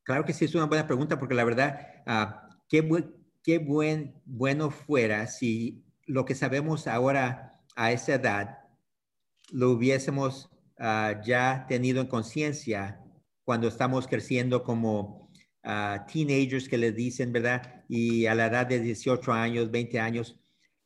Claro 0.08 0.24
que 0.24 0.32
sí, 0.32 0.46
es 0.46 0.54
una 0.54 0.64
buena 0.64 0.86
pregunta 0.86 1.18
porque 1.18 1.34
la 1.34 1.44
verdad, 1.44 1.86
uh, 2.06 2.32
qué, 2.66 2.80
bu 2.80 2.96
qué 3.42 3.58
buen, 3.58 4.14
bueno 4.24 4.70
fuera 4.70 5.26
si 5.26 5.84
lo 6.06 6.24
que 6.24 6.34
sabemos 6.34 6.86
ahora 6.86 7.60
a 7.76 7.92
esa 7.92 8.14
edad 8.14 8.58
lo 9.52 9.70
hubiésemos 9.70 10.48
uh, 10.78 11.20
ya 11.22 11.66
tenido 11.68 12.00
en 12.00 12.06
conciencia 12.06 13.04
cuando 13.44 13.68
estamos 13.68 14.06
creciendo 14.06 14.62
como 14.62 15.30
uh, 15.64 16.06
teenagers 16.10 16.70
que 16.70 16.78
les 16.78 16.96
dicen, 16.96 17.30
¿verdad? 17.30 17.84
Y 17.86 18.24
a 18.24 18.34
la 18.34 18.46
edad 18.46 18.66
de 18.66 18.80
18 18.80 19.30
años, 19.30 19.70
20 19.70 20.00
años, 20.00 20.40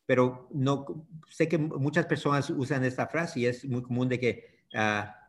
pero 0.05 0.49
no, 0.53 1.07
sé 1.29 1.47
que 1.47 1.59
muchas 1.59 2.07
personas 2.07 2.51
usan 2.51 2.83
esta 2.85 3.07
frase 3.07 3.39
y 3.39 3.47
es 3.47 3.65
muy 3.67 3.83
común 3.83 4.09
de 4.09 4.19
que 4.19 4.65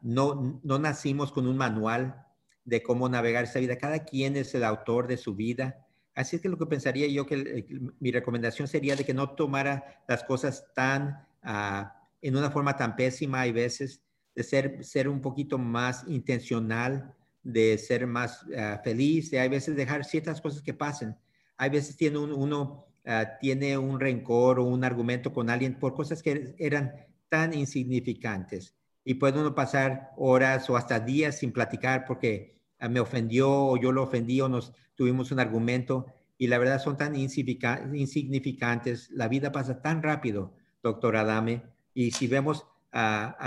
no, 0.01 0.59
no 0.63 0.79
nacimos 0.79 1.31
con 1.31 1.45
un 1.45 1.57
manual 1.57 2.22
de 2.65 2.81
cómo 2.81 3.09
navegar 3.09 3.43
esa 3.43 3.59
vida. 3.59 3.77
Cada 3.77 4.03
quien 4.05 4.35
es 4.37 4.53
el 4.55 4.63
autor 4.63 5.07
de 5.07 5.17
su 5.17 5.35
vida. 5.35 5.85
Así 6.15 6.35
es 6.35 6.41
que 6.41 6.49
lo 6.49 6.57
que 6.57 6.65
pensaría 6.65 7.07
yo 7.07 7.25
que 7.25 7.65
mi 7.99 8.11
recomendación 8.11 8.67
sería 8.67 8.95
de 8.95 9.03
que 9.03 9.13
no 9.13 9.31
tomara 9.31 10.03
las 10.07 10.23
cosas 10.23 10.65
tan, 10.75 11.25
ah, 11.41 11.95
en 12.21 12.37
una 12.37 12.51
forma 12.51 12.77
tan 12.77 12.95
pésima 12.95 13.41
hay 13.41 13.51
veces, 13.51 14.01
de 14.35 14.43
ser, 14.43 14.83
ser 14.83 15.07
un 15.09 15.21
poquito 15.21 15.57
más 15.57 16.05
intencional, 16.07 17.13
de 17.43 17.77
ser 17.77 18.07
más 18.07 18.43
uh, 18.43 18.81
feliz, 18.83 19.29
de 19.29 19.39
hay 19.39 19.49
veces 19.49 19.75
dejar 19.75 20.05
ciertas 20.05 20.39
cosas 20.39 20.61
que 20.61 20.73
pasen. 20.73 21.15
Hay 21.57 21.69
veces 21.69 21.97
tiene 21.97 22.17
uno 22.17 22.85
ah, 23.05 23.37
tiene 23.39 23.77
un 23.77 23.99
rencor 23.99 24.59
o 24.59 24.63
un 24.63 24.83
argumento 24.83 25.33
con 25.33 25.49
alguien 25.49 25.77
por 25.77 25.93
cosas 25.93 26.23
que 26.23 26.55
eran 26.57 26.93
tan 27.29 27.53
insignificantes 27.53 28.75
y 29.05 29.15
puede 29.15 29.39
uno 29.39 29.55
pasar 29.55 30.11
horas 30.17 30.69
o 30.69 30.77
hasta 30.77 30.99
días 30.99 31.39
sin 31.39 31.51
platicar 31.51 32.05
porque 32.05 32.59
ah, 32.79 32.89
me 32.89 32.99
ofendió 32.99 33.51
o 33.51 33.77
yo 33.77 33.91
lo 33.91 34.03
ofendí 34.03 34.39
o 34.41 34.49
nos 34.49 34.73
tuvimos 34.95 35.31
un 35.31 35.39
argumento 35.39 36.05
y 36.37 36.47
la 36.47 36.57
verdad 36.57 36.81
son 36.81 36.97
tan 36.97 37.15
insignificantes. 37.15 39.09
La 39.11 39.27
vida 39.27 39.51
pasa 39.51 39.81
tan 39.81 40.01
rápido, 40.03 40.53
doctor 40.81 41.15
Adame, 41.15 41.63
y 41.93 42.11
si 42.11 42.27
vemos 42.27 42.65
a, 42.91 43.37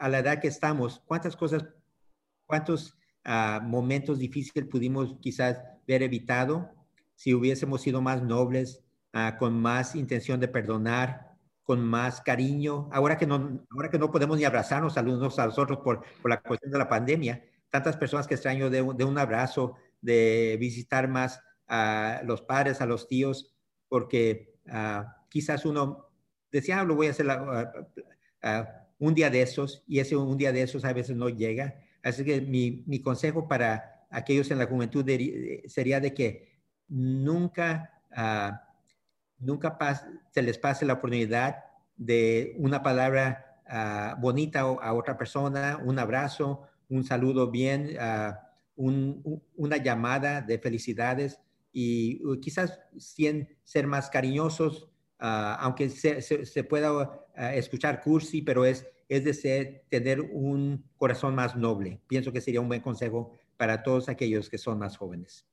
la 0.00 0.18
edad 0.18 0.40
que 0.40 0.48
estamos, 0.48 1.00
cuántas 1.06 1.36
cosas, 1.36 1.66
cuántos 2.46 2.96
ah, 3.24 3.60
momentos 3.62 4.18
difíciles 4.18 4.68
pudimos 4.68 5.16
quizás 5.20 5.60
ver 5.86 6.02
evitado 6.02 6.70
si 7.14 7.34
hubiésemos 7.34 7.82
sido 7.82 8.00
más 8.00 8.22
nobles, 8.22 8.82
ah, 9.12 9.36
con 9.38 9.60
más 9.60 9.94
intención 9.94 10.40
de 10.40 10.48
perdonar, 10.48 11.31
con 11.64 11.84
más 11.84 12.20
cariño. 12.20 12.88
Ahora 12.92 13.16
que 13.16 13.26
no, 13.26 13.64
ahora 13.70 13.90
que 13.90 13.98
no 13.98 14.10
podemos 14.10 14.38
ni 14.38 14.44
abrazarnos 14.44 14.96
a 14.96 15.02
unos 15.02 15.38
a 15.38 15.46
los 15.46 15.58
otros 15.58 15.78
por, 15.78 16.02
por 16.20 16.30
la 16.30 16.40
cuestión 16.40 16.72
de 16.72 16.78
la 16.78 16.88
pandemia, 16.88 17.44
tantas 17.70 17.96
personas 17.96 18.26
que 18.26 18.34
extraño 18.34 18.68
de, 18.68 18.82
de 18.82 19.04
un 19.04 19.18
abrazo, 19.18 19.76
de 20.00 20.56
visitar 20.58 21.08
más 21.08 21.40
a 21.68 22.20
los 22.24 22.42
padres, 22.42 22.80
a 22.80 22.86
los 22.86 23.08
tíos, 23.08 23.54
porque 23.88 24.58
uh, 24.66 25.04
quizás 25.28 25.64
uno 25.64 26.08
decía, 26.50 26.80
ah, 26.80 26.84
lo 26.84 26.96
voy 26.96 27.06
a 27.06 27.10
hacer 27.10 27.26
la, 27.26 27.72
uh, 28.42 28.64
un 28.98 29.14
día 29.14 29.30
de 29.30 29.42
esos, 29.42 29.84
y 29.86 30.00
ese 30.00 30.16
un 30.16 30.36
día 30.36 30.52
de 30.52 30.62
esos 30.62 30.84
a 30.84 30.92
veces 30.92 31.16
no 31.16 31.28
llega. 31.28 31.76
Así 32.02 32.24
que 32.24 32.40
mi, 32.40 32.84
mi 32.86 33.00
consejo 33.00 33.48
para 33.48 34.06
aquellos 34.10 34.50
en 34.50 34.58
la 34.58 34.66
juventud 34.66 35.04
de, 35.04 35.62
sería 35.66 36.00
de 36.00 36.12
que 36.12 36.52
nunca 36.88 38.02
nunca 39.42 39.76
se 40.30 40.42
les 40.42 40.58
pase 40.58 40.84
la 40.86 40.94
oportunidad 40.94 41.64
de 41.96 42.54
una 42.58 42.82
palabra 42.82 43.60
uh, 43.66 44.20
bonita 44.20 44.60
a 44.60 44.94
otra 44.94 45.16
persona, 45.18 45.78
un 45.84 45.98
abrazo, 45.98 46.62
un 46.88 47.04
saludo 47.04 47.50
bien, 47.50 47.96
un, 48.76 49.42
una 49.56 49.76
llamada 49.78 50.42
de 50.42 50.58
felicidades 50.58 51.40
y 51.72 52.20
quizás 52.40 52.80
ser 52.96 53.86
más 53.86 54.10
cariñosos, 54.10 54.90
aunque 55.18 55.88
se, 55.88 56.20
se, 56.20 56.44
se 56.44 56.64
pueda 56.64 57.26
escuchar 57.54 58.02
cursi, 58.02 58.42
pero 58.42 58.66
es, 58.66 58.86
es 59.08 59.24
de 59.24 59.32
ser, 59.32 59.84
tener 59.88 60.20
un 60.20 60.84
corazón 60.96 61.34
más 61.34 61.56
noble. 61.56 62.00
Pienso 62.08 62.32
que 62.32 62.42
sería 62.42 62.60
un 62.60 62.68
buen 62.68 62.82
consejo 62.82 63.32
para 63.56 63.82
todos 63.82 64.08
aquellos 64.08 64.50
que 64.50 64.58
son 64.58 64.78
más 64.78 64.96
jóvenes. 64.96 65.46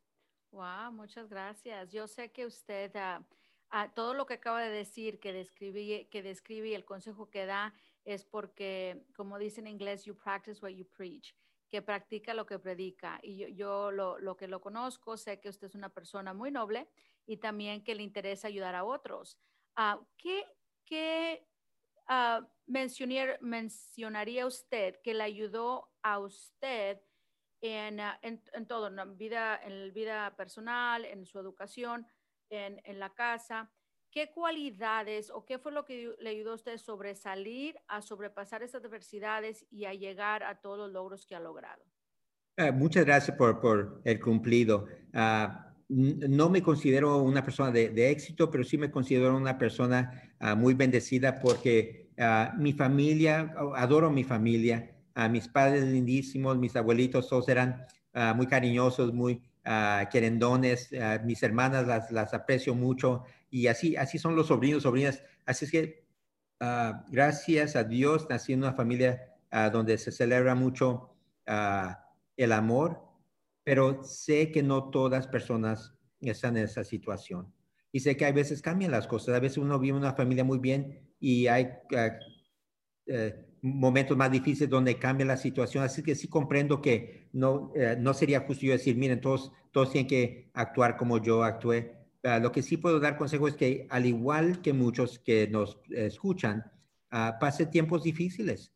Wow, 0.52 0.92
muchas 0.92 1.30
gracias. 1.30 1.90
Yo 1.90 2.08
sé 2.08 2.32
que 2.32 2.46
usted 2.46 2.92
a 3.72 3.94
todo 3.94 4.14
lo 4.14 4.26
que 4.26 4.36
acaba 4.36 4.62
de 4.62 4.70
decir, 4.70 5.20
que 5.20 5.34
describí, 5.34 6.06
que 6.06 6.24
describe 6.24 6.70
y 6.70 6.74
el 6.74 6.86
consejo 6.86 7.30
que 7.30 7.46
da 7.46 7.74
es 8.06 8.26
porque, 8.26 9.06
como 9.16 9.38
dice 9.38 9.62
en 9.62 9.68
inglés, 9.68 10.06
you 10.06 10.16
practice 10.16 10.62
what 10.62 10.72
you 10.72 10.86
preach, 10.86 11.36
que 11.70 11.82
practica 11.82 12.34
lo 12.34 12.46
que 12.46 12.58
predica. 12.58 13.20
Y 13.22 13.54
yo, 13.56 13.92
lo, 13.92 14.36
que 14.38 14.48
lo 14.48 14.62
conozco, 14.62 15.18
sé 15.18 15.40
que 15.40 15.50
usted 15.50 15.68
es 15.68 15.76
una 15.76 15.90
persona 15.90 16.34
muy 16.34 16.52
noble 16.52 16.88
y 17.26 17.38
también 17.38 17.84
que 17.84 17.96
le 17.96 18.04
interesa 18.04 18.48
ayudar 18.48 18.76
a 18.76 18.84
otros. 18.84 19.38
Uh, 19.78 20.04
¿qué, 20.18 20.46
¿Qué 20.84 21.46
mencionar, 22.66 23.38
mencionaría 23.42 24.48
usted 24.48 25.00
que 25.04 25.14
le 25.14 25.24
ayudó 25.24 25.92
a 26.02 26.20
usted 26.20 27.00
en, 27.62 28.00
ah, 28.00 28.20
en, 28.24 28.42
en 28.54 28.66
todo, 28.66 28.88
en 28.88 29.18
vida, 29.18 29.60
en 29.64 29.94
vida 29.94 30.36
personal, 30.36 31.06
en 31.06 31.26
su 31.26 31.38
educación, 31.38 32.08
en, 32.50 32.82
en, 32.84 33.00
la 33.00 33.14
casa? 33.14 33.72
¿Qué 34.12 34.32
cualidades 34.32 35.30
o 35.30 35.46
qué 35.46 35.60
fue 35.60 35.72
lo 35.72 35.86
que 35.86 36.16
le 36.20 36.30
ayudó 36.32 36.54
a 36.54 36.56
usted 36.56 36.74
a 36.74 36.78
sobresalir, 36.78 37.76
a 37.88 38.02
sobrepasar 38.02 38.64
esas 38.64 38.84
adversidades 38.84 39.66
y 39.70 39.86
a 39.86 39.94
llegar 39.94 40.44
a 40.44 40.60
todos 40.62 40.80
los 40.80 40.92
logros 40.92 41.26
que 41.26 41.36
ha 41.36 41.40
logrado? 41.40 41.84
Uh, 42.60 42.74
muchas 42.74 43.06
gracias 43.06 43.38
por, 43.38 43.62
por 43.62 44.02
el 44.04 44.20
cumplido. 44.20 44.86
Uh, 45.14 45.48
no 45.88 46.50
me 46.50 46.62
considero 46.62 47.18
una 47.18 47.44
persona 47.44 47.72
de, 47.72 47.90
de, 47.90 48.10
éxito, 48.10 48.52
pero 48.52 48.64
sí 48.64 48.78
me 48.78 48.92
considero 48.92 49.36
una 49.36 49.58
persona 49.58 50.34
uh, 50.42 50.56
muy 50.56 50.74
bendecida 50.74 51.40
porque 51.40 52.10
mi 52.58 52.74
familia, 52.74 53.56
adoro 53.78 54.12
mi 54.12 54.26
familia, 54.26 54.94
mis 55.30 55.48
padres 55.48 55.86
lindísimos, 55.86 56.58
mis 56.58 56.76
abuelitos, 56.76 57.30
todos 57.30 57.48
eran 57.48 57.86
muy 58.36 58.46
cariñosos, 58.46 59.14
muy 59.14 59.42
querendones, 60.12 60.90
mis 61.26 61.44
hermanas 61.44 61.86
las, 61.86 62.12
las, 62.12 62.34
aprecio 62.34 62.74
mucho 62.74 63.24
y 63.52 63.68
así, 63.68 63.96
así 63.96 64.18
son 64.18 64.36
los 64.36 64.48
sobrinos, 64.48 64.84
sobrinas. 64.84 65.22
Así 65.46 65.66
es 65.66 65.72
que 65.72 66.06
gracias 67.10 67.76
a 67.76 67.84
Dios 67.84 68.28
nací 68.30 68.54
en 68.54 68.60
una 68.60 68.74
familia 68.74 69.36
donde 69.72 69.98
se 69.98 70.12
celebra 70.12 70.56
mucho 70.56 71.12
el 72.36 72.52
amor, 72.52 73.02
pero 73.64 74.04
sé 74.04 74.52
que 74.52 74.64
no 74.64 74.90
todas 74.90 75.28
personas 75.28 75.94
están 76.22 76.58
en 76.58 76.66
esa 76.66 76.84
situación. 76.84 77.54
Y 77.92 78.02
sé 78.02 78.18
que 78.18 78.26
a 78.26 78.32
veces 78.32 78.62
cambian 78.62 78.92
las 78.92 79.08
cosas. 79.08 79.36
A 79.36 79.40
veces 79.40 79.58
uno 79.58 79.80
vive 79.80 79.98
una 79.98 80.14
familia 80.14 80.44
muy 80.44 80.60
bien 80.60 81.10
y 81.20 81.48
hay 81.48 81.66
uh, 81.92 83.14
uh, 83.14 83.49
momentos 83.62 84.16
más 84.18 84.32
difíciles 84.32 84.70
donde 84.70 84.98
cambia 84.98 85.26
la 85.26 85.38
situación. 85.38 85.84
Así 85.84 86.04
que 86.04 86.16
sí 86.16 86.28
comprendo 86.28 86.82
que 86.82 87.30
no, 87.34 87.72
uh, 87.76 88.00
no 88.00 88.14
sería 88.14 88.42
justo 88.42 88.66
yo 88.66 88.74
decir, 88.74 88.96
miren, 88.98 89.22
todos, 89.22 89.52
todos 89.72 89.92
tienen 89.92 90.08
que 90.08 90.50
actuar 90.54 90.98
como 90.98 91.22
yo 91.22 91.44
actué. 91.44 91.96
lo 92.42 92.52
que 92.52 92.62
sí 92.62 92.78
puedo 92.78 93.00
dar 93.00 93.18
consejo 93.18 93.48
es 93.48 93.56
que 93.56 93.88
al 93.90 94.06
igual 94.06 94.62
que 94.62 94.74
muchos 94.74 95.20
que 95.20 95.48
nos 95.48 95.80
escuchan, 95.90 96.64
pase 97.10 97.66
tiempos 97.66 98.04
difíciles. 98.04 98.74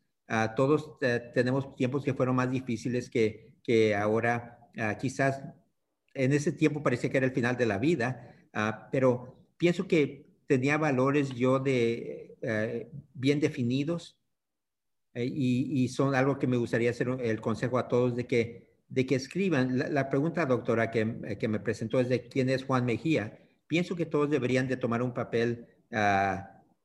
todos 0.56 0.98
tenemos 1.34 1.74
tiempos 1.76 2.04
que 2.04 2.14
fueron 2.14 2.36
más 2.36 2.50
difíciles 2.50 3.10
que, 3.10 3.54
que 3.62 3.94
ahora 3.94 4.58
uh, 4.76 4.96
quizás 4.98 5.42
en 6.12 6.32
ese 6.32 6.52
tiempo 6.52 6.82
parecía 6.82 7.10
que 7.10 7.16
era 7.16 7.26
el 7.26 7.32
final 7.32 7.56
de 7.56 7.66
la 7.66 7.78
vida, 7.78 8.34
uh, 8.54 8.88
pero 8.92 9.36
pienso 9.56 9.88
que 9.88 10.26
tenía 10.46 10.76
valores 10.78 11.30
yo 11.30 11.58
de 11.58 12.36
uh, 12.42 12.98
bien 13.14 13.40
definidos 13.40 14.16
eh, 15.14 15.24
y, 15.24 15.88
son 15.88 16.14
algo 16.14 16.38
que 16.38 16.46
me 16.46 16.56
gustaría 16.56 16.90
hacer 16.90 17.08
el 17.20 17.40
consejo 17.40 17.78
a 17.78 17.86
todos 17.88 18.16
de 18.16 18.26
que, 18.26 18.68
de 18.88 19.06
que 19.06 19.14
escriban. 19.14 19.78
La, 19.94 20.08
pregunta, 20.08 20.44
doctora, 20.44 20.90
que, 20.90 21.36
que, 21.38 21.48
me 21.48 21.60
presentó 21.60 22.00
es 22.00 22.08
de 22.08 22.28
quién 22.28 22.50
es 22.50 22.64
Juan 22.64 22.84
Mejía. 22.84 23.38
Pienso 23.66 23.94
que 23.94 24.06
todos 24.06 24.28
deberían 24.28 24.68
de 24.68 24.76
tomar 24.76 25.02
un 25.02 25.14
papel 25.14 25.66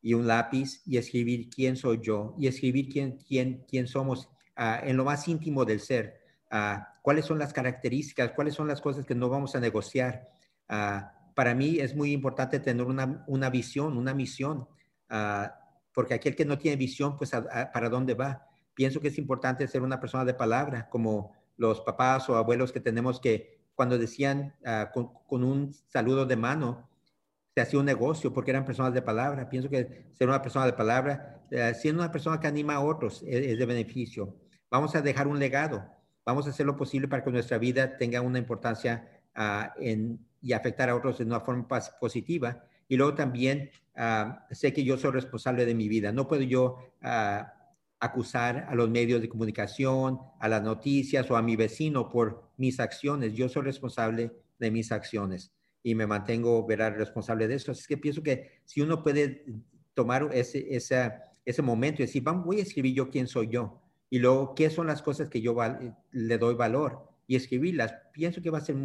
y 0.02 0.14
un 0.14 0.28
lápiz 0.28 0.82
y 0.86 0.98
escribir 0.98 1.50
quién 1.50 1.76
soy 1.76 2.00
yo 2.02 2.36
y 2.38 2.48
escribir 2.48 2.90
quién, 2.90 3.18
quién, 3.18 3.66
quién 3.68 3.88
somos 3.88 4.30
en 4.56 4.96
lo 4.96 5.06
más 5.06 5.28
íntimo 5.28 5.66
del 5.66 5.80
ser 5.80 6.20
uh, 6.52 6.80
cuáles 7.02 7.26
son 7.26 7.40
las 7.40 7.54
características, 7.54 8.32
cuáles 8.34 8.54
son 8.54 8.68
las 8.68 8.82
cosas 8.82 9.06
que 9.06 9.16
no 9.16 9.30
vamos 9.30 9.56
a 9.56 9.60
negociar. 9.60 10.30
Para 10.68 11.56
mí 11.56 11.80
es 11.80 11.96
muy 11.96 12.12
importante 12.12 12.60
tener 12.60 12.86
una, 12.86 13.24
una 13.28 13.50
visión, 13.50 13.98
una 13.98 14.14
misión, 14.14 14.68
porque 15.94 16.14
aquel 16.14 16.36
que 16.36 16.46
no 16.46 16.58
tiene 16.58 16.78
visión, 16.78 17.18
pues 17.18 17.32
para 17.32 17.90
dónde 17.90 18.14
va. 18.14 18.46
Pienso 18.74 19.00
que 19.00 19.10
es 19.10 19.18
importante 19.18 19.68
ser 19.68 19.82
una 19.82 20.00
persona 20.00 20.26
de 20.26 20.34
palabra, 20.34 20.90
como 20.90 21.34
los 21.58 21.82
papás 21.82 22.30
o 22.30 22.36
abuelos 22.36 22.72
que 22.72 22.80
tenemos 22.80 23.20
que 23.20 23.60
cuando 23.76 23.98
decían 23.98 24.56
con, 24.94 25.12
con, 25.26 25.44
un 25.44 25.74
saludo 25.88 26.26
de 26.26 26.36
mano, 26.36 26.90
se 27.54 27.62
hacía 27.62 27.80
un 27.80 27.86
negocio 27.86 28.34
porque 28.34 28.52
eran 28.52 28.66
personas 28.66 28.94
de 28.94 29.02
palabra. 29.02 29.50
Pienso 29.50 29.70
que 29.70 30.12
ser 30.14 30.28
una 30.28 30.42
persona 30.42 30.66
de 30.66 30.74
palabra, 30.74 31.42
siendo 31.74 32.02
una 32.02 32.12
persona 32.12 32.40
que 32.40 32.48
anima 32.48 32.76
a 32.76 32.82
otros, 32.82 33.24
es, 33.24 33.48
es 33.48 33.58
de 33.58 33.66
beneficio. 33.66 34.36
Vamos 34.70 34.96
a 34.96 35.02
dejar 35.02 35.28
un 35.28 35.40
legado 35.40 36.00
vamos 36.30 36.46
a 36.46 36.52
hacer 36.52 36.66
lo 36.66 36.78
posible 36.78 37.08
para 37.08 37.24
que 37.24 37.32
nuestra 37.32 37.58
vida 37.58 37.98
tenga 37.98 38.22
una 38.22 38.38
importancia 38.38 39.10
uh, 39.36 39.82
en, 39.82 40.20
y 40.42 40.54
afectar 40.54 40.88
a 40.88 40.96
otros 40.96 41.18
de 41.18 41.26
una 41.26 41.40
forma 41.40 41.68
positiva. 42.00 42.64
Y 42.90 42.98
luego 42.98 43.14
también 43.14 43.70
uh, 43.96 44.34
sé 44.52 44.74
que 44.74 44.84
yo 44.84 44.98
soy 44.98 45.12
responsable 45.12 45.66
de 45.66 45.76
mi 45.76 45.88
vida. 45.88 46.12
No 46.12 46.28
puedo 46.28 46.42
yo 46.42 46.76
uh, 47.02 47.44
acusar 48.00 48.66
a 48.68 48.76
los 48.76 48.90
medios 48.90 49.22
de 49.22 49.30
comunicación, 49.30 50.20
a 50.40 50.50
las 50.50 50.64
noticias 50.64 51.30
o 51.32 51.38
a 51.38 51.42
mi 51.42 51.56
vecino 51.56 52.10
por 52.10 52.50
mis 52.58 52.80
acciones. 52.80 53.34
Yo 53.34 53.48
soy 53.48 53.62
responsable 53.62 54.32
de 54.58 54.72
mis 54.72 54.92
acciones 54.92 55.54
y 55.84 55.96
me 55.96 56.08
mantengo 56.08 56.66
verá, 56.66 56.90
responsable 56.90 57.48
de 57.48 57.56
eso. 57.56 57.72
Así 57.72 57.86
que 57.88 57.98
pienso 57.98 58.24
que 58.24 58.60
si 58.66 58.82
uno 58.82 59.04
puede 59.04 59.46
tomar 59.94 60.30
ese, 60.34 60.76
ese, 60.76 61.12
ese 61.46 61.62
momento 61.62 62.02
y 62.02 62.06
decir, 62.06 62.24
vamos, 62.24 62.46
voy 62.46 62.60
a 62.60 62.64
escribir 62.64 62.96
yo 62.96 63.10
quién 63.10 63.28
soy 63.28 63.50
yo 63.50 63.82
y 64.10 64.20
luego 64.20 64.56
qué 64.56 64.70
son 64.70 64.88
las 64.88 65.02
cosas 65.02 65.30
que 65.30 65.42
yo 65.42 65.56
le 66.12 66.38
doy 66.38 66.56
valor 66.56 67.08
y 67.28 67.36
escribirlas. 67.36 67.94
Pienso 68.12 68.42
que 68.42 68.50
va 68.50 68.58
a 68.58 68.62
ser 68.62 68.76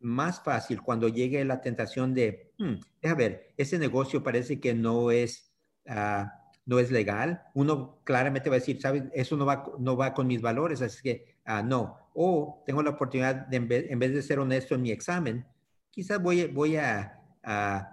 más 0.00 0.42
fácil 0.42 0.82
cuando 0.82 1.08
llegue 1.08 1.44
la 1.44 1.60
tentación 1.60 2.14
de, 2.14 2.52
hmm, 2.58 2.74
deja 3.02 3.14
ver, 3.14 3.54
ese 3.56 3.78
negocio 3.78 4.22
parece 4.22 4.60
que 4.60 4.74
no 4.74 5.10
es, 5.10 5.52
uh, 5.86 6.26
no 6.66 6.78
es 6.78 6.90
legal. 6.90 7.42
Uno 7.54 8.00
claramente 8.04 8.50
va 8.50 8.56
a 8.56 8.58
decir, 8.60 8.80
¿sabes? 8.80 9.04
Eso 9.12 9.36
no 9.36 9.46
va, 9.46 9.64
no 9.78 9.96
va 9.96 10.14
con 10.14 10.26
mis 10.26 10.40
valores, 10.40 10.82
así 10.82 11.02
que 11.02 11.36
uh, 11.46 11.64
no. 11.64 11.98
O 12.14 12.62
tengo 12.66 12.82
la 12.82 12.90
oportunidad 12.90 13.46
de, 13.46 13.56
en 13.56 13.98
vez, 13.98 14.14
de 14.14 14.22
ser 14.22 14.38
honesto 14.38 14.74
en 14.74 14.82
mi 14.82 14.90
examen, 14.90 15.46
quizás 15.90 16.22
voy, 16.22 16.46
voy 16.46 16.76
a, 16.76 17.14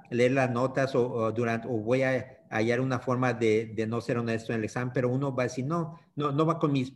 leer 0.10 0.34
las 0.34 0.52
notas 0.52 0.94
o, 0.96 1.32
durante, 1.32 1.68
o 1.70 1.78
voy 1.78 2.02
a 2.04 2.44
hallar 2.50 2.82
una 2.82 3.00
forma 3.00 3.32
de, 3.34 3.72
de, 3.74 3.88
no 3.88 4.02
ser 4.02 4.18
honesto 4.18 4.52
en 4.52 4.60
el 4.60 4.66
examen, 4.66 4.92
pero 4.94 5.08
uno 5.08 5.34
va 5.34 5.44
a 5.44 5.46
decir, 5.46 5.66
no, 5.66 5.98
no, 6.16 6.34
no 6.34 6.46
va 6.46 6.60
con, 6.60 6.74
mis, 6.74 6.94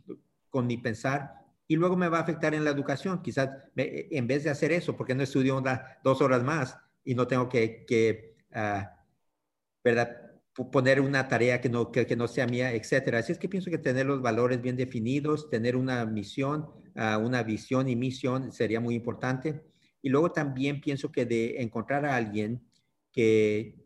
con 0.50 0.66
mi 0.66 0.76
pensar 0.76 1.39
y 1.70 1.76
luego 1.76 1.96
me 1.96 2.08
va 2.08 2.18
a 2.18 2.22
afectar 2.22 2.52
en 2.52 2.64
la 2.64 2.70
educación. 2.70 3.22
Quizás 3.22 3.48
en 3.76 4.26
vez 4.26 4.42
de 4.42 4.50
hacer 4.50 4.72
eso, 4.72 4.96
porque 4.96 5.14
no 5.14 5.22
estudio 5.22 5.56
una, 5.56 6.00
dos 6.02 6.20
horas 6.20 6.42
más 6.42 6.76
y 7.04 7.14
no 7.14 7.28
tengo 7.28 7.48
que, 7.48 8.34
¿verdad? 9.84 10.32
poner 10.72 11.00
una 11.00 11.28
tarea 11.28 11.60
que 11.60 11.68
no, 11.68 11.92
que, 11.92 12.16
no 12.16 12.26
sea 12.26 12.48
mía, 12.48 12.72
etcétera. 12.72 13.20
Así 13.20 13.30
es 13.30 13.38
que 13.38 13.48
pienso 13.48 13.70
que 13.70 13.78
tener 13.78 14.04
los 14.04 14.20
valores 14.20 14.60
bien 14.60 14.74
definidos, 14.74 15.48
tener 15.48 15.76
una 15.76 16.04
misión, 16.06 16.62
uh, 16.96 17.24
una 17.24 17.44
visión 17.44 17.88
y 17.88 17.94
misión 17.94 18.50
sería 18.50 18.80
muy 18.80 18.96
importante. 18.96 19.62
Y 20.02 20.08
luego 20.08 20.32
también 20.32 20.80
pienso 20.80 21.12
que 21.12 21.24
de 21.24 21.62
encontrar 21.62 22.04
a 22.04 22.16
alguien 22.16 22.68
que 23.12 23.76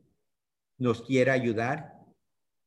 nos 0.78 1.02
quiera 1.02 1.34
ayudar, 1.34 1.92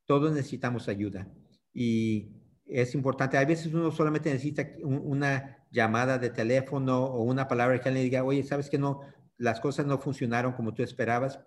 todos 0.05 0.31
necesitamos 0.31 0.87
ayuda. 0.87 1.27
Y 1.73 2.36
es 2.67 2.95
importante, 2.95 3.37
a 3.37 3.45
veces 3.45 3.73
uno 3.73 3.91
solamente 3.91 4.29
necesita 4.29 4.67
una 4.83 5.65
llamada 5.71 6.17
de 6.17 6.29
teléfono 6.29 7.05
o 7.05 7.23
una 7.23 7.47
palabra 7.47 7.79
que 7.79 7.89
alguien 7.89 8.05
diga, 8.05 8.23
oye, 8.23 8.43
sabes 8.43 8.69
que 8.69 8.77
no, 8.77 9.01
las 9.37 9.59
cosas 9.59 9.85
no 9.85 9.97
funcionaron 9.97 10.53
como 10.53 10.73
tú 10.73 10.83
esperabas, 10.83 11.39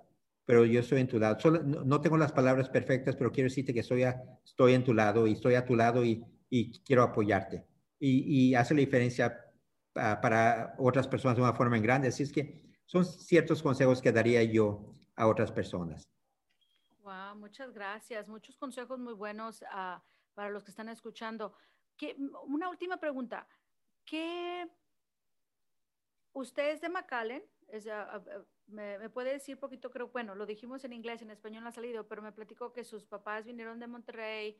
pero 0.45 0.65
yo 0.65 0.81
estoy 0.81 1.01
en 1.01 1.09
tu 1.09 1.19
lado. 1.19 1.39
Solo, 1.39 1.63
no, 1.63 2.01
tengo 2.01 2.17
las 2.17 2.33
palabras 2.33 2.69
perfectas, 2.69 3.17
pero 3.17 3.31
quiero 3.31 3.49
decirte 3.49 3.75
que 3.75 3.81
estoy, 3.81 4.05
a, 4.05 4.23
estoy 4.45 4.75
en 4.75 4.85
tu 4.85 4.95
lado 4.95 5.27
y 5.27 5.33
estoy 5.33 5.55
a 5.55 5.65
tu 5.65 5.77
lado 5.77 6.05
y, 6.05 6.25
y 6.49 6.73
quiero 6.83 7.03
apoyarte. 7.03 7.67
Y, 7.99 8.49
y, 8.49 8.55
hace 8.55 8.75
la 8.75 8.81
diferencia 8.81 9.39
uh, 9.95 10.21
para 10.23 10.75
otras 10.79 11.07
personas 11.07 11.37
de 11.37 11.43
una 11.43 11.53
forma 11.53 11.77
en 11.77 11.83
grande. 11.83 12.09
Así 12.09 12.23
es 12.23 12.33
que 12.33 12.65
son 12.87 13.05
ciertos 13.05 13.63
consejos 13.63 14.01
que 14.01 14.11
daría 14.11 14.43
yo 14.43 14.97
a 15.17 15.27
otras 15.27 15.53
personas. 15.53 16.09
Wow, 17.03 17.37
muchas 17.37 17.73
gracias. 17.73 18.27
Muchos 18.27 18.57
consejos 18.57 18.99
muy 18.99 19.13
buenos 19.13 19.63
uh, 19.63 20.01
para 20.41 20.49
los 20.49 20.65
que 20.65 20.71
están 20.71 20.89
escuchando. 20.89 21.53
¿Qué, 21.99 22.17
una 22.47 22.71
última 22.71 22.97
pregunta. 22.97 23.47
¿Qué 24.07 24.67
usted 26.33 26.71
es 26.71 26.81
de 26.81 26.89
McAllen? 26.89 27.45
Es, 27.69 27.85
uh, 27.85 27.91
uh, 27.91 28.47
me, 28.69 28.99
me, 28.99 29.11
puede 29.11 29.33
decir 29.33 29.59
poquito, 29.59 29.91
creo, 29.91 30.09
bueno, 30.09 30.35
lo 30.35 30.47
dijimos 30.47 30.83
en 30.85 30.95
inglés, 30.95 31.21
en 31.21 31.31
español 31.31 31.63
no 31.63 31.69
ha 31.69 31.73
salido, 31.73 32.09
pero 32.09 32.23
me 32.23 32.33
platicó 32.33 32.73
que 32.73 32.85
sus 32.85 33.05
papás 33.05 33.45
vinieron 33.45 33.79
de 33.81 33.87
Monterrey, 33.87 34.59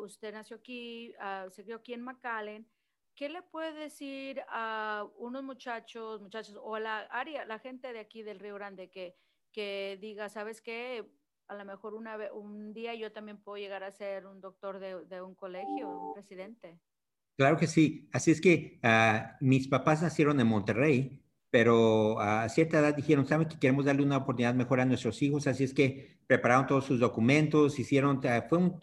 usted 0.00 0.32
nació 0.32 0.56
aquí, 0.56 1.14
se 1.50 1.64
crió 1.64 1.76
aquí 1.76 1.92
en 1.92 2.00
McAllen. 2.00 2.66
¿Qué 3.14 3.28
le 3.28 3.42
puede 3.42 3.74
decir 3.74 4.42
a 4.48 5.06
unos 5.18 5.42
muchachos, 5.42 6.22
muchachos, 6.22 6.56
o 6.58 6.76
a 6.76 6.80
la 6.80 7.00
área, 7.10 7.44
la 7.44 7.58
gente 7.58 7.92
de 7.92 8.00
aquí 8.00 8.22
del 8.22 8.40
Río 8.40 8.54
Grande 8.54 8.88
que, 8.88 9.18
que 9.52 9.98
diga, 10.00 10.30
¿sabes 10.30 10.62
qué? 10.62 11.06
A 11.48 11.54
lo 11.54 11.64
mejor 11.64 11.94
una 11.94 12.16
vez, 12.16 12.30
un 12.32 12.72
día 12.72 12.94
yo 12.94 13.12
también 13.12 13.38
puedo 13.38 13.58
llegar 13.58 13.84
a 13.84 13.92
ser 13.92 14.26
un 14.26 14.40
doctor 14.40 14.78
de, 14.78 15.22
un 15.22 15.34
colegio, 15.34 15.88
un 15.88 16.14
presidente. 16.14 16.78
Claro 17.36 17.56
que 17.56 17.66
sí. 17.66 18.08
Así 18.12 18.30
es 18.30 18.40
que 18.40 18.80
uh, 18.82 19.44
mis 19.44 19.68
papás 19.68 20.02
nacieron 20.02 20.40
en 20.40 20.46
Monterrey, 20.46 21.22
pero 21.50 22.20
a 22.20 22.48
cierta 22.48 22.78
edad 22.78 22.94
dijeron, 22.94 23.26
saben 23.26 23.48
que 23.48 23.58
queremos 23.58 23.84
darle 23.84 24.02
una 24.02 24.18
oportunidad 24.18 24.54
mejor 24.54 24.80
a 24.80 24.84
nuestros 24.84 25.22
hijos, 25.22 25.46
así 25.46 25.64
es 25.64 25.74
que 25.74 26.18
prepararon 26.26 26.66
todos 26.66 26.84
sus 26.84 26.98
documentos, 26.98 27.78
hicieron, 27.78 28.20
fue 28.48 28.58
un 28.58 28.80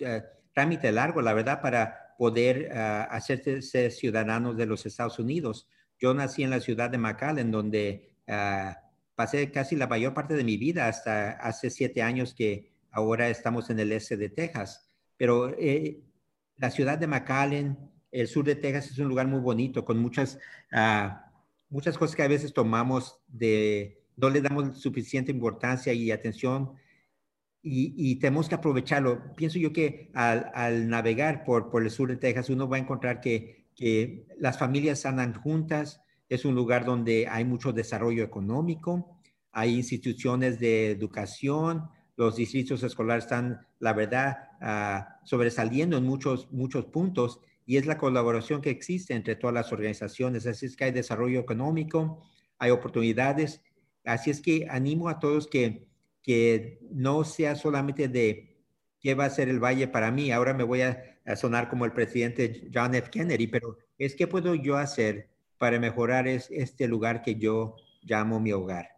trámite 0.53 0.91
largo, 0.91 1.21
la 1.21 1.33
verdad, 1.33 1.61
para 1.61 2.15
poder 2.17 2.71
hacerse 2.71 3.89
ciudadanos 3.89 4.55
de 4.55 4.67
los 4.67 4.85
Estados 4.85 5.19
Unidos. 5.19 5.67
Yo 5.99 6.13
nací 6.13 6.43
en 6.43 6.49
la 6.49 6.61
ciudad 6.61 6.89
de 6.89 6.97
McAllen, 6.97 7.51
donde 7.51 8.15
pasé 9.15 9.51
casi 9.51 9.75
la 9.75 9.87
mayor 9.87 10.13
parte 10.13 10.35
de 10.35 10.43
mi 10.43 10.57
vida 10.57 10.87
hasta 10.87 11.31
hace 11.31 11.69
siete 11.69 12.01
años 12.01 12.33
que 12.33 12.71
ahora 12.91 13.29
estamos 13.29 13.69
en 13.69 13.79
el 13.79 13.91
este 13.91 14.17
de 14.17 14.29
Texas. 14.29 14.87
Pero 15.17 15.55
eh, 15.57 16.01
la 16.57 16.71
ciudad 16.71 16.97
de 16.97 17.07
McAllen, 17.07 17.77
el 18.11 18.27
sur 18.27 18.45
de 18.45 18.55
Texas, 18.55 18.91
es 18.91 18.99
un 18.99 19.07
lugar 19.07 19.27
muy 19.27 19.39
bonito, 19.39 19.85
con 19.85 19.97
muchas, 19.99 20.39
ah, 20.71 21.31
muchas 21.69 21.97
cosas 21.97 22.15
que 22.15 22.23
a 22.23 22.27
veces 22.27 22.53
tomamos 22.53 23.19
de, 23.27 24.03
no 24.17 24.29
le 24.29 24.41
damos 24.41 24.79
suficiente 24.79 25.31
importancia 25.31 25.93
y 25.93 26.11
atención. 26.11 26.73
Y, 27.63 28.15
tenemos 28.15 28.49
que 28.49 28.55
aprovecharlo. 28.55 29.35
Pienso 29.35 29.59
yo 29.59 29.71
que 29.71 30.09
al, 30.15 30.89
navegar 30.89 31.43
por, 31.43 31.69
por 31.69 31.83
el 31.83 31.91
sur 31.91 32.09
de 32.09 32.17
Texas, 32.17 32.49
uno 32.49 32.67
va 32.67 32.77
a 32.77 32.79
encontrar 32.79 33.21
que, 33.21 33.67
que 33.75 34.25
las 34.39 34.57
familias 34.57 35.05
andan 35.05 35.35
juntas, 35.35 36.01
es 36.31 36.45
un 36.45 36.55
lugar 36.55 36.85
donde 36.85 37.27
hay 37.27 37.43
mucho 37.43 37.73
desarrollo 37.73 38.23
económico, 38.23 39.19
hay 39.51 39.75
instituciones 39.75 40.59
de 40.61 40.91
educación, 40.91 41.89
los 42.15 42.37
distritos 42.37 42.83
escolares 42.83 43.25
están, 43.25 43.67
la 43.79 43.91
verdad, 43.91 44.37
ah, 44.61 45.19
sobresaliendo 45.25 45.97
en 45.97 46.05
muchos, 46.05 46.49
muchos 46.53 46.85
puntos 46.85 47.41
y 47.65 47.75
es 47.75 47.85
la 47.85 47.97
colaboración 47.97 48.61
que 48.61 48.69
existe 48.69 49.13
entre 49.13 49.35
todas 49.35 49.53
las 49.53 49.73
organizaciones. 49.73 50.47
Así 50.47 50.67
es 50.67 50.77
que 50.77 50.85
hay 50.85 50.91
desarrollo 50.91 51.41
económico, 51.41 52.23
hay 52.59 52.71
oportunidades. 52.71 53.61
Así 54.05 54.29
es 54.31 54.39
que 54.39 54.67
animo 54.69 55.09
a 55.09 55.19
todos 55.19 55.47
que, 55.47 55.85
que 56.23 56.79
no 56.91 57.25
sea 57.25 57.55
solamente 57.55 58.07
de 58.07 58.57
qué 59.01 59.15
va 59.15 59.25
a 59.25 59.29
ser 59.29 59.49
el 59.49 59.59
valle 59.59 59.89
para 59.89 60.11
mí. 60.11 60.31
Ahora 60.31 60.53
me 60.53 60.63
voy 60.63 60.81
a, 60.81 61.03
sonar 61.35 61.69
como 61.69 61.83
el 61.83 61.91
presidente 61.91 62.69
John 62.73 62.95
F. 62.95 63.09
Kennedy, 63.09 63.47
pero 63.47 63.77
es 63.97 64.15
qué 64.15 64.27
puedo 64.27 64.55
yo 64.55 64.77
hacer 64.77 65.30
para 65.61 65.77
mejorar 65.77 66.27
este 66.27 66.87
lugar 66.87 67.21
que 67.21 67.35
yo 67.35 67.75
llamo 68.01 68.39
mi 68.39 68.51
hogar 68.51 68.89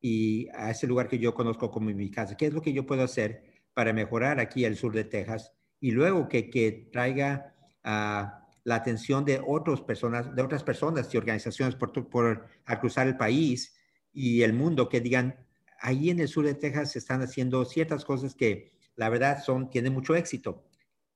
y 0.00 0.46
a 0.54 0.70
ese 0.70 0.86
lugar 0.86 1.08
que 1.08 1.18
yo 1.18 1.34
conozco 1.34 1.72
como 1.72 1.90
mi 1.90 2.08
casa. 2.08 2.36
¿Qué 2.36 2.46
es 2.46 2.52
lo 2.52 2.62
que 2.62 2.72
yo 2.72 2.86
puedo 2.86 3.02
hacer 3.02 3.42
para 3.74 3.92
mejorar 3.92 4.38
aquí 4.38 4.64
el 4.64 4.76
sur 4.76 4.94
de 4.94 5.02
Texas? 5.02 5.50
Y 5.80 5.90
luego 5.90 6.28
que, 6.28 6.50
que 6.50 6.88
traiga 6.92 7.52
uh, 7.84 8.30
la 8.62 8.74
atención 8.76 9.24
de 9.24 9.42
otras 9.44 9.80
personas, 9.80 10.32
de 10.36 10.40
otras 10.40 10.62
personas 10.62 11.12
y 11.12 11.16
organizaciones 11.16 11.74
por, 11.74 11.90
por 12.08 12.46
a 12.64 12.78
cruzar 12.78 13.08
el 13.08 13.16
país 13.16 13.74
y 14.12 14.42
el 14.42 14.52
mundo 14.52 14.88
que 14.88 15.00
digan, 15.00 15.34
ahí 15.80 16.10
en 16.10 16.20
el 16.20 16.28
sur 16.28 16.46
de 16.46 16.54
Texas 16.54 16.92
se 16.92 17.00
están 17.00 17.22
haciendo 17.22 17.64
ciertas 17.64 18.04
cosas 18.04 18.36
que 18.36 18.78
la 18.94 19.08
verdad 19.08 19.42
son, 19.42 19.68
tienen 19.68 19.92
mucho 19.92 20.14
éxito 20.14 20.64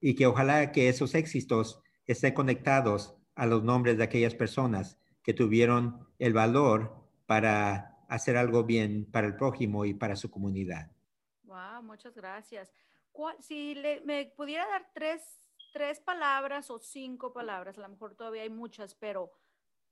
y 0.00 0.16
que 0.16 0.26
ojalá 0.26 0.72
que 0.72 0.88
esos 0.88 1.14
éxitos 1.14 1.80
estén 2.04 2.34
conectados 2.34 3.14
a 3.38 3.46
los 3.46 3.62
nombres 3.62 3.96
de 3.96 4.02
aquellas 4.02 4.34
personas 4.34 4.98
que 5.22 5.32
tuvieron 5.32 6.08
el 6.18 6.32
valor 6.32 6.92
para 7.24 7.96
hacer 8.08 8.36
algo 8.36 8.64
bien 8.64 9.08
para 9.12 9.28
el 9.28 9.36
prójimo 9.36 9.84
y 9.84 9.94
para 9.94 10.16
su 10.16 10.28
comunidad. 10.28 10.90
Wow, 11.44 11.84
muchas 11.84 12.16
gracias. 12.16 12.72
Si 13.38 13.76
le, 13.76 14.00
me 14.00 14.26
pudiera 14.36 14.66
dar 14.66 14.90
tres, 14.92 15.40
tres 15.72 16.00
palabras 16.00 16.68
o 16.68 16.80
cinco 16.80 17.32
palabras, 17.32 17.78
a 17.78 17.82
lo 17.82 17.88
mejor 17.88 18.16
todavía 18.16 18.42
hay 18.42 18.50
muchas, 18.50 18.96
pero 18.96 19.30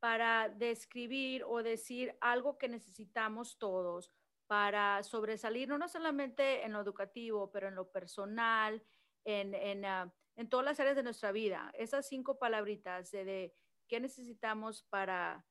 para 0.00 0.48
describir 0.48 1.44
o 1.46 1.62
decir 1.62 2.16
algo 2.20 2.58
que 2.58 2.68
necesitamos 2.68 3.58
todos 3.58 4.10
para 4.48 5.04
sobresalir, 5.04 5.68
no, 5.68 5.88
solamente 5.88 6.64
en 6.64 6.72
lo 6.72 6.80
educativo, 6.80 7.52
pero 7.52 7.68
en 7.68 7.76
lo 7.76 7.92
personal, 7.92 8.82
en, 9.24 9.54
en, 9.54 9.84
ah, 9.84 10.12
en 10.36 10.48
todas 10.48 10.64
las 10.64 10.80
áreas 10.80 10.96
de 10.96 11.02
nuestra 11.02 11.32
vida. 11.32 11.72
Esas 11.76 12.08
cinco 12.08 12.38
palabritas 12.38 13.10
de, 13.10 13.24
de 13.24 13.54
qué 13.88 14.00
necesitamos 14.00 14.84
para, 14.90 15.44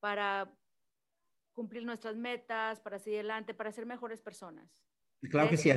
para 0.00 0.52
cumplir 1.52 1.84
nuestras 1.84 2.16
metas, 2.16 2.80
para 2.80 2.98
seguir 2.98 3.20
adelante, 3.20 3.54
para 3.54 3.72
ser 3.72 3.86
mejores 3.86 4.22
personas. 4.22 4.70
Claro 5.30 5.50
que 5.50 5.56
sí. 5.56 5.70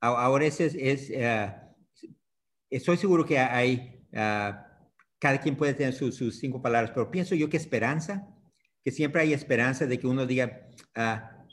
Ahora 0.00 0.46
ese 0.46 0.66
es, 0.66 1.10
eh, 1.10 1.52
estoy 2.70 2.96
seguro 2.96 3.24
que 3.24 3.38
hay, 3.38 4.06
eh, 4.12 4.52
cada 5.18 5.40
quien 5.40 5.56
puede 5.56 5.74
tener 5.74 5.92
sus, 5.92 6.38
cinco 6.38 6.62
palabras, 6.62 6.90
pero 6.92 7.10
pienso 7.10 7.34
yo 7.34 7.48
que 7.48 7.56
esperanza, 7.56 8.26
que 8.82 8.90
siempre 8.90 9.22
hay 9.22 9.32
esperanza 9.32 9.86
de 9.86 9.98
que 9.98 10.06
uno 10.06 10.26
diga, 10.26 10.68
ah, 10.94 11.46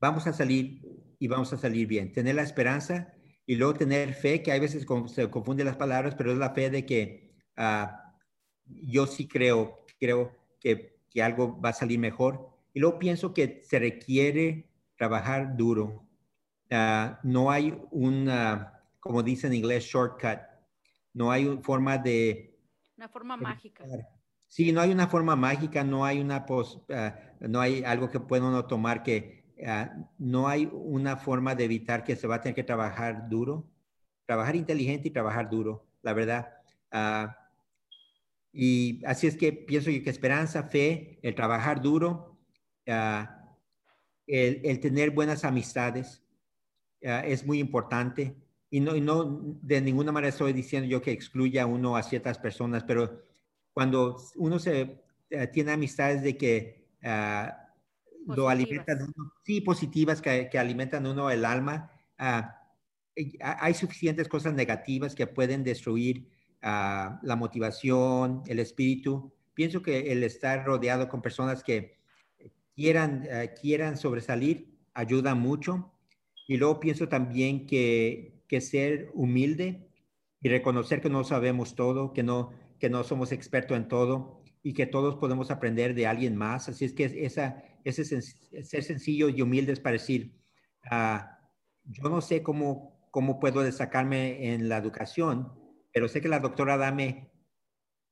vamos 0.00 0.26
a 0.26 0.32
salir 0.32 0.82
y 1.18 1.28
vamos 1.28 1.52
a 1.52 1.56
salir 1.56 1.86
bien. 1.86 2.12
Tener 2.12 2.34
la 2.34 2.42
esperanza 2.42 3.13
y 3.46 3.56
luego 3.56 3.74
tener 3.74 4.14
fe, 4.14 4.42
que 4.42 4.52
hay 4.52 4.60
veces 4.60 4.86
se 5.08 5.30
confunden 5.30 5.66
las 5.66 5.76
palabras, 5.76 6.14
pero 6.14 6.32
es 6.32 6.38
la 6.38 6.50
fe 6.50 6.70
de 6.70 6.86
que 6.86 7.34
ah, 7.56 8.14
yo 8.66 9.06
sí 9.06 9.28
creo, 9.28 9.84
creo 9.98 10.32
que, 10.60 10.98
que 11.10 11.22
algo 11.22 11.60
va 11.60 11.70
a 11.70 11.74
salir 11.74 11.98
mejor 11.98 12.50
y 12.72 12.80
luego 12.80 12.98
pienso 12.98 13.32
que 13.32 13.62
se 13.62 13.78
requiere 13.78 14.70
trabajar 14.96 15.56
duro. 15.56 16.08
Ah, 16.70 17.20
no 17.22 17.50
hay 17.50 17.78
una, 17.90 18.82
como 18.98 19.22
dice 19.22 19.46
en 19.46 19.54
inglés, 19.54 19.84
shortcut. 19.84 20.40
No 21.12 21.30
hay 21.30 21.46
una 21.46 21.62
forma 21.62 21.98
de... 21.98 22.58
Una 22.96 23.08
forma 23.08 23.36
mágica. 23.36 23.84
Sí, 24.48 24.72
no 24.72 24.80
hay 24.80 24.90
una 24.90 25.06
forma 25.06 25.36
mágica, 25.36 25.84
no 25.84 26.04
hay 26.04 26.20
una 26.20 26.46
pos, 26.46 26.82
ah, 26.90 27.16
no 27.40 27.60
hay 27.60 27.84
algo 27.84 28.08
que 28.10 28.20
pueda 28.20 28.46
uno 28.46 28.66
tomar 28.66 29.02
que 29.02 29.43
ah, 29.66 29.92
no 30.18 30.48
hay 30.48 30.68
una 30.72 31.16
forma 31.16 31.54
de 31.54 31.64
evitar 31.64 32.04
que 32.04 32.16
se 32.16 32.26
va 32.26 32.36
a 32.36 32.40
tener 32.40 32.54
que 32.54 32.64
trabajar 32.64 33.28
duro, 33.28 33.68
trabajar 34.26 34.56
inteligente 34.56 35.08
y 35.08 35.10
trabajar 35.10 35.50
duro, 35.50 35.86
la 36.02 36.12
verdad. 36.12 36.52
y 38.52 39.04
así 39.04 39.26
es 39.26 39.36
que 39.36 39.52
pienso 39.52 39.90
que 39.90 40.10
esperanza, 40.10 40.64
fe, 40.64 41.18
el 41.22 41.34
trabajar 41.34 41.82
duro, 41.82 42.38
el, 44.26 44.80
tener 44.80 45.10
buenas 45.10 45.44
amistades 45.44 46.22
es 47.00 47.46
muy 47.46 47.58
importante. 47.58 48.36
Y 48.70 48.80
no, 48.80 48.94
no 48.96 49.58
de 49.62 49.80
ninguna 49.80 50.12
manera 50.12 50.30
estoy 50.30 50.52
diciendo 50.52 50.88
yo 50.88 51.00
que 51.02 51.12
excluya 51.12 51.62
a 51.62 51.66
uno 51.66 51.96
a 51.96 52.02
ciertas 52.02 52.38
personas, 52.38 52.84
pero 52.84 53.20
cuando 53.72 54.16
uno 54.36 54.58
se 54.58 55.04
eh, 55.30 55.48
tiene 55.48 55.72
amistades 55.72 56.22
de 56.22 56.36
que 56.36 56.86
ah, 57.02 57.63
lo 58.26 58.48
alimentan 58.48 59.02
uno, 59.02 59.32
sí, 59.44 59.60
positivas 59.60 60.20
que, 60.20 60.48
que 60.50 60.58
alimentan 60.58 61.06
uno 61.06 61.30
el 61.30 61.44
alma, 61.44 61.90
ah, 62.18 62.60
hay 63.40 63.74
suficientes 63.74 64.28
cosas 64.28 64.54
negativas 64.54 65.14
que 65.14 65.26
pueden 65.26 65.62
destruir 65.64 66.28
ah, 66.62 67.20
la 67.22 67.36
motivación, 67.36 68.42
el 68.46 68.58
espíritu. 68.58 69.32
Pienso 69.54 69.82
que 69.82 70.12
el 70.12 70.24
estar 70.24 70.64
rodeado 70.64 71.08
con 71.08 71.22
personas 71.22 71.62
que 71.62 71.98
quieran, 72.74 73.26
eh, 73.30 73.54
quieran 73.60 73.96
sobresalir 73.96 74.74
ayuda 74.94 75.34
mucho. 75.34 75.92
Y 76.46 76.56
luego 76.56 76.80
pienso 76.80 77.08
también 77.08 77.66
que, 77.66 78.42
que 78.48 78.60
ser 78.60 79.10
humilde 79.14 79.88
y 80.40 80.48
reconocer 80.48 81.00
que 81.00 81.08
no 81.08 81.24
sabemos 81.24 81.74
todo, 81.74 82.12
que 82.12 82.22
no, 82.22 82.50
que 82.78 82.90
no 82.90 83.04
somos 83.04 83.32
expertos 83.32 83.76
en 83.76 83.88
todo 83.88 84.42
y 84.62 84.74
que 84.74 84.86
todos 84.86 85.16
podemos 85.16 85.50
aprender 85.50 85.94
de 85.94 86.06
alguien 86.06 86.36
más. 86.36 86.68
Así 86.68 86.84
es 86.84 86.92
que 86.92 87.04
esa, 87.24 87.62
ese 87.84 88.04
ser 88.04 88.82
sencillo 88.82 89.28
y 89.28 89.42
humilde 89.42 89.72
es 89.72 89.80
para 89.80 89.94
decir, 89.94 90.40
ah, 90.90 91.38
yo 91.84 92.08
no 92.08 92.20
sé 92.20 92.42
cómo, 92.42 93.08
cómo 93.10 93.38
puedo 93.38 93.62
destacarme 93.62 94.54
en 94.54 94.68
la 94.68 94.78
educación, 94.78 95.52
pero 95.92 96.08
sé 96.08 96.20
que 96.20 96.28
la 96.28 96.40
doctora 96.40 96.76
Dame 96.76 97.30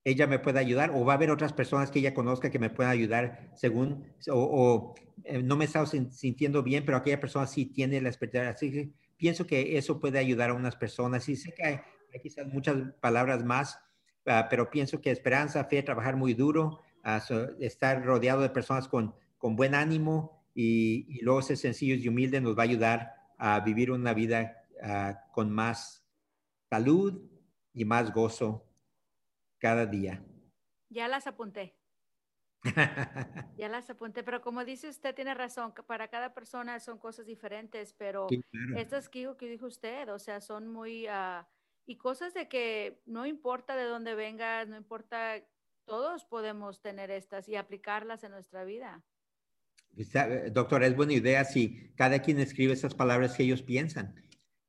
ella 0.05 0.27
me 0.27 0.39
puede 0.39 0.59
ayudar 0.59 0.91
o 0.91 1.05
va 1.05 1.13
a 1.13 1.17
haber 1.17 1.31
otras 1.31 1.53
personas 1.53 1.91
que 1.91 2.01
ella 2.01 2.15
conozca 2.15 2.51
que 2.51 2.59
me 2.59 2.71
puedan 2.71 2.93
ayudar 2.93 3.51
según 3.55 4.13
o, 4.29 4.95
eh, 5.25 5.43
no 5.43 5.57
me 5.57 5.65
estado 5.65 5.87
sintiendo 5.87 6.63
bien, 6.63 6.85
pero 6.85 6.99
aquella 6.99 7.21
persona 7.21 7.47
sí 7.47 7.67
tiene 7.67 8.01
la 8.01 8.09
experiencia. 8.09 8.51
Así 8.51 8.73
que 8.73 8.93
pienso 9.17 9.47
que 9.47 9.79
eso 9.79 10.01
puede 10.01 10.19
ayudar 10.19 10.51
a 10.51 10.55
unas 10.55 10.75
personas. 10.75 11.29
Y 11.29 11.37
sé 11.37 11.53
que 11.53 11.65
hay, 11.65 11.81
quizás 12.21 12.47
muchas 12.49 12.77
palabras 13.01 13.45
más, 13.45 13.79
ah, 14.27 14.49
pero 14.51 14.71
pienso 14.71 15.01
que 15.01 15.11
esperanza, 15.11 15.65
fe, 15.65 15.83
trabajar 15.83 16.17
muy 16.17 16.35
duro, 16.35 16.81
ah, 17.05 17.23
estar 17.61 18.05
rodeado 18.05 18.43
de 18.43 18.51
personas 18.51 18.89
con, 18.89 19.15
con 19.43 19.57
buen 19.57 19.75
ánimo 19.75 20.47
y, 20.55 21.05
y, 21.09 21.21
luego 21.23 21.43
ser 21.43 21.57
sencillos 21.57 21.99
y 21.99 22.09
humildes 22.09 22.41
nos 22.41 22.57
va 22.57 22.63
a 22.63 22.67
ayudar 22.67 23.13
a 23.39 23.59
vivir 23.59 23.91
una 23.91 24.15
vida 24.15 24.69
ah, 24.81 25.21
con 25.33 25.51
más 25.51 26.07
salud 26.71 27.29
y 27.73 27.85
más 27.85 28.13
gozo 28.13 28.65
cada 29.59 29.85
día. 29.85 30.25
Ya 30.91 31.09
las 31.09 31.27
apunté. 31.27 31.77
ya 33.59 33.69
las 33.69 33.91
apunté, 33.91 34.23
pero 34.23 34.43
como 34.43 34.65
dice 34.65 34.89
usted, 34.89 35.13
tiene 35.13 35.35
razón, 35.35 35.75
que 35.75 35.83
para 35.83 36.07
cada 36.07 36.33
persona 36.33 36.79
son 36.79 36.99
cosas 36.99 37.27
diferentes, 37.27 37.95
pero 37.95 38.29
estas 38.77 39.09
que, 39.09 39.29
que 39.37 39.49
dijo 39.49 39.67
usted, 39.67 40.09
o 40.11 40.21
sea, 40.21 40.41
son 40.41 40.69
muy, 40.69 41.09
uh, 41.09 41.45
y 41.85 41.97
cosas 41.97 42.33
de 42.33 42.49
que 42.49 43.03
no 43.07 43.27
importa 43.27 43.75
de 43.75 43.87
dónde 43.87 44.15
vengas, 44.15 44.69
no 44.69 44.77
importa, 44.77 45.43
todos 45.85 46.25
podemos 46.27 46.81
tener 46.81 47.11
estas 47.11 47.49
y 47.49 47.57
aplicarlas 47.57 48.23
en 48.23 48.31
nuestra 48.31 48.63
vida. 48.63 49.03
Está- 49.97 50.29
eh, 50.29 50.51
Doctora, 50.51 50.87
es 50.87 50.97
buena 50.97 51.13
idea 51.13 51.45
si 51.45 51.93
cada 51.95 52.21
quien 52.21 52.39
escribe 52.39 52.73
esas 52.73 52.95
palabras 52.95 53.37
que 53.37 53.43
ellos 53.43 53.63
piensan 53.63 54.15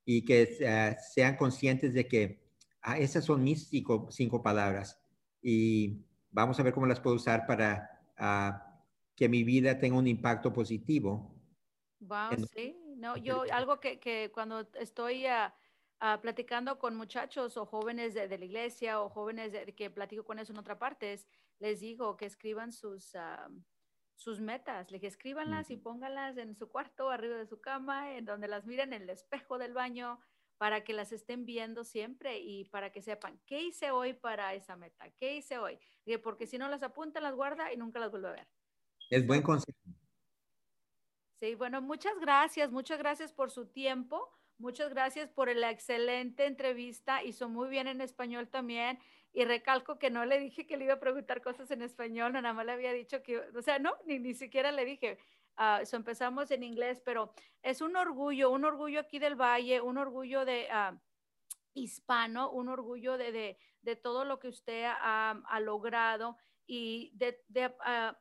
y 0.05 0.25
que 0.25 0.57
eh, 0.59 0.95
sean 1.13 1.37
conscientes 1.37 1.93
de 1.93 2.07
que 2.07 2.43
ah, 2.81 2.97
esas 2.99 3.23
son 3.25 3.43
mis 3.43 3.67
cinco, 3.69 4.07
cinco 4.11 4.41
palabras 4.43 5.01
y 5.41 6.05
vamos 6.31 6.59
a 6.59 6.63
ver 6.63 6.73
cómo 6.73 6.87
las 6.87 6.99
puedo 6.99 7.15
usar 7.15 7.45
para 7.47 7.89
ah, 8.17 8.81
que 9.15 9.29
mi 9.29 9.43
vida 9.43 9.79
tenga 9.79 9.97
un 9.97 10.07
impacto 10.07 10.51
positivo. 10.51 11.33
Wow, 11.99 12.31
En- 12.33 12.47
sí. 12.47 12.77
No, 12.97 13.17
yo 13.17 13.43
algo 13.51 13.79
que, 13.79 13.99
que 13.99 14.31
cuando 14.33 14.67
estoy 14.79 15.25
ah, 15.25 15.53
platicando 16.21 16.77
con 16.79 16.95
muchachos 16.95 17.57
o 17.57 17.65
jóvenes 17.65 18.13
de, 18.13 18.27
de 18.27 18.37
la 18.37 18.45
iglesia 18.45 19.01
o 19.01 19.09
jóvenes 19.09 19.51
de- 19.51 19.73
que 19.73 19.89
platico 19.89 20.23
con 20.25 20.37
eso 20.39 20.51
en 20.51 20.59
otra 20.59 20.77
parte, 20.77 21.13
es- 21.13 21.27
les 21.59 21.79
digo 21.79 22.17
que 22.17 22.25
escriban 22.25 22.71
sus, 22.73 23.15
sus 24.15 24.39
metas. 24.39 24.91
Les 24.91 25.01
dije, 25.01 25.07
escríbanlas 25.07 25.69
y 25.69 25.77
pónganlas 25.77 26.37
en 26.37 26.55
su 26.55 26.69
cuarto, 26.69 27.09
arriba 27.09 27.37
de 27.37 27.45
su 27.45 27.59
cama, 27.59 28.15
en 28.15 28.25
donde 28.25 28.47
las 28.47 28.65
miren 28.65 28.93
en 28.93 29.03
el 29.03 29.09
espejo 29.09 29.57
del 29.57 29.73
baño, 29.73 30.19
para 30.57 30.83
que 30.83 30.93
las 30.93 31.11
estén 31.11 31.45
viendo 31.45 31.83
siempre 31.83 32.39
y 32.39 32.65
para 32.65 32.91
que 32.91 33.01
sepan 33.01 33.39
qué 33.45 33.61
hice 33.63 33.91
hoy 33.91 34.13
para 34.13 34.53
esa 34.53 34.75
meta, 34.75 35.09
qué 35.17 35.35
hice 35.35 35.57
hoy. 35.57 35.77
Dije, 36.05 36.19
porque 36.19 36.47
si 36.47 36.57
no 36.57 36.69
las 36.69 36.83
apunta, 36.83 37.19
las 37.19 37.35
guarda 37.35 37.73
y 37.73 37.77
nunca 37.77 37.99
las 37.99 38.11
vuelve 38.11 38.29
a 38.29 38.33
ver. 38.33 38.47
Es 39.09 39.27
buen 39.27 39.41
consejo. 39.41 39.77
Sí, 41.39 41.55
bueno, 41.55 41.81
muchas 41.81 42.17
gracias, 42.21 42.71
muchas 42.71 42.99
gracias 42.99 43.33
por 43.33 43.51
su 43.51 43.65
tiempo, 43.65 44.29
muchas 44.57 44.89
gracias 44.91 45.29
por 45.29 45.53
la 45.53 45.71
excelente 45.71 46.45
entrevista, 46.45 47.21
hizo 47.21 47.49
muy 47.49 47.67
bien 47.67 47.87
en 47.87 47.99
español 47.99 48.47
también 48.47 48.97
y 49.33 49.45
recalco 49.45 49.99
que 49.99 50.09
no 50.09 50.25
le 50.25 50.39
dije 50.39 50.65
que 50.65 50.77
le 50.77 50.85
iba 50.85 50.93
a 50.93 50.99
preguntar 50.99 51.41
cosas 51.41 51.69
en 51.71 51.81
español, 51.81 52.33
nada 52.33 52.53
más 52.53 52.65
le 52.65 52.71
había 52.71 52.93
dicho 52.93 53.23
que, 53.23 53.39
o 53.39 53.61
sea, 53.61 53.79
no, 53.79 53.95
ni, 54.05 54.19
ni 54.19 54.33
siquiera 54.33 54.71
le 54.71 54.85
dije, 54.85 55.17
ah, 55.57 55.81
so 55.85 55.97
empezamos 55.97 56.51
en 56.51 56.63
inglés, 56.63 57.01
pero 57.03 57.33
es 57.63 57.81
un 57.81 57.95
orgullo, 57.95 58.51
un 58.51 58.63
orgullo 58.63 58.99
aquí 58.99 59.19
del 59.19 59.35
Valle, 59.35 59.81
un 59.81 59.97
orgullo 59.97 60.45
de... 60.45 60.67
ah, 60.71 60.97
hispano, 61.73 62.51
un 62.51 62.69
orgullo 62.69 63.17
de, 63.17 63.31
de, 63.31 63.57
de 63.81 63.95
todo 63.95 64.25
lo 64.25 64.39
que 64.39 64.47
usted 64.47 64.85
ha, 64.85 65.59
logrado 65.59 66.37
y 66.65 67.11
de, 67.15 67.39
ah, 67.81 68.17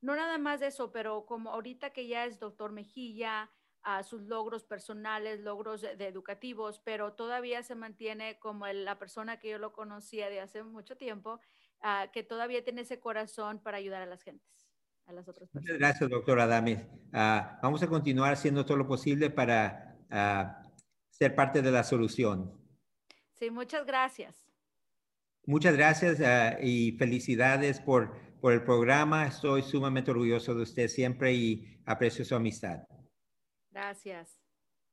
no 0.00 0.16
nada 0.16 0.38
más 0.38 0.60
de 0.60 0.68
eso, 0.68 0.90
pero 0.92 1.24
como 1.26 1.50
ahorita 1.50 1.90
que 1.90 2.06
ya 2.06 2.24
es 2.24 2.38
doctor 2.38 2.72
Mejilla, 2.72 3.50
a 3.82 4.02
sus 4.02 4.22
logros 4.22 4.64
personales, 4.64 5.40
logros 5.40 5.80
de, 5.80 5.96
de 5.96 6.06
educativos, 6.08 6.80
pero 6.84 7.14
todavía 7.14 7.62
se 7.62 7.74
mantiene 7.74 8.38
como 8.38 8.66
el- 8.66 8.84
la 8.84 8.98
persona 8.98 9.38
que 9.38 9.50
yo 9.50 9.58
lo 9.58 9.72
conocía 9.72 10.28
de 10.28 10.40
hace 10.40 10.62
mucho 10.62 10.96
tiempo, 10.96 11.40
ah, 11.80 12.08
que 12.12 12.22
todavía 12.22 12.62
tiene 12.64 12.82
ese 12.82 13.00
corazón 13.00 13.62
para 13.62 13.78
ayudar 13.78 14.02
a 14.02 14.06
las 14.06 14.22
gentes, 14.22 14.68
a 15.06 15.12
las 15.12 15.28
otras 15.28 15.48
Muchas 15.52 15.78
personas. 15.78 15.78
gracias, 15.78 16.10
doctora 16.10 16.44
Adames. 16.44 16.86
Ah, 17.12 17.58
vamos 17.62 17.82
a 17.82 17.88
continuar 17.88 18.32
haciendo 18.32 18.64
todo 18.64 18.76
lo 18.76 18.86
posible 18.86 19.30
para 19.30 19.96
ah, 20.10 20.62
ser 21.08 21.34
parte 21.34 21.62
de 21.62 21.70
la 21.70 21.82
solución. 21.84 22.58
Sí, 23.32 23.50
muchas 23.50 23.86
gracias. 23.86 24.46
Muchas 25.46 25.74
gracias 25.74 26.18
y 26.62 26.92
felicidades 26.92 27.80
por, 27.80 28.12
por 28.40 28.52
el 28.52 28.62
programa. 28.62 29.26
Estoy 29.26 29.62
sumamente 29.62 30.10
orgulloso 30.10 30.54
de 30.54 30.62
usted 30.62 30.88
siempre 30.88 31.32
y 31.32 31.80
aprecio 31.86 32.24
su 32.24 32.34
amistad. 32.34 32.80
Gracias. 33.70 34.39